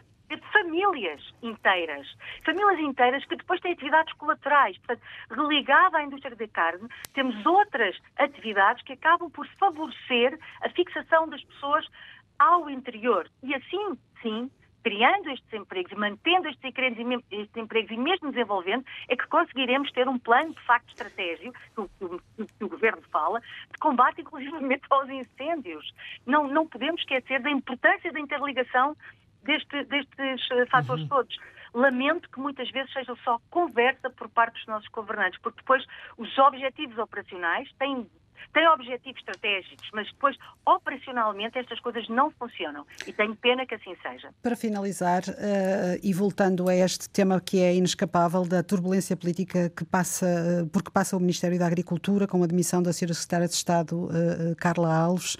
famílias 0.52 1.22
inteiras. 1.42 2.08
Famílias 2.44 2.80
inteiras 2.80 3.26
que 3.26 3.36
depois 3.36 3.60
têm 3.62 3.74
atividades 3.74 4.14
colaterais. 4.14 4.78
Portanto, 4.78 5.02
religada 5.30 5.98
à 5.98 6.04
indústria 6.04 6.36
da 6.36 6.48
carne, 6.48 6.88
temos 7.14 7.46
outras 7.46 7.98
atividades 8.18 8.84
que 8.84 8.94
acabam 8.94 9.30
por 9.30 9.48
favorecer 9.60 10.38
a 10.62 10.70
fixação 10.70 11.28
das 11.28 11.44
pessoas 11.44 11.86
ao 12.40 12.70
interior. 12.70 13.30
E 13.44 13.54
assim, 13.54 13.98
sim, 14.22 14.52
criando 14.86 15.32
estes 15.32 15.52
empregos, 15.52 15.98
mantendo 15.98 16.48
estes 16.48 16.64
empregos 17.56 17.90
e 17.90 17.98
mesmo 17.98 18.30
desenvolvendo, 18.30 18.86
é 19.10 19.16
que 19.16 19.26
conseguiremos 19.26 19.92
ter 19.92 20.08
um 20.08 20.20
plano 20.20 20.54
de 20.54 20.62
facto 20.62 20.90
estratégico, 20.90 21.60
que 21.74 21.82
o, 21.82 21.90
que, 21.90 22.46
que 22.46 22.64
o 22.64 22.70
Governo 22.70 23.02
fala, 23.12 23.40
de 23.40 23.80
combate 23.80 24.22
inclusivamente 24.22 24.84
aos 24.92 25.10
incêndios. 25.10 25.92
Não, 26.24 26.48
não 26.48 26.68
podemos 26.68 27.02
esquecer 27.02 27.42
da 27.42 27.50
importância 27.50 28.14
da 28.14 28.20
interligação 28.20 28.96
deste, 29.42 29.86
destes 29.86 30.52
uh, 30.52 30.68
fatores 30.70 31.02
uhum. 31.02 31.10
todos. 31.10 31.36
Lamento 31.74 32.30
que 32.30 32.40
muitas 32.40 32.70
vezes 32.70 32.94
seja 32.94 33.16
só 33.24 33.40
conversa 33.50 34.12
por 34.12 34.30
parte 34.30 34.54
dos 34.54 34.68
nossos 34.68 34.88
governantes, 34.90 35.40
porque 35.42 35.62
depois 35.62 35.84
os 36.16 36.38
objetivos 36.38 37.00
operacionais 37.00 37.68
têm 37.80 38.08
tem 38.54 38.68
objetivos 38.70 39.20
estratégicos, 39.20 39.90
mas 39.94 40.08
depois, 40.12 40.38
operacionalmente, 40.66 41.58
estas 41.58 41.80
coisas 41.80 42.08
não 42.08 42.32
funcionam. 42.32 42.86
E 43.06 43.14
tenho 43.14 43.36
pena 43.36 43.66
que 43.66 43.76
assim 43.76 43.96
seja. 44.02 44.30
Para 44.42 44.56
finalizar, 44.56 45.24
uh, 45.24 46.00
e 46.02 46.14
voltando 46.14 46.70
a 46.70 46.76
este 46.76 47.10
tema 47.10 47.40
que 47.42 47.62
é 47.62 47.76
inescapável 47.76 48.46
da 48.46 48.64
turbulência 48.64 49.16
política 49.16 49.70
que 49.70 49.84
passa, 49.84 50.26
uh, 50.26 50.70
porque 50.70 50.92
passa 50.92 51.18
o 51.18 51.20
Ministério 51.20 51.60
da 51.60 51.68
Agricultura, 51.68 52.28
com 52.28 52.44
a 52.44 52.48
demissão 52.48 52.82
da 52.82 52.92
Sra. 52.92 53.14
Secretária 53.14 53.48
de 53.48 53.54
Estado, 53.54 54.06
uh, 54.06 54.56
Carla 54.58 54.94
Alves, 54.94 55.36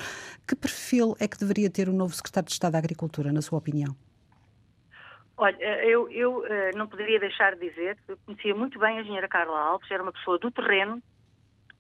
que 0.48 0.56
perfil 0.56 1.16
é 1.20 1.28
que 1.28 1.38
deveria 1.38 1.70
ter 1.70 1.90
o 1.90 1.94
novo 1.94 2.14
Secretário 2.14 2.48
de 2.48 2.54
Estado 2.54 2.74
da 2.74 2.80
Agricultura, 2.80 3.32
na 3.32 3.42
sua 3.42 3.58
opinião? 3.58 3.96
Olha, 5.38 5.58
eu, 5.84 6.10
eu 6.10 6.44
não 6.76 6.88
poderia 6.88 7.20
deixar 7.20 7.56
de 7.56 7.70
dizer 7.70 7.98
que 8.08 8.16
conhecia 8.26 8.56
muito 8.56 8.80
bem 8.80 8.98
a 8.98 9.02
engenheira 9.02 9.28
Carla 9.28 9.60
Alves, 9.60 9.92
era 9.92 10.02
uma 10.02 10.14
pessoa 10.14 10.40
do 10.40 10.50
terreno, 10.50 11.02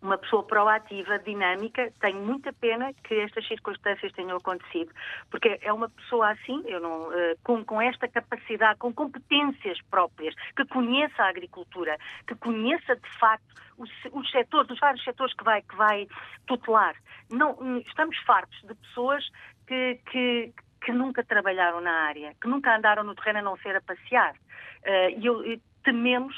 uma 0.01 0.17
pessoa 0.17 0.43
proativa, 0.43 1.17
dinâmica. 1.19 1.91
Tenho 1.99 2.21
muita 2.21 2.53
pena 2.53 2.93
que 3.03 3.15
estas 3.15 3.47
circunstâncias 3.47 4.11
tenham 4.13 4.37
acontecido, 4.37 4.91
porque 5.29 5.59
é 5.61 5.73
uma 5.73 5.89
pessoa 5.89 6.31
assim, 6.31 6.63
eu 6.65 6.79
não, 6.79 7.09
uh, 7.09 7.37
com, 7.43 7.63
com 7.63 7.81
esta 7.81 8.07
capacidade, 8.07 8.79
com 8.79 8.93
competências 8.93 9.81
próprias, 9.89 10.35
que 10.55 10.65
conheça 10.65 11.23
a 11.23 11.29
agricultura, 11.29 11.97
que 12.27 12.35
conheça 12.35 12.95
de 12.95 13.09
facto 13.19 13.45
os, 13.77 14.31
setores, 14.31 14.71
os 14.71 14.79
vários 14.79 15.03
setores 15.03 15.33
que 15.33 15.43
vai, 15.43 15.61
que 15.61 15.75
vai 15.75 16.07
tutelar. 16.47 16.95
Não, 17.29 17.79
estamos 17.79 18.17
fartos 18.19 18.59
de 18.61 18.73
pessoas 18.75 19.27
que, 19.67 19.99
que, 20.11 20.53
que 20.83 20.91
nunca 20.91 21.23
trabalharam 21.23 21.81
na 21.81 21.91
área, 21.91 22.33
que 22.41 22.47
nunca 22.47 22.75
andaram 22.75 23.03
no 23.03 23.15
terreno 23.15 23.39
a 23.39 23.41
não 23.41 23.57
ser 23.57 23.75
a 23.75 23.81
passear. 23.81 24.33
Uh, 24.33 25.19
e 25.19 25.25
eu, 25.25 25.59
tememos 25.83 26.35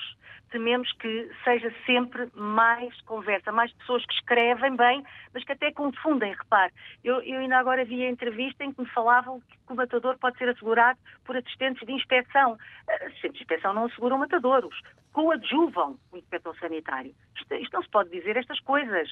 tememos 0.50 0.92
que 0.94 1.30
seja 1.44 1.74
sempre 1.86 2.30
mais 2.34 3.00
conversa, 3.02 3.52
mais 3.52 3.72
pessoas 3.74 4.06
que 4.06 4.14
escrevem 4.14 4.76
bem, 4.76 5.04
mas 5.34 5.44
que 5.44 5.52
até 5.52 5.72
confundem. 5.72 6.34
Repare, 6.34 6.74
eu, 7.04 7.22
eu 7.22 7.40
ainda 7.40 7.58
agora 7.58 7.86
vi 7.86 8.04
a 8.04 8.10
entrevista 8.10 8.64
em 8.64 8.72
que 8.72 8.82
me 8.82 8.90
falavam 8.90 9.42
que 9.42 9.74
o 9.74 9.76
matador 9.76 10.18
pode 10.18 10.38
ser 10.38 10.50
assegurado 10.50 11.00
por 11.26 11.36
assistentes 11.36 11.86
de 11.86 11.94
inspeção. 11.94 12.58
Assistentes 12.88 13.38
de 13.38 13.44
inspeção 13.44 13.74
não 13.74 13.86
asseguram 13.86 14.18
matadouros, 14.18 14.80
coadjuvam 15.12 15.98
o 16.12 16.18
inspetor 16.18 16.58
sanitário. 16.60 17.14
Isto, 17.36 17.54
isto 17.56 17.74
não 17.74 17.84
se 17.84 17.90
pode 17.90 18.10
dizer 18.10 18.38
estas 18.38 18.60
coisas. 18.62 19.10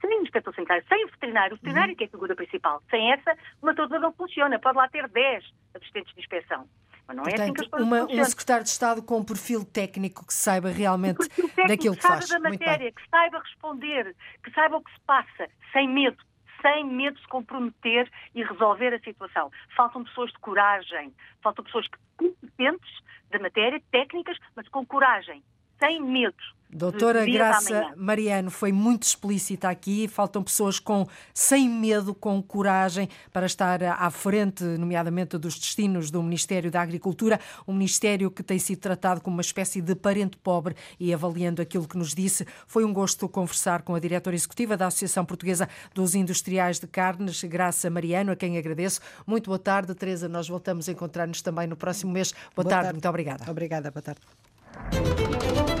Sem 0.00 0.22
inspetor 0.22 0.52
sanitário, 0.54 0.84
sem 0.88 1.04
o 1.04 1.08
veterinário, 1.08 1.54
o 1.54 1.56
veterinário 1.56 1.92
uhum. 1.92 1.96
que 1.96 2.04
é 2.04 2.06
a 2.06 2.10
figura 2.10 2.34
principal, 2.34 2.82
sem 2.90 3.12
essa, 3.12 3.36
o 3.62 3.66
matador 3.66 4.00
não 4.00 4.12
funciona. 4.12 4.58
Pode 4.58 4.76
lá 4.76 4.88
ter 4.88 5.08
10 5.08 5.44
assistentes 5.74 6.12
de 6.14 6.20
inspeção. 6.20 6.66
Mas 7.10 7.16
não 7.16 7.24
Portanto, 7.24 7.40
é 7.40 7.42
assim 7.42 7.52
que 7.52 7.62
as 7.62 7.68
coisas 7.68 7.88
uma, 7.88 8.04
Um 8.04 8.24
secretário 8.24 8.64
de 8.64 8.70
Estado 8.70 9.02
com 9.02 9.18
um 9.18 9.24
perfil 9.24 9.64
técnico 9.64 10.24
que 10.24 10.32
saiba 10.32 10.70
realmente 10.70 11.18
daquilo 11.66 11.96
que, 11.96 12.02
que 12.02 12.06
faz. 12.06 12.28
da 12.28 12.38
matéria, 12.38 12.92
que 12.92 13.02
saiba 13.10 13.38
responder, 13.40 14.14
que 14.44 14.50
saiba 14.52 14.76
o 14.76 14.82
que 14.82 14.92
se 14.92 15.00
passa, 15.06 15.48
sem 15.72 15.88
medo 15.88 16.16
sem 16.62 16.84
medo 16.84 17.16
de 17.16 17.22
se 17.22 17.28
comprometer 17.28 18.10
e 18.34 18.42
resolver 18.42 18.92
a 18.92 19.00
situação. 19.00 19.50
Faltam 19.74 20.04
pessoas 20.04 20.30
de 20.30 20.38
coragem, 20.40 21.10
faltam 21.42 21.64
pessoas 21.64 21.86
competentes 22.18 23.00
da 23.30 23.38
matéria, 23.38 23.80
técnicas, 23.90 24.36
mas 24.54 24.68
com 24.68 24.84
coragem, 24.84 25.42
sem 25.78 26.02
medo. 26.02 26.36
Doutora 26.72 27.26
Graça 27.26 27.92
Mariano 27.96 28.50
foi 28.50 28.70
muito 28.70 29.02
explícita 29.02 29.68
aqui. 29.68 30.06
Faltam 30.06 30.42
pessoas 30.42 30.78
com 30.78 31.06
sem 31.34 31.68
medo, 31.68 32.14
com 32.14 32.40
coragem 32.42 33.08
para 33.32 33.46
estar 33.46 33.82
à 33.82 34.10
frente, 34.10 34.62
nomeadamente 34.62 35.36
dos 35.36 35.58
destinos 35.58 36.10
do 36.10 36.22
Ministério 36.22 36.70
da 36.70 36.80
Agricultura, 36.80 37.40
um 37.66 37.72
ministério 37.72 38.30
que 38.30 38.42
tem 38.42 38.58
sido 38.58 38.78
tratado 38.78 39.20
como 39.20 39.36
uma 39.36 39.42
espécie 39.42 39.80
de 39.80 39.94
parente 39.94 40.36
pobre 40.36 40.74
e 40.98 41.12
avaliando 41.12 41.60
aquilo 41.60 41.88
que 41.88 41.98
nos 41.98 42.14
disse, 42.14 42.46
foi 42.66 42.84
um 42.84 42.92
gosto 42.92 43.28
conversar 43.28 43.82
com 43.82 43.94
a 43.94 44.00
diretora 44.00 44.36
executiva 44.36 44.76
da 44.76 44.86
Associação 44.86 45.24
Portuguesa 45.24 45.68
dos 45.94 46.14
Industriais 46.14 46.78
de 46.78 46.86
Carnes, 46.86 47.42
Graça 47.44 47.90
Mariano, 47.90 48.32
a 48.32 48.36
quem 48.36 48.56
agradeço. 48.56 49.00
Muito 49.26 49.46
boa 49.46 49.58
tarde, 49.58 49.94
Teresa. 49.94 50.28
Nós 50.28 50.48
voltamos 50.48 50.88
a 50.88 50.92
encontrar-nos 50.92 51.42
também 51.42 51.66
no 51.66 51.76
próximo 51.76 52.12
mês. 52.12 52.32
Boa, 52.32 52.42
boa 52.56 52.64
tarde. 52.64 52.84
tarde, 52.84 52.94
muito 52.94 53.08
obrigada. 53.08 53.50
Obrigada, 53.50 53.90
boa 53.90 54.02
tarde. 54.02 55.79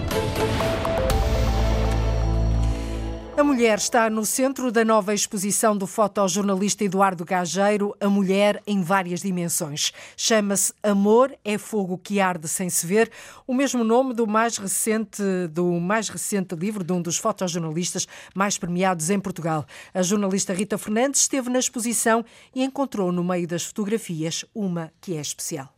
A 3.40 3.42
mulher 3.42 3.78
está 3.78 4.10
no 4.10 4.26
centro 4.26 4.70
da 4.70 4.84
nova 4.84 5.14
exposição 5.14 5.74
do 5.74 5.86
fotojornalista 5.86 6.84
Eduardo 6.84 7.24
Gageiro, 7.24 7.96
A 7.98 8.06
Mulher 8.06 8.62
em 8.66 8.82
Várias 8.82 9.22
Dimensões. 9.22 9.94
Chama-se 10.14 10.74
Amor 10.82 11.34
é 11.42 11.56
Fogo 11.56 11.96
que 11.96 12.20
Arde 12.20 12.46
Sem 12.46 12.68
Se 12.68 12.86
Ver, 12.86 13.10
o 13.46 13.54
mesmo 13.54 13.82
nome 13.82 14.12
do 14.12 14.26
mais 14.26 14.58
recente, 14.58 15.22
do 15.50 15.80
mais 15.80 16.10
recente 16.10 16.54
livro 16.54 16.84
de 16.84 16.92
um 16.92 17.00
dos 17.00 17.16
fotojornalistas 17.16 18.06
mais 18.34 18.58
premiados 18.58 19.08
em 19.08 19.18
Portugal. 19.18 19.64
A 19.94 20.02
jornalista 20.02 20.52
Rita 20.52 20.76
Fernandes 20.76 21.22
esteve 21.22 21.48
na 21.48 21.60
exposição 21.60 22.22
e 22.54 22.62
encontrou 22.62 23.10
no 23.10 23.24
meio 23.24 23.48
das 23.48 23.64
fotografias 23.64 24.44
uma 24.54 24.92
que 25.00 25.16
é 25.16 25.20
especial. 25.22 25.74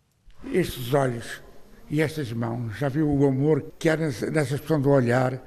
Estes 0.53 0.93
olhos 0.93 1.41
e 1.89 2.01
estas 2.01 2.33
mãos, 2.33 2.77
já 2.79 2.89
viu 2.89 3.09
o 3.09 3.25
amor 3.25 3.65
que 3.79 3.89
há 3.89 3.97
nessa 3.97 4.55
expressão 4.55 4.81
do 4.81 4.91
olhar 4.91 5.41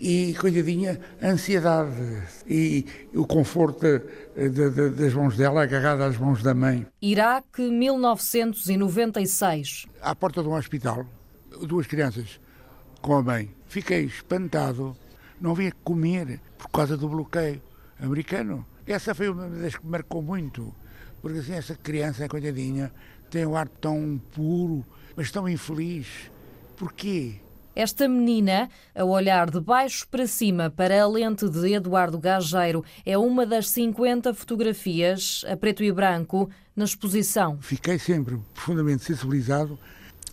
e, 0.00 0.32
coitadinha, 0.34 1.00
a 1.20 1.26
ansiedade 1.28 2.22
e 2.46 2.86
o 3.14 3.26
conforto 3.26 4.00
de, 4.36 4.48
de, 4.48 4.90
das 4.90 5.12
mãos 5.12 5.36
dela 5.36 5.64
agarrada 5.64 6.06
às 6.06 6.16
mãos 6.16 6.40
da 6.42 6.54
mãe. 6.54 6.86
Iraque, 7.02 7.62
1996. 7.62 9.86
À 10.00 10.14
porta 10.14 10.42
de 10.42 10.48
um 10.48 10.54
hospital, 10.54 11.04
duas 11.62 11.86
crianças 11.86 12.40
com 13.00 13.16
a 13.16 13.22
mãe. 13.22 13.50
Fiquei 13.66 14.04
espantado, 14.04 14.96
não 15.40 15.54
vinha 15.54 15.72
comer 15.82 16.40
por 16.56 16.70
causa 16.70 16.96
do 16.96 17.08
bloqueio 17.08 17.60
americano. 18.00 18.64
Essa 18.86 19.14
foi 19.14 19.28
uma 19.28 19.48
das 19.48 19.76
que 19.76 19.84
me 19.84 19.90
marcou 19.90 20.22
muito, 20.22 20.74
porque 21.20 21.38
assim, 21.38 21.52
essa 21.52 21.74
criança, 21.74 22.28
coitadinha, 22.28 22.92
tem 23.30 23.44
um 23.44 23.56
ar 23.56 23.68
tão 23.68 24.20
puro, 24.32 24.84
mas 25.16 25.30
tão 25.30 25.48
infeliz. 25.48 26.30
Porquê? 26.76 27.40
Esta 27.78 28.08
menina, 28.08 28.68
a 28.92 29.04
olhar 29.04 29.48
de 29.48 29.60
baixo 29.60 30.08
para 30.08 30.26
cima 30.26 30.68
para 30.68 31.00
a 31.00 31.06
lente 31.06 31.48
de 31.48 31.74
Eduardo 31.74 32.18
Gageiro, 32.18 32.84
é 33.06 33.16
uma 33.16 33.46
das 33.46 33.68
50 33.68 34.34
fotografias 34.34 35.44
a 35.48 35.56
preto 35.56 35.84
e 35.84 35.92
branco 35.92 36.50
na 36.74 36.84
exposição. 36.84 37.56
Fiquei 37.60 37.96
sempre 37.96 38.36
profundamente 38.52 39.04
sensibilizado 39.04 39.78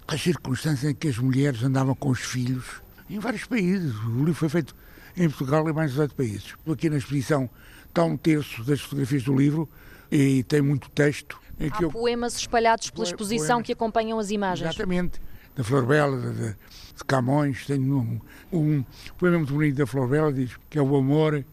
às 0.08 0.20
circunstâncias 0.24 0.92
em 0.92 0.96
que 0.96 1.08
as 1.08 1.20
mulheres 1.20 1.62
andavam 1.62 1.94
com 1.94 2.10
os 2.10 2.22
filhos 2.22 2.82
em 3.08 3.20
vários 3.20 3.46
países. 3.46 3.94
O 4.06 4.18
livro 4.18 4.34
foi 4.34 4.50
feito 4.50 4.76
em 5.16 5.30
Portugal 5.30 5.70
e 5.70 5.72
mais 5.72 5.92
18 5.92 6.16
países. 6.16 6.56
Aqui 6.68 6.90
na 6.90 6.98
exposição 6.98 7.48
está 7.88 8.04
um 8.04 8.18
terço 8.18 8.64
das 8.64 8.82
fotografias 8.82 9.22
do 9.22 9.36
livro 9.36 9.70
e 10.12 10.42
tem 10.46 10.64
muito 10.64 10.90
texto. 10.90 11.40
Há 11.60 11.84
eu... 11.84 11.92
poemas 11.92 12.38
espalhados 12.38 12.90
pela 12.90 13.04
exposição 13.04 13.58
poemas. 13.58 13.66
que 13.68 13.74
acompanham 13.74 14.18
as 14.18 14.32
imagens. 14.32 14.68
Exatamente. 14.68 15.22
Da 15.56 15.64
Flor 15.64 15.86
Bela, 15.86 16.18
de, 16.18 16.50
de 16.50 17.04
Camões, 17.08 17.66
tenho 17.66 17.98
um, 17.98 18.20
um 18.52 18.86
poema 19.18 19.38
muito 19.38 19.54
bonito 19.54 19.78
da 19.78 19.88
Flor 19.88 20.08
Bela, 20.08 20.34
diz 20.34 20.58
que 20.70 20.78
é 20.78 20.82
o 20.82 20.96
amor 20.96 21.44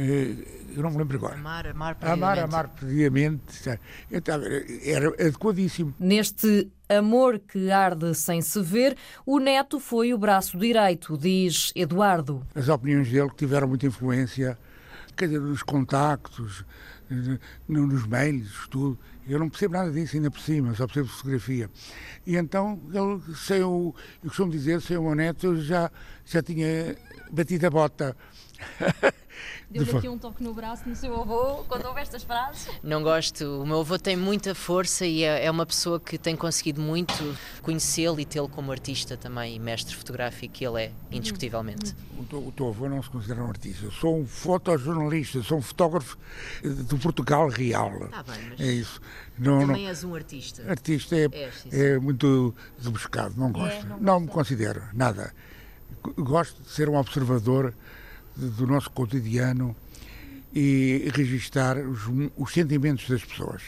eh, 0.00 0.36
eu 0.76 0.82
não 0.82 0.92
me 0.92 0.98
lembro 0.98 1.16
agora. 1.16 1.34
Amar, 1.34 1.66
amar 1.66 1.94
perdiamente. 1.96 2.22
Amar, 2.22 2.38
amar 2.38 2.68
perdiamente. 2.68 3.68
Era 4.84 5.08
adequadíssimo. 5.08 5.92
Neste 5.98 6.70
amor 6.88 7.40
que 7.40 7.68
arde 7.68 8.14
sem 8.14 8.40
se 8.40 8.62
ver, 8.62 8.96
o 9.26 9.40
neto 9.40 9.80
foi 9.80 10.14
o 10.14 10.18
braço 10.18 10.56
direito, 10.56 11.18
diz 11.18 11.72
Eduardo. 11.74 12.46
As 12.54 12.68
opiniões 12.68 13.10
dele 13.10 13.28
que 13.30 13.36
tiveram 13.36 13.66
muita 13.66 13.86
influência 13.86 14.56
quer 15.16 15.26
dizer, 15.26 15.40
nos 15.40 15.64
contactos, 15.64 16.64
nos 17.68 18.06
mails, 18.06 18.66
tudo. 18.70 18.98
Eu 19.28 19.38
não 19.38 19.48
percebo 19.48 19.74
nada 19.74 19.90
disso 19.90 20.16
ainda 20.16 20.30
por 20.30 20.40
cima, 20.40 20.74
só 20.74 20.86
percebo 20.86 21.08
fotografia. 21.08 21.70
E 22.26 22.36
então, 22.36 22.80
ele, 22.92 23.36
sem 23.36 23.62
o, 23.62 23.94
eu 24.22 24.28
costumo 24.28 24.50
dizer, 24.50 24.80
sem 24.80 24.96
o 24.96 25.02
meu 25.02 25.14
neto, 25.14 25.56
já, 25.60 25.90
já 26.24 26.42
tinha 26.42 26.96
batido 27.30 27.66
a 27.66 27.70
bota. 27.70 28.16
Deu-lhe 29.70 29.96
aqui 29.98 30.08
um 30.08 30.16
toque 30.16 30.42
no 30.42 30.54
braço 30.54 30.88
no 30.88 30.96
seu 30.96 31.14
avô 31.20 31.62
quando 31.68 31.84
houve 31.84 32.00
estas 32.00 32.22
frases? 32.22 32.68
Não 32.82 33.02
gosto. 33.02 33.44
O 33.60 33.66
meu 33.66 33.80
avô 33.80 33.98
tem 33.98 34.16
muita 34.16 34.54
força 34.54 35.04
e 35.04 35.22
é, 35.22 35.44
é 35.44 35.50
uma 35.50 35.66
pessoa 35.66 36.00
que 36.00 36.16
tem 36.16 36.34
conseguido 36.34 36.80
muito 36.80 37.12
conhecê-lo 37.60 38.18
e 38.18 38.24
tê-lo 38.24 38.48
como 38.48 38.72
artista 38.72 39.14
também, 39.14 39.56
e 39.56 39.58
mestre 39.58 39.94
fotográfico, 39.94 40.54
que 40.54 40.66
ele 40.66 40.84
é, 40.84 40.92
indiscutivelmente. 41.10 41.94
O 42.18 42.24
teu, 42.24 42.46
o 42.46 42.52
teu 42.52 42.68
avô 42.68 42.88
não 42.88 43.02
se 43.02 43.10
considera 43.10 43.44
um 43.44 43.48
artista. 43.48 43.84
Eu 43.84 43.92
sou 43.92 44.18
um 44.18 44.26
fotojornalista, 44.26 45.42
sou 45.42 45.58
um 45.58 45.62
fotógrafo 45.62 46.16
do 46.64 46.96
Portugal 46.96 47.48
real. 47.48 48.08
Tá 48.08 48.22
bem, 48.22 48.48
mas 48.48 48.60
é 48.60 48.72
isso. 48.72 49.02
Não, 49.38 49.60
também 49.60 49.82
não, 49.82 49.88
és 49.90 50.02
um 50.02 50.14
artista. 50.14 50.62
Artista 50.68 51.14
é, 51.14 51.28
é, 51.34 51.50
é 51.72 51.98
muito 51.98 52.54
rebuscado, 52.82 53.34
não 53.36 53.52
gosto. 53.52 53.84
É, 53.84 53.84
não, 53.84 54.00
não 54.00 54.20
me 54.20 54.28
considero, 54.28 54.82
nada. 54.94 55.34
Gosto 56.16 56.62
de 56.62 56.70
ser 56.70 56.88
um 56.88 56.96
observador 56.96 57.74
do 58.38 58.66
nosso 58.66 58.90
cotidiano 58.90 59.74
e 60.54 61.10
registar 61.14 61.78
os, 61.78 62.02
os 62.36 62.52
sentimentos 62.52 63.08
das 63.08 63.24
pessoas, 63.24 63.62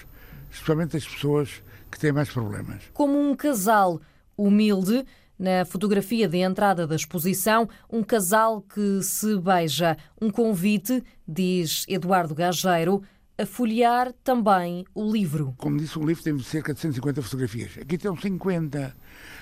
especialmente 0.51 0.93
das 0.93 1.07
pessoas 1.07 1.62
que 1.91 1.99
têm 1.99 2.12
mais 2.12 2.31
problemas. 2.31 2.85
Como 2.93 3.18
um 3.18 3.35
casal 3.35 4.01
humilde, 4.37 5.05
na 5.39 5.64
fotografia 5.64 6.29
de 6.29 6.39
entrada 6.39 6.87
da 6.87 6.95
exposição, 6.95 7.68
um 7.91 8.03
casal 8.03 8.61
que 8.61 9.03
se 9.03 9.39
beija. 9.39 9.97
Um 10.21 10.31
convite, 10.31 11.03
diz 11.27 11.87
Eduardo 11.89 12.35
Gageiro, 12.35 13.03
a 13.39 13.47
folhear 13.47 14.12
também 14.23 14.85
o 14.95 15.11
livro. 15.11 15.55
Como 15.57 15.79
disse, 15.79 15.99
o 15.99 16.05
livro 16.05 16.23
tem 16.23 16.39
cerca 16.41 16.75
de 16.75 16.81
150 16.81 17.23
fotografias. 17.23 17.79
Aqui 17.81 17.97
tem 17.97 18.14
50. 18.14 18.95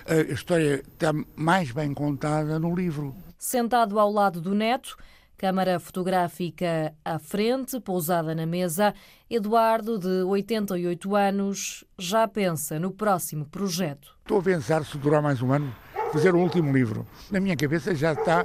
A 0.07 0.33
história 0.33 0.85
está 0.93 1.13
mais 1.35 1.73
bem 1.73 1.93
contada 1.93 2.61
no 2.61 2.73
livro. 2.75 3.13
Sentado 3.37 3.99
ao 3.99 4.13
lado 4.13 4.41
do 4.41 4.55
neto, 4.55 4.97
Câmara 5.39 5.79
fotográfica 5.79 6.93
à 7.05 7.17
frente, 7.17 7.79
pousada 7.79 8.35
na 8.35 8.45
mesa, 8.45 8.93
Eduardo, 9.31 9.97
de 9.97 10.25
88 10.25 11.15
anos, 11.15 11.85
já 11.97 12.27
pensa 12.27 12.81
no 12.81 12.91
próximo 12.91 13.47
projeto. 13.47 14.17
Estou 14.23 14.41
a 14.41 14.43
pensar, 14.43 14.85
se 14.85 14.99
durar 14.99 15.23
mais 15.23 15.41
um 15.41 15.53
ano, 15.53 15.73
fazer 16.13 16.35
o 16.35 16.41
último 16.41 16.73
livro. 16.73 17.07
Na 17.31 17.39
minha 17.39 17.57
cabeça 17.57 17.95
já 17.95 18.15
está 18.15 18.45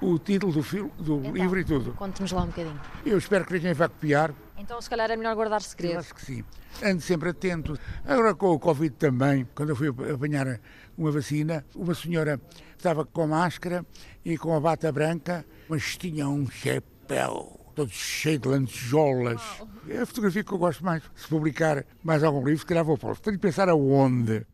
o 0.00 0.18
título 0.18 0.52
do, 0.52 0.62
filme, 0.64 0.90
do 0.98 1.20
então, 1.20 1.32
livro 1.32 1.60
e 1.60 1.64
tudo. 1.64 1.92
Conte-nos 1.92 2.32
lá 2.32 2.42
um 2.42 2.46
bocadinho. 2.46 2.80
Eu 3.06 3.16
espero 3.16 3.44
que 3.44 3.52
ninguém 3.52 3.72
vá 3.72 3.88
copiar. 3.88 4.34
Então, 4.58 4.80
se 4.82 4.90
calhar 4.90 5.08
é 5.12 5.16
melhor 5.16 5.36
guardar 5.36 5.62
segredo. 5.62 5.94
Eu 5.94 6.00
acho 6.00 6.12
que 6.12 6.24
sim. 6.24 6.44
Ande 6.82 7.00
sempre 7.00 7.28
atento. 7.28 7.78
Agora 8.04 8.34
com 8.34 8.48
o 8.48 8.58
Covid 8.58 8.92
também, 8.96 9.46
quando 9.54 9.68
eu 9.68 9.76
fui 9.76 9.88
apanhar 10.12 10.58
uma 10.96 11.10
vacina, 11.10 11.64
uma 11.74 11.94
senhora 11.94 12.40
estava 12.76 13.04
com 13.04 13.26
máscara 13.26 13.84
e 14.24 14.36
com 14.36 14.54
a 14.54 14.60
bata 14.60 14.90
branca, 14.92 15.44
mas 15.68 15.96
tinha 15.96 16.28
um 16.28 16.48
chapéu 16.50 17.60
todo 17.74 17.90
cheio 17.90 18.38
de 18.38 18.48
lantejoulas. 18.48 19.42
É 19.88 19.98
a 19.98 20.06
fotografia 20.06 20.44
que 20.44 20.52
eu 20.52 20.58
gosto 20.58 20.84
mais. 20.84 21.02
Se 21.14 21.28
publicar 21.28 21.84
mais 22.02 22.22
algum 22.22 22.44
livro, 22.44 22.60
se 22.60 22.66
calhar 22.66 22.84
vou 22.84 22.96
pôr. 22.96 23.18
Tenho 23.18 23.36
que 23.36 23.42
pensar 23.42 23.68
aonde. 23.68 24.46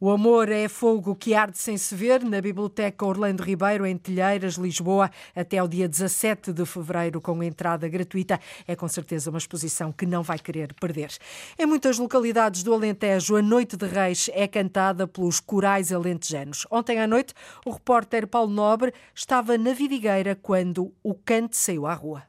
O 0.00 0.12
Amor 0.12 0.48
é 0.48 0.68
Fogo 0.68 1.16
que 1.16 1.34
Arde 1.34 1.58
Sem 1.58 1.76
Se 1.76 1.92
Ver, 1.92 2.22
na 2.22 2.40
Biblioteca 2.40 3.04
Orlando 3.04 3.42
Ribeiro, 3.42 3.84
em 3.84 3.98
Telheiras, 3.98 4.54
Lisboa, 4.54 5.10
até 5.34 5.60
o 5.60 5.66
dia 5.66 5.88
17 5.88 6.52
de 6.52 6.64
fevereiro, 6.64 7.20
com 7.20 7.42
entrada 7.42 7.88
gratuita. 7.88 8.38
É 8.68 8.76
com 8.76 8.86
certeza 8.86 9.28
uma 9.28 9.38
exposição 9.38 9.90
que 9.90 10.06
não 10.06 10.22
vai 10.22 10.38
querer 10.38 10.72
perder. 10.74 11.10
Em 11.58 11.66
muitas 11.66 11.98
localidades 11.98 12.62
do 12.62 12.72
Alentejo, 12.72 13.34
a 13.34 13.42
Noite 13.42 13.76
de 13.76 13.86
Reis 13.86 14.30
é 14.34 14.46
cantada 14.46 15.04
pelos 15.08 15.40
corais 15.40 15.92
alentejanos. 15.92 16.64
Ontem 16.70 17.00
à 17.00 17.06
noite, 17.08 17.34
o 17.66 17.72
repórter 17.72 18.28
Paulo 18.28 18.52
Nobre 18.52 18.94
estava 19.12 19.58
na 19.58 19.72
Vidigueira 19.72 20.36
quando 20.36 20.92
o 21.02 21.12
cante 21.12 21.56
saiu 21.56 21.88
à 21.88 21.94
rua. 21.94 22.22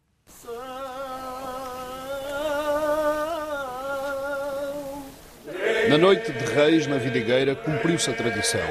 Na 5.89 5.97
noite 5.97 6.31
de 6.31 6.45
Reis, 6.53 6.85
na 6.85 6.97
Vidigueira, 6.97 7.55
cumpriu-se 7.55 8.11
a 8.11 8.13
tradição. 8.13 8.61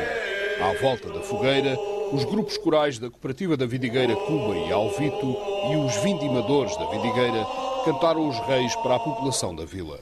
À 0.61 0.73
volta 0.81 1.09
da 1.09 1.21
fogueira, 1.21 1.77
os 2.13 2.25
grupos 2.25 2.57
corais 2.57 2.97
da 3.01 3.11
Cooperativa 3.11 3.57
da 3.57 3.67
Vidigueira 3.67 4.15
Cuba 4.15 4.57
e 4.57 4.73
Alvito 4.73 5.37
e 5.69 5.75
os 5.75 5.97
vindimadores 5.97 6.77
da 6.77 6.87
Vidigueira 6.87 7.45
cantaram 7.85 8.29
os 8.29 8.39
reis 8.47 8.73
para 8.77 8.95
a 8.95 9.01
população 9.01 9.53
da 9.53 9.65
vila. 9.65 9.99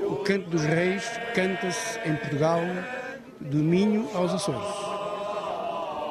O 0.00 0.14
canto 0.22 0.48
dos 0.48 0.64
reis 0.64 1.04
canta-se 1.34 1.98
em 2.08 2.14
Portugal 2.14 2.60
do 3.40 3.58
Minho 3.58 4.08
aos 4.14 4.32
Açores. 4.32 4.68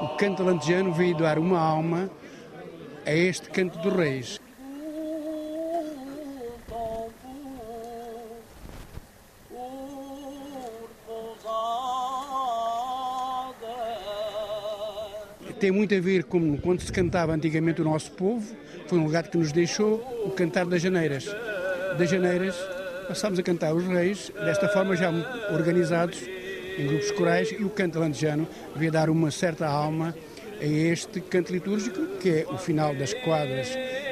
O 0.01 0.15
canto 0.17 0.43
alentejano 0.43 0.93
veio 0.93 1.17
dar 1.17 1.39
uma 1.39 1.59
alma 1.59 2.09
a 3.05 3.13
este 3.13 3.49
canto 3.49 3.77
dos 3.79 3.93
reis. 3.93 4.39
Tem 15.59 15.71
muito 15.71 15.95
a 15.95 15.99
ver 15.99 16.25
com 16.25 16.57
quando 16.57 16.81
se 16.81 16.91
cantava 16.91 17.33
antigamente 17.33 17.81
o 17.81 17.85
nosso 17.85 18.11
povo, 18.11 18.55
foi 18.87 18.99
um 18.99 19.07
legado 19.07 19.29
que 19.29 19.37
nos 19.37 19.51
deixou 19.51 19.95
o 20.25 20.29
cantar 20.29 20.65
das 20.65 20.81
janeiras. 20.81 21.25
Das 21.97 22.09
janeiras 22.09 22.55
passámos 23.07 23.39
a 23.39 23.43
cantar 23.43 23.73
os 23.73 23.85
reis, 23.85 24.31
desta 24.43 24.67
forma 24.67 24.95
já 24.95 25.09
organizados 25.51 26.34
em 26.77 26.87
grupos 26.87 27.11
corais 27.11 27.51
e 27.51 27.63
o 27.63 27.69
canto 27.69 27.97
alentejano 27.97 28.47
veio 28.75 28.91
dar 28.91 29.09
uma 29.09 29.31
certa 29.31 29.67
alma 29.67 30.15
a 30.59 30.65
este 30.65 31.19
canto 31.21 31.51
litúrgico, 31.51 32.17
que 32.19 32.29
é 32.29 32.45
o 32.49 32.57
final 32.57 32.95
das 32.95 33.13
quadras 33.13 33.69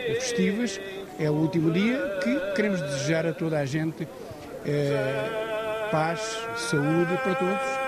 festivas, 0.07 0.80
é 1.20 1.30
o 1.30 1.34
último 1.34 1.72
dia 1.72 2.20
que 2.22 2.53
queremos 2.55 2.82
desejar 2.82 3.26
a 3.26 3.34
toda 3.34 3.59
a 3.59 3.66
gente 3.66 4.07
eh, 4.66 5.89
paz, 5.91 6.38
saúde 6.57 7.18
para 7.24 7.36
todos 7.36 7.82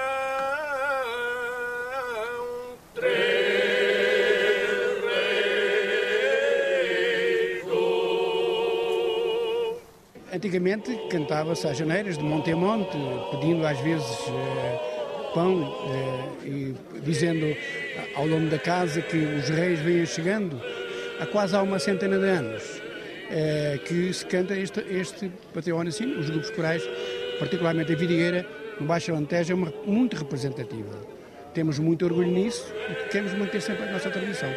Antigamente 10.36 10.94
cantava-se 11.10 11.66
às 11.66 11.78
janeiras 11.78 12.18
de 12.18 12.24
monte 12.26 12.50
em 12.50 12.56
monte, 12.56 12.98
pedindo 13.32 13.66
às 13.66 13.80
vezes 13.80 14.20
uh, 14.28 15.34
pão 15.34 15.62
uh, 15.62 16.46
e 16.46 16.76
dizendo 17.06 17.56
ao 18.16 18.28
dono 18.28 18.50
da 18.50 18.60
casa 18.60 19.02
que 19.02 19.16
os 19.16 19.48
reis 19.48 19.80
vêm 19.80 20.06
chegando. 20.06 20.62
Há 21.22 21.26
quase 21.26 21.56
há 21.56 21.62
uma 21.62 21.80
centena 21.80 22.20
de 22.20 22.26
anos 22.26 22.64
uh, 22.64 23.80
que 23.86 24.12
se 24.12 24.26
canta 24.26 24.58
este, 24.60 24.82
este 24.90 25.32
assim, 25.88 26.20
os 26.20 26.30
grupos 26.30 26.50
corais, 26.50 26.84
particularmente 27.40 27.94
a 27.94 27.96
Vidigueira, 27.96 28.46
no 28.78 28.86
Baixo 28.86 29.14
Alentejo, 29.14 29.54
é 29.54 29.56
uma, 29.56 29.74
muito 29.86 30.18
representativa. 30.18 31.00
Temos 31.54 31.80
muito 31.80 32.04
orgulho 32.04 32.28
nisso 32.28 32.74
e 32.90 33.08
queremos 33.08 33.34
manter 33.36 33.62
sempre 33.62 33.84
a 33.84 33.92
nossa 33.94 34.10
tradição. 34.10 34.50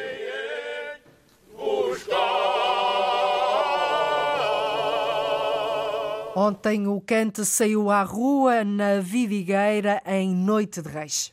Ontem 6.41 6.87
o 6.87 7.01
cante 7.01 7.45
saiu 7.45 7.91
à 7.91 8.05
rua 8.05 8.63
na 8.63 9.01
Vidigueira 9.01 10.01
em 10.07 10.33
Noite 10.33 10.81
de 10.81 10.89
Reis. 10.89 11.33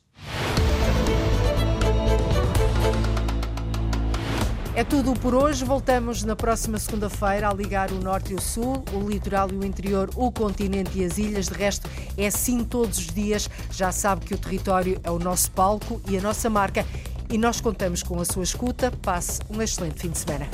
É 4.73 4.83
tudo 4.83 5.13
por 5.13 5.35
hoje. 5.35 5.63
Voltamos 5.63 6.23
na 6.23 6.35
próxima 6.35 6.79
segunda-feira 6.79 7.47
a 7.47 7.53
ligar 7.53 7.91
o 7.91 8.01
norte 8.01 8.33
e 8.33 8.35
o 8.35 8.41
sul, 8.41 8.83
o 8.93 9.07
litoral 9.07 9.47
e 9.51 9.55
o 9.55 9.63
interior, 9.63 10.09
o 10.15 10.31
continente 10.31 10.97
e 10.97 11.05
as 11.05 11.19
ilhas. 11.19 11.49
De 11.49 11.53
resto, 11.53 11.87
é 12.17 12.25
assim 12.25 12.63
todos 12.63 12.97
os 12.97 13.05
dias. 13.05 13.47
Já 13.69 13.91
sabe 13.91 14.25
que 14.25 14.33
o 14.33 14.39
território 14.39 14.99
é 15.03 15.11
o 15.11 15.19
nosso 15.19 15.51
palco 15.51 16.01
e 16.09 16.17
a 16.17 16.21
nossa 16.21 16.49
marca. 16.49 16.83
E 17.29 17.37
nós 17.37 17.61
contamos 17.61 18.01
com 18.01 18.19
a 18.19 18.25
sua 18.25 18.41
escuta. 18.41 18.91
Passe 19.03 19.39
um 19.51 19.61
excelente 19.61 20.01
fim 20.01 20.09
de 20.09 20.17
semana. 20.17 20.49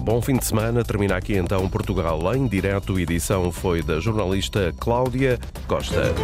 Bom 0.00 0.20
fim 0.22 0.36
de 0.36 0.44
semana. 0.44 0.84
Termina 0.84 1.16
aqui 1.16 1.36
então 1.36 1.68
Portugal 1.68 2.34
em 2.34 2.46
direto. 2.46 2.98
Edição 2.98 3.50
foi 3.50 3.82
da 3.82 4.00
jornalista 4.00 4.72
Cláudia 4.78 5.38
Costa. 5.66 6.14